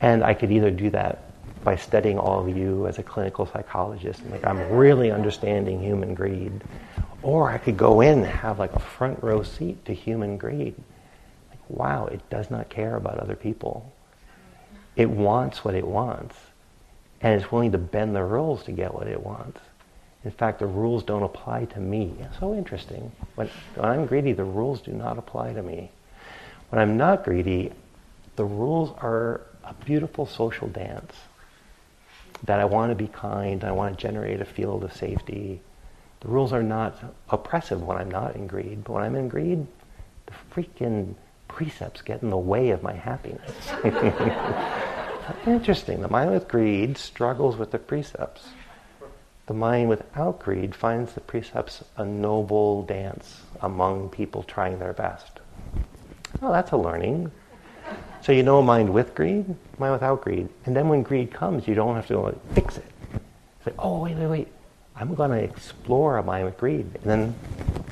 And 0.00 0.24
I 0.24 0.34
could 0.34 0.50
either 0.50 0.70
do 0.70 0.90
that 0.90 1.24
by 1.62 1.76
studying 1.76 2.18
all 2.18 2.40
of 2.40 2.56
you 2.56 2.86
as 2.86 2.98
a 2.98 3.02
clinical 3.02 3.46
psychologist, 3.46 4.20
and 4.20 4.30
like 4.30 4.46
I'm 4.46 4.70
really 4.70 5.10
understanding 5.10 5.80
human 5.80 6.14
greed, 6.14 6.52
or 7.22 7.50
I 7.50 7.58
could 7.58 7.76
go 7.76 8.00
in 8.00 8.18
and 8.18 8.26
have 8.26 8.58
like 8.58 8.72
a 8.74 8.78
front 8.78 9.22
row 9.22 9.42
seat 9.42 9.84
to 9.86 9.94
human 9.94 10.36
greed. 10.36 10.74
Like, 11.50 11.58
wow, 11.68 12.06
it 12.06 12.28
does 12.30 12.50
not 12.50 12.68
care 12.68 12.96
about 12.96 13.18
other 13.18 13.34
people. 13.34 13.90
It 14.96 15.10
wants 15.10 15.64
what 15.64 15.74
it 15.74 15.86
wants, 15.86 16.36
and 17.20 17.40
it's 17.40 17.50
willing 17.50 17.72
to 17.72 17.78
bend 17.78 18.14
the 18.14 18.24
rules 18.24 18.64
to 18.64 18.72
get 18.72 18.94
what 18.94 19.08
it 19.08 19.20
wants. 19.20 19.60
In 20.24 20.30
fact, 20.30 20.58
the 20.58 20.66
rules 20.66 21.02
don't 21.02 21.22
apply 21.22 21.66
to 21.66 21.80
me. 21.80 22.14
So 22.40 22.54
interesting. 22.54 23.12
When, 23.34 23.48
when, 23.74 23.90
I'm 23.90 24.06
greedy, 24.06 24.32
the 24.32 24.44
rules 24.44 24.80
do 24.80 24.92
not 24.92 25.18
apply 25.18 25.52
to 25.52 25.62
me. 25.62 25.90
When 26.70 26.80
I'm 26.80 26.96
not 26.96 27.24
greedy, 27.24 27.72
the 28.36 28.44
rules 28.44 28.94
are 28.98 29.42
a 29.62 29.74
beautiful 29.84 30.26
social 30.26 30.68
dance. 30.68 31.12
That 32.44 32.58
I 32.58 32.64
want 32.64 32.90
to 32.90 32.94
be 32.94 33.08
kind, 33.08 33.64
I 33.64 33.72
want 33.72 33.96
to 33.96 34.02
generate 34.02 34.40
a 34.40 34.44
field 34.44 34.84
of 34.84 34.92
safety. 34.94 35.60
The 36.20 36.28
rules 36.28 36.52
are 36.52 36.62
not 36.62 36.96
oppressive 37.30 37.82
when 37.82 37.98
I'm 37.98 38.10
not 38.10 38.34
in 38.34 38.46
greed, 38.46 38.84
but 38.84 38.94
when 38.94 39.02
I'm 39.02 39.14
in 39.14 39.28
greed, 39.28 39.66
the 40.26 40.32
freaking 40.54 41.14
precepts 41.48 42.02
get 42.02 42.22
in 42.22 42.30
the 42.30 42.36
way 42.36 42.70
of 42.70 42.82
my 42.82 42.94
happiness. 42.94 43.70
Interesting. 45.46 46.00
The 46.00 46.08
mind 46.08 46.30
with 46.30 46.48
greed 46.48 46.98
struggles 46.98 47.56
with 47.56 47.70
the 47.70 47.78
precepts. 47.78 48.48
The 49.46 49.54
mind 49.54 49.88
without 49.88 50.40
greed 50.40 50.74
finds 50.74 51.12
the 51.12 51.20
precepts 51.20 51.84
a 51.96 52.04
noble 52.04 52.82
dance 52.82 53.42
among 53.60 54.08
people 54.08 54.42
trying 54.42 54.78
their 54.78 54.94
best. 54.94 55.40
Oh, 56.40 56.50
that's 56.50 56.72
a 56.72 56.76
learning. 56.76 57.30
So 58.22 58.32
you 58.32 58.42
know 58.42 58.58
a 58.58 58.62
mind 58.62 58.92
with 58.92 59.14
greed, 59.14 59.44
mind 59.78 59.92
without 59.92 60.22
greed. 60.22 60.48
And 60.64 60.74
then 60.74 60.88
when 60.88 61.02
greed 61.02 61.30
comes, 61.30 61.68
you 61.68 61.74
don't 61.74 61.94
have 61.94 62.06
to 62.06 62.18
like, 62.18 62.54
fix 62.54 62.78
it. 62.78 62.86
It's 63.58 63.66
like, 63.66 63.76
oh, 63.78 64.02
wait, 64.02 64.16
wait, 64.16 64.26
wait. 64.26 64.48
I'm 64.96 65.14
going 65.14 65.30
to 65.30 65.42
explore 65.42 66.16
a 66.16 66.22
mind 66.22 66.46
with 66.46 66.56
greed. 66.56 66.86
And 66.94 67.04
then 67.04 67.28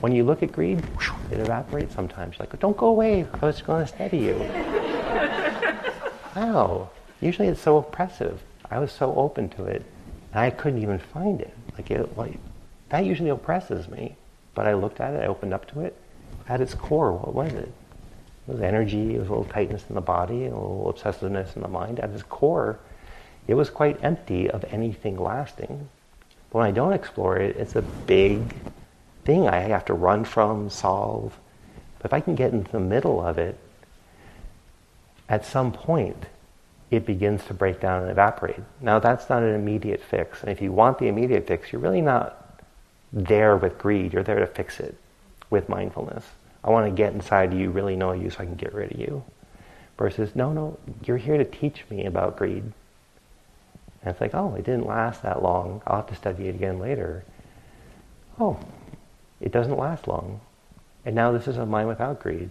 when 0.00 0.12
you 0.12 0.24
look 0.24 0.42
at 0.42 0.52
greed, 0.52 0.82
it 1.30 1.38
evaporates 1.38 1.94
sometimes. 1.94 2.38
You're 2.38 2.46
like, 2.46 2.58
don't 2.60 2.76
go 2.76 2.86
away. 2.86 3.26
I 3.42 3.44
was 3.44 3.60
going 3.60 3.84
to 3.84 3.92
steady 3.92 4.18
you. 4.18 4.34
wow. 6.36 6.88
Usually 7.22 7.46
it's 7.46 7.60
so 7.60 7.78
oppressive. 7.78 8.42
I 8.68 8.80
was 8.80 8.90
so 8.90 9.14
open 9.14 9.48
to 9.50 9.64
it. 9.64 9.84
I 10.34 10.50
couldn't 10.50 10.82
even 10.82 10.98
find 10.98 11.40
it. 11.40 11.54
Like, 11.78 11.90
it, 11.90 12.18
like 12.18 12.34
that 12.88 13.06
usually 13.06 13.30
oppresses 13.30 13.88
me. 13.88 14.16
But 14.54 14.66
I 14.66 14.74
looked 14.74 15.00
at 15.00 15.14
it, 15.14 15.22
I 15.22 15.26
opened 15.26 15.54
up 15.54 15.70
to 15.72 15.80
it. 15.80 15.96
At 16.48 16.60
its 16.60 16.74
core, 16.74 17.12
what 17.12 17.32
was 17.32 17.52
it? 17.52 17.72
It 18.48 18.52
was 18.52 18.60
energy, 18.60 19.14
it 19.14 19.18
was 19.20 19.28
a 19.28 19.30
little 19.30 19.44
tightness 19.44 19.84
in 19.88 19.94
the 19.94 20.00
body, 20.00 20.46
a 20.46 20.50
little 20.50 20.92
obsessiveness 20.92 21.54
in 21.54 21.62
the 21.62 21.68
mind. 21.68 22.00
At 22.00 22.10
its 22.10 22.24
core, 22.24 22.80
it 23.46 23.54
was 23.54 23.70
quite 23.70 24.02
empty 24.02 24.50
of 24.50 24.64
anything 24.64 25.16
lasting. 25.16 25.88
But 26.50 26.58
when 26.58 26.66
I 26.66 26.72
don't 26.72 26.92
explore 26.92 27.36
it, 27.36 27.56
it's 27.56 27.76
a 27.76 27.82
big 27.82 28.42
thing 29.24 29.48
I 29.48 29.60
have 29.60 29.84
to 29.86 29.94
run 29.94 30.24
from, 30.24 30.68
solve. 30.70 31.38
But 31.98 32.06
if 32.06 32.12
I 32.12 32.20
can 32.20 32.34
get 32.34 32.52
into 32.52 32.72
the 32.72 32.80
middle 32.80 33.24
of 33.24 33.38
it, 33.38 33.56
at 35.28 35.46
some 35.46 35.72
point, 35.72 36.26
it 36.92 37.06
begins 37.06 37.42
to 37.46 37.54
break 37.54 37.80
down 37.80 38.02
and 38.02 38.10
evaporate. 38.10 38.60
Now, 38.82 38.98
that's 38.98 39.30
not 39.30 39.42
an 39.42 39.54
immediate 39.54 40.02
fix. 40.02 40.42
And 40.42 40.50
if 40.50 40.60
you 40.60 40.70
want 40.72 40.98
the 40.98 41.08
immediate 41.08 41.46
fix, 41.46 41.72
you're 41.72 41.80
really 41.80 42.02
not 42.02 42.60
there 43.14 43.56
with 43.56 43.78
greed. 43.78 44.12
You're 44.12 44.22
there 44.22 44.40
to 44.40 44.46
fix 44.46 44.78
it 44.78 44.94
with 45.48 45.70
mindfulness. 45.70 46.22
I 46.62 46.68
want 46.68 46.86
to 46.86 46.92
get 46.92 47.14
inside 47.14 47.54
you, 47.54 47.70
really 47.70 47.96
know 47.96 48.12
you, 48.12 48.28
so 48.28 48.40
I 48.40 48.44
can 48.44 48.56
get 48.56 48.74
rid 48.74 48.92
of 48.92 49.00
you. 49.00 49.24
Versus, 49.96 50.36
no, 50.36 50.52
no, 50.52 50.78
you're 51.06 51.16
here 51.16 51.38
to 51.38 51.46
teach 51.46 51.82
me 51.88 52.04
about 52.04 52.36
greed. 52.36 52.62
And 52.62 54.10
it's 54.10 54.20
like, 54.20 54.34
oh, 54.34 54.54
it 54.54 54.64
didn't 54.64 54.86
last 54.86 55.22
that 55.22 55.42
long. 55.42 55.80
I'll 55.86 55.96
have 55.96 56.08
to 56.08 56.14
study 56.14 56.48
it 56.48 56.54
again 56.54 56.78
later. 56.78 57.24
Oh, 58.38 58.60
it 59.40 59.50
doesn't 59.50 59.78
last 59.78 60.06
long. 60.06 60.42
And 61.06 61.14
now 61.14 61.32
this 61.32 61.48
is 61.48 61.56
a 61.56 61.64
mind 61.64 61.88
without 61.88 62.20
greed. 62.20 62.50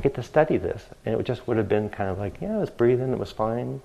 I 0.00 0.02
get 0.02 0.14
to 0.14 0.22
study 0.22 0.56
this. 0.56 0.82
And 1.04 1.20
it 1.20 1.22
just 1.24 1.46
would 1.46 1.58
have 1.58 1.68
been 1.68 1.90
kind 1.90 2.08
of 2.08 2.18
like, 2.18 2.40
yeah, 2.40 2.54
I 2.54 2.56
was 2.56 2.70
breathing, 2.70 3.12
it 3.12 3.18
was 3.18 3.32
fine. 3.32 3.82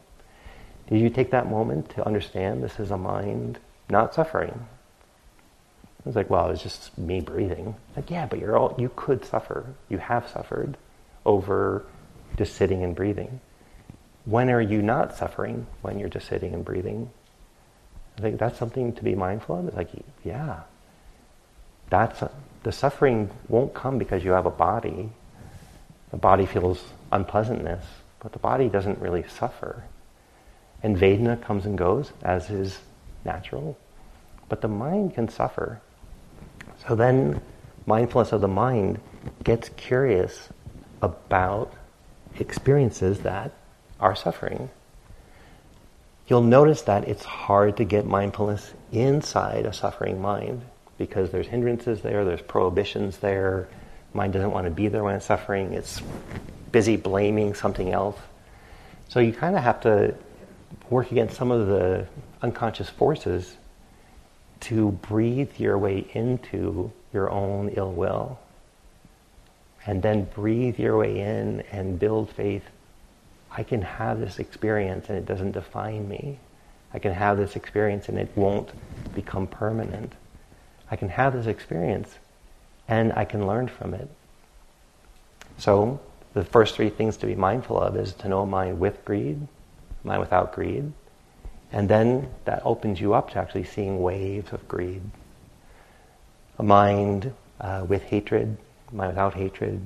Did 0.87 1.01
you 1.01 1.09
take 1.09 1.31
that 1.31 1.49
moment 1.49 1.89
to 1.89 2.05
understand 2.05 2.63
this 2.63 2.79
is 2.79 2.89
a 2.89 2.97
mind 2.97 3.59
not 3.89 4.15
suffering? 4.15 4.65
I 5.83 6.01
was 6.05 6.15
like, 6.15 6.29
well, 6.29 6.47
it 6.47 6.51
was 6.51 6.63
just 6.63 6.97
me 6.97 7.19
breathing. 7.19 7.75
Like, 7.97 8.09
yeah, 8.09 8.27
but 8.27 8.39
you're 8.39 8.55
all, 8.55 8.73
you 8.77 8.89
could 8.95 9.25
suffer. 9.25 9.65
You 9.89 9.97
have 9.97 10.29
suffered 10.29 10.77
over 11.25 11.85
just 12.37 12.55
sitting 12.55 12.81
and 12.81 12.95
breathing. 12.95 13.41
When 14.23 14.49
are 14.49 14.61
you 14.61 14.81
not 14.81 15.17
suffering 15.17 15.67
when 15.81 15.99
you're 15.99 16.07
just 16.07 16.29
sitting 16.29 16.53
and 16.53 16.63
breathing? 16.63 17.09
I 18.17 18.21
think 18.21 18.39
that's 18.39 18.57
something 18.57 18.93
to 18.93 19.03
be 19.03 19.15
mindful 19.15 19.59
of. 19.59 19.67
It's 19.67 19.75
like, 19.75 19.89
yeah, 20.23 20.61
that's 21.89 22.21
a, 22.21 22.31
the 22.63 22.71
suffering 22.71 23.31
won't 23.49 23.73
come 23.73 23.97
because 23.97 24.23
you 24.23 24.31
have 24.31 24.45
a 24.45 24.51
body. 24.51 25.09
The 26.15 26.21
body 26.21 26.45
feels 26.45 26.81
unpleasantness, 27.11 27.83
but 28.21 28.31
the 28.31 28.39
body 28.39 28.69
doesn't 28.69 28.99
really 28.99 29.25
suffer. 29.27 29.83
And 30.81 30.95
Vedana 30.95 31.41
comes 31.41 31.65
and 31.65 31.77
goes, 31.77 32.13
as 32.23 32.49
is 32.49 32.79
natural. 33.25 33.77
But 34.47 34.61
the 34.61 34.69
mind 34.69 35.13
can 35.13 35.27
suffer. 35.27 35.81
So 36.87 36.95
then, 36.95 37.41
mindfulness 37.85 38.31
of 38.31 38.39
the 38.39 38.47
mind 38.47 39.01
gets 39.43 39.67
curious 39.75 40.47
about 41.01 41.73
experiences 42.39 43.19
that 43.23 43.51
are 43.99 44.15
suffering. 44.15 44.69
You'll 46.29 46.43
notice 46.43 46.83
that 46.83 47.09
it's 47.09 47.25
hard 47.25 47.75
to 47.75 47.83
get 47.83 48.05
mindfulness 48.05 48.73
inside 48.93 49.65
a 49.65 49.73
suffering 49.73 50.21
mind 50.21 50.61
because 50.97 51.31
there's 51.31 51.47
hindrances 51.47 51.99
there, 52.03 52.23
there's 52.23 52.41
prohibitions 52.41 53.17
there. 53.17 53.67
Mind 54.15 54.31
doesn't 54.31 54.51
want 54.51 54.63
to 54.63 54.71
be 54.71 54.87
there 54.87 55.03
when 55.03 55.15
it's 55.15 55.25
suffering. 55.25 55.73
It's 55.73 56.01
busy 56.71 56.95
blaming 56.95 57.53
something 57.53 57.91
else. 57.91 58.17
So 59.09 59.19
you 59.19 59.33
kind 59.33 59.57
of 59.57 59.63
have 59.63 59.81
to 59.81 60.15
work 60.89 61.11
against 61.11 61.35
some 61.35 61.51
of 61.51 61.67
the 61.67 62.07
unconscious 62.41 62.89
forces 62.89 63.57
to 64.61 64.91
breathe 64.91 65.51
your 65.57 65.77
way 65.77 66.07
into 66.13 66.93
your 67.11 67.29
own 67.29 67.69
ill 67.75 67.91
will. 67.91 68.39
And 69.85 70.01
then 70.01 70.23
breathe 70.33 70.79
your 70.79 70.97
way 70.97 71.19
in 71.19 71.61
and 71.71 71.99
build 71.99 72.29
faith. 72.31 72.63
I 73.51 73.63
can 73.63 73.81
have 73.81 74.21
this 74.21 74.39
experience 74.39 75.09
and 75.09 75.17
it 75.17 75.25
doesn't 75.25 75.51
define 75.51 76.07
me. 76.07 76.39
I 76.93 76.99
can 76.99 77.13
have 77.13 77.37
this 77.37 77.57
experience 77.57 78.07
and 78.07 78.17
it 78.17 78.31
won't 78.37 78.71
become 79.13 79.45
permanent. 79.45 80.13
I 80.89 80.95
can 80.95 81.09
have 81.09 81.33
this 81.33 81.47
experience 81.47 82.15
and 82.87 83.13
I 83.13 83.25
can 83.25 83.47
learn 83.47 83.67
from 83.67 83.93
it. 83.93 84.09
So, 85.57 85.99
the 86.33 86.43
first 86.43 86.75
three 86.75 86.89
things 86.89 87.17
to 87.17 87.25
be 87.25 87.35
mindful 87.35 87.79
of 87.79 87.95
is 87.95 88.13
to 88.15 88.27
know 88.27 88.45
mind 88.45 88.79
with 88.79 89.03
greed, 89.05 89.47
mind 90.03 90.19
without 90.19 90.53
greed, 90.53 90.91
and 91.71 91.89
then 91.89 92.29
that 92.45 92.61
opens 92.65 92.99
you 92.99 93.13
up 93.13 93.31
to 93.31 93.39
actually 93.39 93.63
seeing 93.63 94.01
waves 94.01 94.51
of 94.51 94.67
greed. 94.67 95.01
A 96.57 96.63
mind 96.63 97.33
uh, 97.59 97.85
with 97.87 98.03
hatred, 98.03 98.57
mind 98.91 99.09
without 99.09 99.33
hatred, 99.33 99.81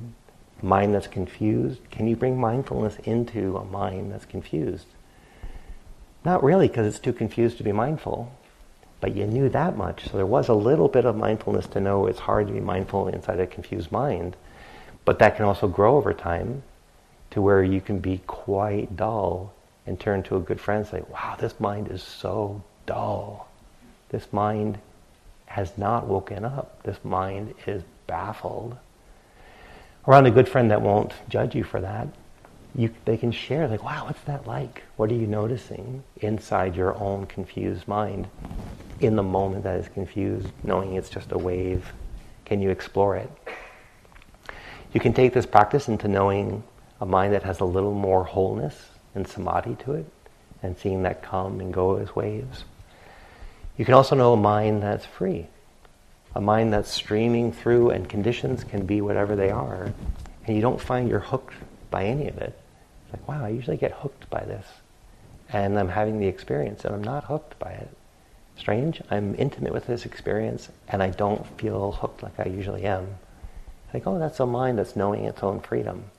mind 0.62 0.94
that's 0.94 1.08
confused. 1.08 1.80
Can 1.92 2.08
you 2.08 2.16
bring 2.16 2.40
mindfulness 2.40 2.98
into 3.04 3.58
a 3.58 3.66
mind 3.66 4.12
that's 4.12 4.26
confused? 4.26 4.88
Not 6.26 6.44
really, 6.44 6.68
because 6.68 6.86
it's 6.86 7.00
too 7.00 7.14
confused 7.14 7.58
to 7.58 7.64
be 7.64 7.72
mindful. 7.72 8.32
But 9.02 9.16
you 9.16 9.26
knew 9.26 9.48
that 9.50 9.78
much, 9.78 10.10
so 10.10 10.18
there 10.18 10.26
was 10.26 10.50
a 10.50 10.54
little 10.54 10.90
bit 10.90 11.06
of 11.06 11.16
mindfulness 11.16 11.68
to 11.68 11.80
know 11.80 12.06
it's 12.06 12.20
hard 12.20 12.48
to 12.48 12.54
be 12.54 12.60
mindful 12.60 13.08
inside 13.08 13.40
a 13.40 13.48
confused 13.48 13.92
mind. 13.92 14.36
But 15.06 15.20
that 15.20 15.38
can 15.38 15.46
also 15.46 15.68
grow 15.68 15.96
over 15.96 16.14
time 16.14 16.64
to 17.32 17.42
where 17.42 17.64
you 17.64 17.80
can 17.80 18.00
be 18.00 18.22
quite 18.28 18.98
dull 18.98 19.54
and 19.86 20.00
turn 20.00 20.24
to 20.24 20.36
a 20.36 20.42
good 20.42 20.60
friend 20.60 20.80
and 20.80 20.88
say, 20.88 21.04
wow, 21.10 21.36
this 21.40 21.60
mind 21.60 21.88
is 21.88 22.04
so 22.04 22.62
dull. 22.86 23.48
This 24.10 24.34
mind 24.34 24.80
has 25.46 25.78
not 25.78 26.06
woken 26.08 26.44
up. 26.44 26.84
This 26.84 26.98
mind 27.04 27.56
is 27.66 27.84
baffled. 28.06 28.78
Around 30.08 30.26
a 30.26 30.32
good 30.32 30.50
friend 30.50 30.72
that 30.72 30.82
won't 30.82 31.14
judge 31.30 31.56
you 31.56 31.64
for 31.64 31.80
that, 31.82 32.08
you, 32.76 32.94
they 33.06 33.18
can 33.18 33.32
share, 33.32 33.68
like, 33.68 33.84
wow, 33.84 34.06
what's 34.06 34.22
that 34.22 34.46
like? 34.46 34.84
What 34.96 35.10
are 35.10 35.16
you 35.16 35.26
noticing 35.26 36.04
inside 36.18 36.76
your 36.76 36.96
own 37.02 37.26
confused 37.26 37.88
mind 37.88 38.28
in 39.00 39.16
the 39.16 39.24
moment 39.24 39.64
that 39.64 39.80
is 39.80 39.88
confused, 39.88 40.48
knowing 40.64 40.96
it's 40.96 41.10
just 41.10 41.32
a 41.32 41.38
wave? 41.38 41.92
Can 42.46 42.62
you 42.62 42.70
explore 42.70 43.16
it? 43.16 43.32
You 44.94 45.00
can 45.00 45.14
take 45.14 45.34
this 45.34 45.46
practice 45.46 45.88
into 45.88 46.08
knowing 46.08 46.64
a 47.00 47.06
mind 47.06 47.34
that 47.34 47.44
has 47.44 47.60
a 47.60 47.66
little 47.66 47.94
more 47.94 48.24
wholeness 48.24 48.76
and 49.16 49.28
samadhi 49.28 49.76
to 49.84 49.94
it, 49.94 50.06
and 50.62 50.78
seeing 50.78 51.04
that 51.04 51.22
come 51.22 51.60
and 51.60 51.74
go 51.74 51.98
as 51.98 52.16
waves. 52.16 52.64
You 53.78 53.86
can 53.86 53.94
also 53.94 54.16
know 54.16 54.34
a 54.34 54.38
mind 54.38 54.84
that's 54.84 55.06
free, 55.06 55.48
a 56.36 56.42
mind 56.42 56.74
that's 56.74 56.92
streaming 56.92 57.52
through, 57.52 57.92
and 57.92 58.10
conditions 58.10 58.64
can 58.64 58.86
be 58.86 59.02
whatever 59.02 59.36
they 59.36 59.52
are, 59.52 59.94
and 60.46 60.56
you 60.56 60.62
don't 60.62 60.82
find 60.82 61.08
you're 61.10 61.20
hooked 61.20 61.54
by 61.90 62.06
any 62.06 62.28
of 62.28 62.38
it. 62.38 62.60
It's 63.04 63.14
like, 63.14 63.28
wow, 63.28 63.46
I 63.46 63.50
usually 63.50 63.78
get 63.78 63.92
hooked 63.94 64.30
by 64.30 64.44
this, 64.44 64.66
and 65.50 65.80
I'm 65.80 65.90
having 65.90 66.20
the 66.20 66.28
experience, 66.28 66.84
and 66.84 66.94
I'm 66.94 67.04
not 67.04 67.24
hooked 67.24 67.58
by 67.60 67.72
it. 67.72 67.90
Strange, 68.60 69.02
I'm 69.10 69.36
intimate 69.36 69.74
with 69.74 69.88
this 69.88 70.06
experience, 70.06 70.70
and 70.88 71.02
I 71.02 71.10
don't 71.10 71.48
feel 71.58 71.94
hooked 71.94 72.22
like 72.22 72.40
I 72.40 72.50
usually 72.50 72.84
am. 72.84 73.18
I 73.88 73.92
think, 73.92 74.06
oh, 74.06 74.20
that's 74.20 74.40
a 74.40 74.46
mind 74.46 74.78
that's 74.78 74.96
knowing 74.96 75.24
its 75.26 75.42
own 75.42 75.62
freedom 75.62 76.12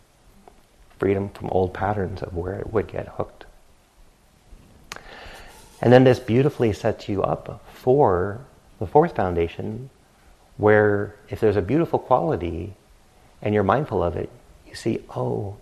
freedom 1.01 1.31
from 1.31 1.49
old 1.49 1.73
patterns 1.73 2.23
of 2.23 2.37
where 2.37 2.59
it 2.59 2.73
would 2.73 2.87
get 2.87 3.09
hooked. 3.09 3.47
And 5.81 5.91
then 5.91 6.05
this 6.05 6.21
beautifully 6.21 6.75
sets 6.75 7.09
you 7.09 7.23
up 7.23 7.65
for 7.73 8.41
the 8.79 8.87
fourth 8.87 9.17
foundation, 9.17 9.89
where 10.59 11.17
if 11.31 11.41
there's 11.41 11.57
a 11.57 11.63
beautiful 11.63 11.99
quality 11.99 12.75
and 13.41 13.55
you're 13.55 13.65
mindful 13.65 14.03
of 14.03 14.15
it, 14.15 14.29
you 14.69 14.75
see, 14.75 15.03
oh, 15.17 15.57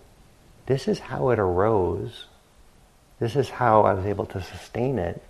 this 0.65 0.89
is 0.89 0.99
how 0.99 1.29
it 1.29 1.39
arose. 1.39 2.25
This 3.19 3.37
is 3.37 3.49
how 3.49 3.83
I 3.83 3.93
was 3.93 4.05
able 4.05 4.25
to 4.27 4.43
sustain 4.43 4.99
it. 4.99 5.23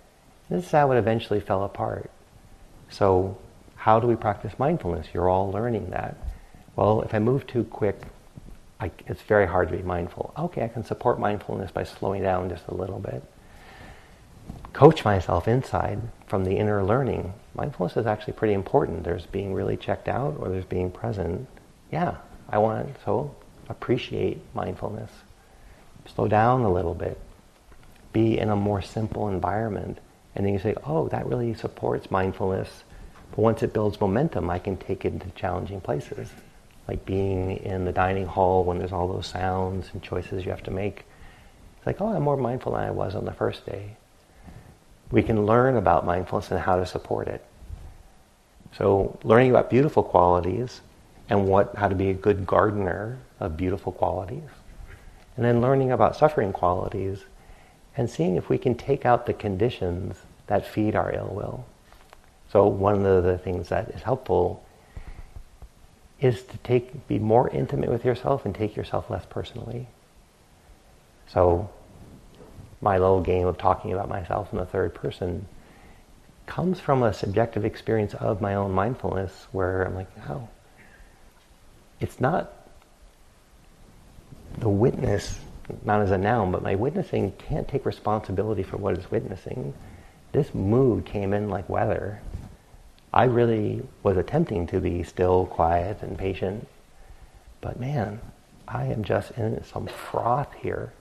This 0.50 0.64
is 0.66 0.70
how 0.70 0.90
it 0.90 0.98
eventually 0.98 1.40
fell 1.40 1.64
apart. 1.64 2.10
So, 2.88 3.38
how 3.76 4.00
do 4.00 4.08
we 4.08 4.16
practice 4.16 4.58
mindfulness? 4.58 5.06
You're 5.14 5.28
all 5.28 5.50
learning 5.50 5.90
that. 5.90 6.16
Well, 6.74 7.02
if 7.02 7.14
I 7.14 7.20
move 7.20 7.46
too 7.46 7.64
quick, 7.64 8.00
I, 8.80 8.90
it's 9.06 9.22
very 9.22 9.46
hard 9.46 9.68
to 9.70 9.76
be 9.76 9.82
mindful. 9.82 10.34
Okay, 10.36 10.64
I 10.64 10.68
can 10.68 10.84
support 10.84 11.20
mindfulness 11.20 11.70
by 11.70 11.84
slowing 11.84 12.22
down 12.22 12.48
just 12.48 12.66
a 12.66 12.74
little 12.74 12.98
bit. 12.98 13.22
Coach 14.72 15.04
myself 15.04 15.46
inside 15.46 16.00
from 16.26 16.44
the 16.44 16.56
inner 16.56 16.82
learning. 16.82 17.32
Mindfulness 17.54 17.96
is 17.96 18.06
actually 18.06 18.32
pretty 18.32 18.54
important. 18.54 19.04
There's 19.04 19.26
being 19.26 19.54
really 19.54 19.76
checked 19.76 20.08
out 20.08 20.36
or 20.40 20.48
there's 20.48 20.64
being 20.64 20.90
present. 20.90 21.46
Yeah, 21.92 22.16
I 22.48 22.58
want 22.58 22.96
so 23.04 23.34
appreciate 23.68 24.40
mindfulness. 24.54 25.10
Slow 26.12 26.26
down 26.26 26.62
a 26.62 26.72
little 26.72 26.94
bit. 26.94 27.20
Be 28.12 28.38
in 28.38 28.50
a 28.50 28.56
more 28.56 28.82
simple 28.82 29.28
environment. 29.28 29.98
And 30.34 30.46
then 30.46 30.52
you 30.52 30.58
say, 30.58 30.74
oh, 30.84 31.08
that 31.08 31.26
really 31.26 31.54
supports 31.54 32.10
mindfulness. 32.10 32.84
But 33.30 33.38
once 33.38 33.62
it 33.62 33.72
builds 33.72 34.00
momentum, 34.00 34.50
I 34.50 34.58
can 34.58 34.76
take 34.76 35.04
it 35.04 35.12
into 35.12 35.30
challenging 35.30 35.80
places 35.80 36.30
like 36.90 37.06
being 37.06 37.58
in 37.58 37.84
the 37.84 37.92
dining 37.92 38.26
hall 38.26 38.64
when 38.64 38.78
there's 38.78 38.90
all 38.90 39.06
those 39.06 39.28
sounds 39.28 39.88
and 39.92 40.02
choices 40.02 40.44
you 40.44 40.50
have 40.50 40.64
to 40.64 40.72
make. 40.72 41.04
It's 41.76 41.86
like, 41.86 42.00
oh, 42.00 42.08
I'm 42.08 42.22
more 42.22 42.36
mindful 42.36 42.72
than 42.72 42.82
I 42.82 42.90
was 42.90 43.14
on 43.14 43.24
the 43.24 43.32
first 43.32 43.64
day. 43.64 43.96
We 45.12 45.22
can 45.22 45.46
learn 45.46 45.76
about 45.76 46.04
mindfulness 46.04 46.50
and 46.50 46.58
how 46.58 46.80
to 46.80 46.84
support 46.84 47.28
it. 47.28 47.44
So, 48.76 49.18
learning 49.22 49.50
about 49.50 49.70
beautiful 49.70 50.02
qualities 50.02 50.80
and 51.28 51.46
what, 51.46 51.76
how 51.76 51.86
to 51.86 51.94
be 51.94 52.10
a 52.10 52.14
good 52.14 52.44
gardener 52.44 53.18
of 53.38 53.56
beautiful 53.56 53.92
qualities. 53.92 54.48
And 55.36 55.44
then 55.44 55.60
learning 55.60 55.92
about 55.92 56.16
suffering 56.16 56.52
qualities 56.52 57.20
and 57.96 58.08
seeing 58.08 58.36
if 58.36 58.48
we 58.48 58.58
can 58.58 58.74
take 58.74 59.04
out 59.04 59.26
the 59.26 59.32
conditions 59.32 60.16
that 60.46 60.66
feed 60.66 60.94
our 60.94 61.12
ill 61.12 61.32
will. 61.32 61.64
So, 62.52 62.66
one 62.66 63.04
of 63.06 63.24
the 63.24 63.38
things 63.38 63.68
that 63.68 63.88
is 63.90 64.02
helpful 64.02 64.64
is 66.20 66.42
to 66.42 66.58
take 66.58 67.06
be 67.08 67.18
more 67.18 67.48
intimate 67.50 67.88
with 67.88 68.04
yourself 68.04 68.44
and 68.44 68.54
take 68.54 68.76
yourself 68.76 69.08
less 69.10 69.24
personally. 69.28 69.86
So 71.28 71.70
my 72.80 72.98
little 72.98 73.20
game 73.20 73.46
of 73.46 73.56
talking 73.58 73.92
about 73.92 74.08
myself 74.08 74.52
in 74.52 74.58
the 74.58 74.66
third 74.66 74.94
person 74.94 75.46
comes 76.46 76.80
from 76.80 77.02
a 77.02 77.12
subjective 77.12 77.64
experience 77.64 78.14
of 78.14 78.40
my 78.40 78.54
own 78.54 78.72
mindfulness 78.72 79.46
where 79.52 79.82
I'm 79.82 79.94
like, 79.94 80.08
oh, 80.28 80.48
it's 82.00 82.20
not 82.20 82.52
the 84.58 84.68
witness, 84.68 85.38
not 85.84 86.00
as 86.02 86.10
a 86.10 86.18
noun, 86.18 86.52
but 86.52 86.62
my 86.62 86.74
witnessing 86.74 87.32
can't 87.32 87.68
take 87.68 87.86
responsibility 87.86 88.62
for 88.62 88.76
what 88.76 88.94
it's 88.94 89.10
witnessing. 89.10 89.74
This 90.32 90.54
mood 90.54 91.04
came 91.04 91.32
in 91.32 91.48
like 91.48 91.68
weather. 91.68 92.20
I 93.12 93.24
really 93.24 93.82
was 94.02 94.16
attempting 94.16 94.66
to 94.68 94.80
be 94.80 95.02
still, 95.02 95.46
quiet, 95.46 96.02
and 96.02 96.16
patient. 96.16 96.68
But 97.60 97.80
man, 97.80 98.20
I 98.68 98.84
am 98.86 99.02
just 99.02 99.32
in 99.32 99.62
some 99.64 99.86
froth 99.86 100.54
here. 100.54 100.92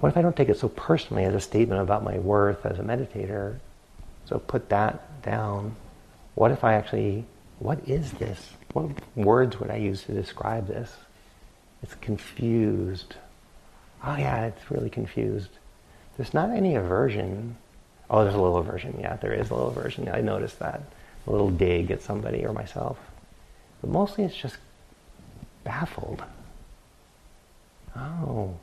What 0.00 0.08
if 0.08 0.16
I 0.16 0.22
don't 0.22 0.34
take 0.34 0.48
it 0.48 0.58
so 0.58 0.68
personally 0.68 1.24
as 1.24 1.34
a 1.34 1.40
statement 1.40 1.82
about 1.82 2.02
my 2.02 2.18
worth 2.18 2.64
as 2.64 2.78
a 2.78 2.82
meditator? 2.82 3.58
So 4.24 4.38
put 4.38 4.70
that 4.70 5.22
down. 5.22 5.76
what 6.34 6.52
if 6.52 6.64
I 6.64 6.74
actually, 6.74 7.26
what 7.58 7.86
is 7.86 8.12
this? 8.12 8.50
What 8.72 8.90
words 9.14 9.60
would 9.60 9.70
I 9.70 9.76
use 9.76 10.04
to 10.04 10.12
describe 10.12 10.68
this? 10.68 10.90
It's 11.82 11.94
confused. 11.96 13.14
Oh 14.04 14.16
yeah, 14.16 14.46
it's 14.46 14.70
really 14.70 14.90
confused. 14.90 15.50
There's 16.16 16.34
not 16.34 16.50
any 16.50 16.74
aversion. 16.74 17.56
Oh, 18.08 18.22
there's 18.22 18.34
a 18.34 18.40
little 18.40 18.58
aversion. 18.58 18.98
Yeah, 19.00 19.16
there 19.16 19.32
is 19.32 19.50
a 19.50 19.54
little 19.54 19.70
aversion. 19.70 20.08
I 20.08 20.20
noticed 20.20 20.58
that. 20.58 20.82
A 21.26 21.30
little 21.30 21.50
dig 21.50 21.90
at 21.90 22.02
somebody 22.02 22.44
or 22.44 22.52
myself. 22.52 22.98
But 23.80 23.90
mostly 23.90 24.24
it's 24.24 24.36
just 24.36 24.56
baffled. 25.64 26.22
Oh. 27.96 28.54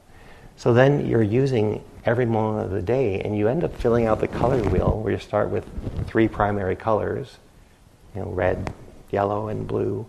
So 0.55 0.73
then 0.73 1.07
you're 1.07 1.23
using 1.23 1.83
every 2.03 2.25
moment 2.25 2.65
of 2.65 2.71
the 2.71 2.81
day 2.81 3.21
and 3.21 3.37
you 3.37 3.47
end 3.47 3.63
up 3.63 3.75
filling 3.75 4.07
out 4.07 4.19
the 4.19 4.27
color 4.27 4.61
wheel 4.69 4.99
where 5.01 5.13
you 5.13 5.19
start 5.19 5.49
with 5.49 5.65
three 6.07 6.27
primary 6.27 6.75
colors, 6.75 7.37
you 8.15 8.21
know, 8.21 8.29
red, 8.29 8.73
yellow, 9.11 9.49
and 9.49 9.67
blue. 9.67 10.05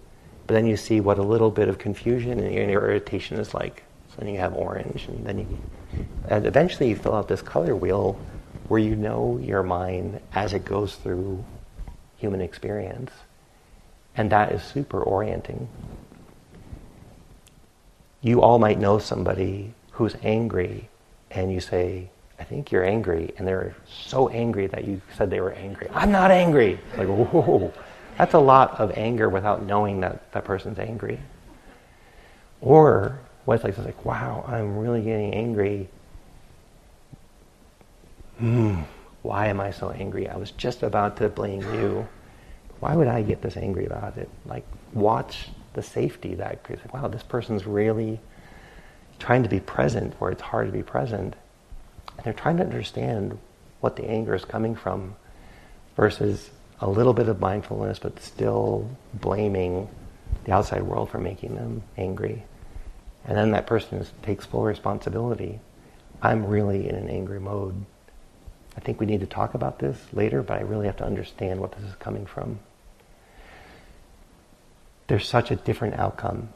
But 0.49 0.55
then 0.55 0.67
you 0.67 0.79
see 0.79 1.01
what 1.01 1.19
a 1.19 1.23
little 1.23 1.51
bit 1.51 1.69
of 1.69 1.77
confusion 1.77 2.41
and 2.41 2.71
irritation 2.71 3.39
is 3.39 3.53
like. 3.53 3.85
So 4.09 4.15
then 4.25 4.33
you 4.33 4.41
have 4.41 4.55
orange, 4.55 5.07
and 5.07 5.25
then 5.27 5.41
you, 5.41 6.07
and 6.31 6.47
eventually 6.47 6.89
you 6.89 6.97
fill 6.97 7.15
out 7.15 7.29
this 7.29 7.43
color 7.43 7.77
wheel 7.77 8.19
where 8.69 8.81
you 8.81 8.97
know 8.97 9.39
your 9.43 9.63
mind 9.63 10.21
as 10.33 10.55
it 10.55 10.65
goes 10.65 10.95
through 10.97 11.45
human 12.17 12.41
experience. 12.41 13.13
And 14.17 14.33
that 14.33 14.53
is 14.53 14.63
super 14.63 15.03
orienting. 15.03 15.69
You 18.23 18.41
all 18.41 18.59
might 18.59 18.79
know 18.79 18.99
somebody 18.99 19.75
who's 19.93 20.17
angry, 20.23 20.89
and 21.31 21.53
you 21.53 21.61
say, 21.61 22.09
I 22.41 22.45
think 22.45 22.73
you're 22.73 22.85
angry, 22.85 23.35
and 23.37 23.47
they're 23.47 23.77
so 23.87 24.31
angry 24.31 24.67
that 24.69 24.87
you 24.87 25.03
said 25.15 25.29
they 25.29 25.41
were 25.41 25.53
angry. 25.53 25.89
I'm 25.93 26.11
not 26.11 26.31
angry. 26.31 26.81
Like, 26.97 27.09
whoa. 27.09 27.71
That's 28.19 28.35
a 28.35 28.39
lot 28.41 28.81
of 28.81 28.91
anger 28.97 29.29
without 29.29 29.63
knowing 29.63 30.01
that 30.01 30.33
that 30.33 30.45
person's 30.45 30.81
angry. 30.81 31.21
Or 32.61 33.21
it's 33.47 33.79
like, 33.79 34.05
wow, 34.05 34.45
I'm 34.47 34.77
really 34.77 35.03
getting 35.03 35.33
angry. 35.33 35.89
Hmm, 38.39 38.81
why 39.23 39.47
am 39.47 39.61
I 39.61 39.71
so 39.71 39.91
angry? 39.91 40.29
I 40.29 40.37
was 40.37 40.51
just 40.51 40.83
about 40.83 41.17
to 41.19 41.29
blame 41.29 41.63
you. 41.75 42.07
Why 42.81 42.95
would 42.95 43.09
I 43.09 43.23
get 43.23 43.41
this 43.41 43.57
angry 43.57 43.87
about 43.87 44.17
it? 44.19 44.29
Like, 44.45 44.65
watch 44.93 45.49
the 45.75 45.83
safety 45.83 46.35
that 46.35 46.65
creates. 46.65 46.85
Like, 46.85 46.95
wow, 46.95 47.09
this 47.09 47.23
person's 47.23 47.67
really 47.67 48.21
trying 49.19 49.45
to 49.45 49.49
be 49.49 49.61
present 49.61 50.15
where 50.21 50.31
it's 50.31 50.43
hard 50.43 50.67
to 50.67 50.73
be 50.73 50.83
present. 50.83 51.35
And 52.17 52.25
they're 52.25 52.33
trying 52.33 52.57
to 52.59 52.65
understand 52.65 53.39
what 53.81 53.97
the 53.97 54.05
anger 54.05 54.35
is 54.35 54.45
coming 54.45 54.75
from 54.75 55.15
versus 55.97 56.51
a 56.81 56.89
little 56.89 57.13
bit 57.13 57.29
of 57.29 57.41
mindfulness, 57.41 57.99
but 57.99 58.21
still 58.21 58.89
blaming 59.15 59.89
the 60.45 60.53
outside 60.53 60.83
world 60.83 61.11
for 61.11 61.19
making 61.19 61.57
them 61.57 61.83
angry. 61.97 62.45
And 63.25 63.37
then 63.37 63.51
that 63.51 63.67
person 63.67 63.99
is, 63.99 64.13
takes 64.23 64.47
full 64.47 64.63
responsibility. 64.63 65.61
I'm 66.23 66.47
really 66.47 66.89
in 66.89 66.95
an 66.95 67.09
angry 67.09 67.41
mode. 67.41 67.85
I 68.77 68.81
think 68.81 69.01
we 69.01 69.07
need 69.07 69.21
to 69.21 69.27
talk 69.27 69.55
about 69.55 69.79
this 69.79 69.99
later, 70.13 70.43
but 70.43 70.59
I 70.59 70.63
really 70.63 70.87
have 70.87 70.97
to 70.99 71.05
understand 71.05 71.61
what 71.61 71.73
this 71.73 71.83
is 71.83 71.95
coming 71.97 72.27
from. 72.27 72.61
There's 75.09 75.27
such 75.27 75.51
a 75.51 75.57
different 75.57 75.95
outcome 75.95 76.51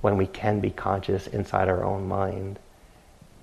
when 0.00 0.16
we 0.16 0.26
can 0.26 0.60
be 0.60 0.70
conscious 0.70 1.26
inside 1.26 1.68
our 1.68 1.84
own 1.84 2.06
mind 2.06 2.58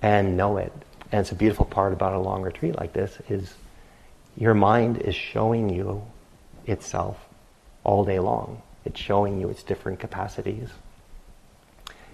and 0.00 0.36
know 0.36 0.56
it. 0.56 0.72
And 1.12 1.20
it's 1.20 1.32
a 1.32 1.34
beautiful 1.34 1.64
part 1.64 1.92
about 1.92 2.14
a 2.14 2.18
long 2.18 2.42
retreat 2.42 2.76
like 2.76 2.92
this 2.92 3.18
is 3.28 3.54
your 4.38 4.54
mind 4.54 4.98
is 4.98 5.16
showing 5.16 5.68
you 5.68 6.02
itself 6.66 7.18
all 7.82 8.04
day 8.04 8.20
long. 8.20 8.62
It's 8.84 9.00
showing 9.00 9.40
you 9.40 9.48
its 9.48 9.64
different 9.64 9.98
capacities. 9.98 10.68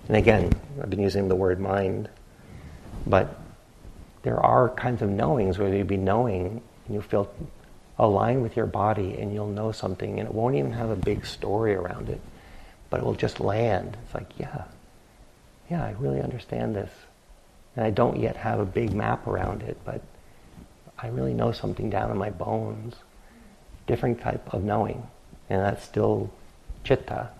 And 0.09 0.16
again, 0.16 0.53
I've 0.83 0.91
been 0.91 1.01
using 1.03 1.29
the 1.29 1.37
word 1.37 1.61
mind, 1.61 2.09
but 3.07 3.39
there 4.22 4.41
are 4.41 4.70
kinds 4.70 5.03
of 5.03 5.11
knowings 5.11 5.59
where 5.59 5.72
you'll 5.72 5.87
be 5.87 5.99
knowing 5.99 6.62
and 6.87 6.95
you 6.95 7.03
feel 7.03 7.31
aligned 7.99 8.43
with 8.43 8.57
your 8.57 8.66
body 8.66 9.16
and 9.18 9.33
you'll 9.33 9.47
know 9.47 9.70
something 9.70 10.18
and 10.18 10.27
it 10.27 10.35
won't 10.35 10.57
even 10.57 10.72
have 10.72 10.91
a 10.91 10.97
big 10.97 11.27
story 11.27 11.75
around 11.75 12.09
it, 12.09 12.20
but 12.89 13.01
it 13.01 13.05
will 13.05 13.14
just 13.14 13.39
land. 13.39 13.99
It's 14.05 14.14
like, 14.14 14.39
yeah, 14.39 14.64
yeah, 15.70 15.85
I 15.85 15.91
really 15.99 16.22
understand 16.22 16.75
this. 16.75 16.91
And 17.77 17.85
I 17.85 17.91
don't 17.91 18.18
yet 18.18 18.37
have 18.37 18.61
a 18.61 18.66
big 18.66 18.95
map 18.95 19.27
around 19.27 19.62
it, 19.62 19.77
but 19.85 20.03
I 20.99 21.09
really 21.09 21.34
know 21.34 21.53
something 21.53 21.90
down 21.90 22.11
in 22.11 22.16
my 22.16 22.30
bones. 22.30 22.95
Different 23.86 24.20
type 24.20 24.53
of 24.55 24.64
knowing. 24.64 25.07
And 25.51 25.61
that's 25.61 25.84
still 25.84 26.30
citta. 26.84 27.30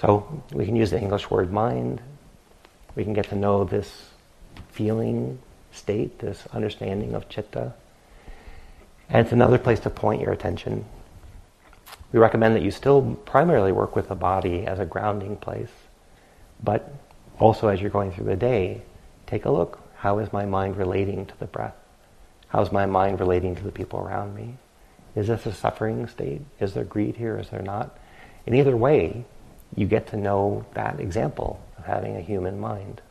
So 0.00 0.42
we 0.52 0.64
can 0.64 0.76
use 0.76 0.90
the 0.90 1.00
English 1.00 1.30
word 1.30 1.52
mind. 1.52 2.00
We 2.96 3.04
can 3.04 3.12
get 3.12 3.28
to 3.28 3.36
know 3.36 3.64
this 3.64 4.10
feeling 4.70 5.38
state, 5.72 6.18
this 6.18 6.46
understanding 6.52 7.14
of 7.14 7.28
citta. 7.28 7.74
And 9.08 9.24
it's 9.24 9.32
another 9.32 9.58
place 9.58 9.80
to 9.80 9.90
point 9.90 10.22
your 10.22 10.32
attention. 10.32 10.84
We 12.12 12.18
recommend 12.18 12.54
that 12.56 12.62
you 12.62 12.70
still 12.70 13.16
primarily 13.26 13.72
work 13.72 13.96
with 13.96 14.08
the 14.08 14.14
body 14.14 14.66
as 14.66 14.78
a 14.78 14.84
grounding 14.84 15.36
place, 15.36 15.72
but 16.62 16.92
also 17.38 17.68
as 17.68 17.80
you're 17.80 17.90
going 17.90 18.12
through 18.12 18.26
the 18.26 18.36
day, 18.36 18.82
take 19.26 19.44
a 19.44 19.50
look. 19.50 19.80
How 19.96 20.18
is 20.18 20.32
my 20.32 20.44
mind 20.44 20.76
relating 20.76 21.26
to 21.26 21.38
the 21.38 21.46
breath? 21.46 21.74
How's 22.54 22.70
my 22.70 22.86
mind 22.86 23.18
relating 23.18 23.56
to 23.56 23.64
the 23.64 23.72
people 23.72 23.98
around 23.98 24.36
me? 24.36 24.58
Is 25.16 25.26
this 25.26 25.44
a 25.44 25.52
suffering 25.52 26.06
state? 26.06 26.40
Is 26.60 26.72
there 26.72 26.84
greed 26.84 27.16
here? 27.16 27.36
Is 27.36 27.48
there 27.48 27.62
not? 27.62 27.98
In 28.46 28.54
either 28.54 28.76
way, 28.76 29.24
you 29.74 29.88
get 29.88 30.06
to 30.08 30.16
know 30.16 30.64
that 30.74 31.00
example 31.00 31.60
of 31.76 31.84
having 31.84 32.14
a 32.16 32.20
human 32.20 32.60
mind. 32.60 33.02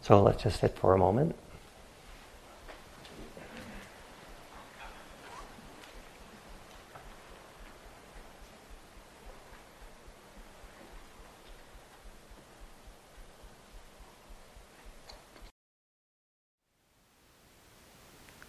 So 0.00 0.22
let's 0.22 0.42
just 0.42 0.60
sit 0.60 0.78
for 0.78 0.94
a 0.94 0.98
moment. 0.98 1.36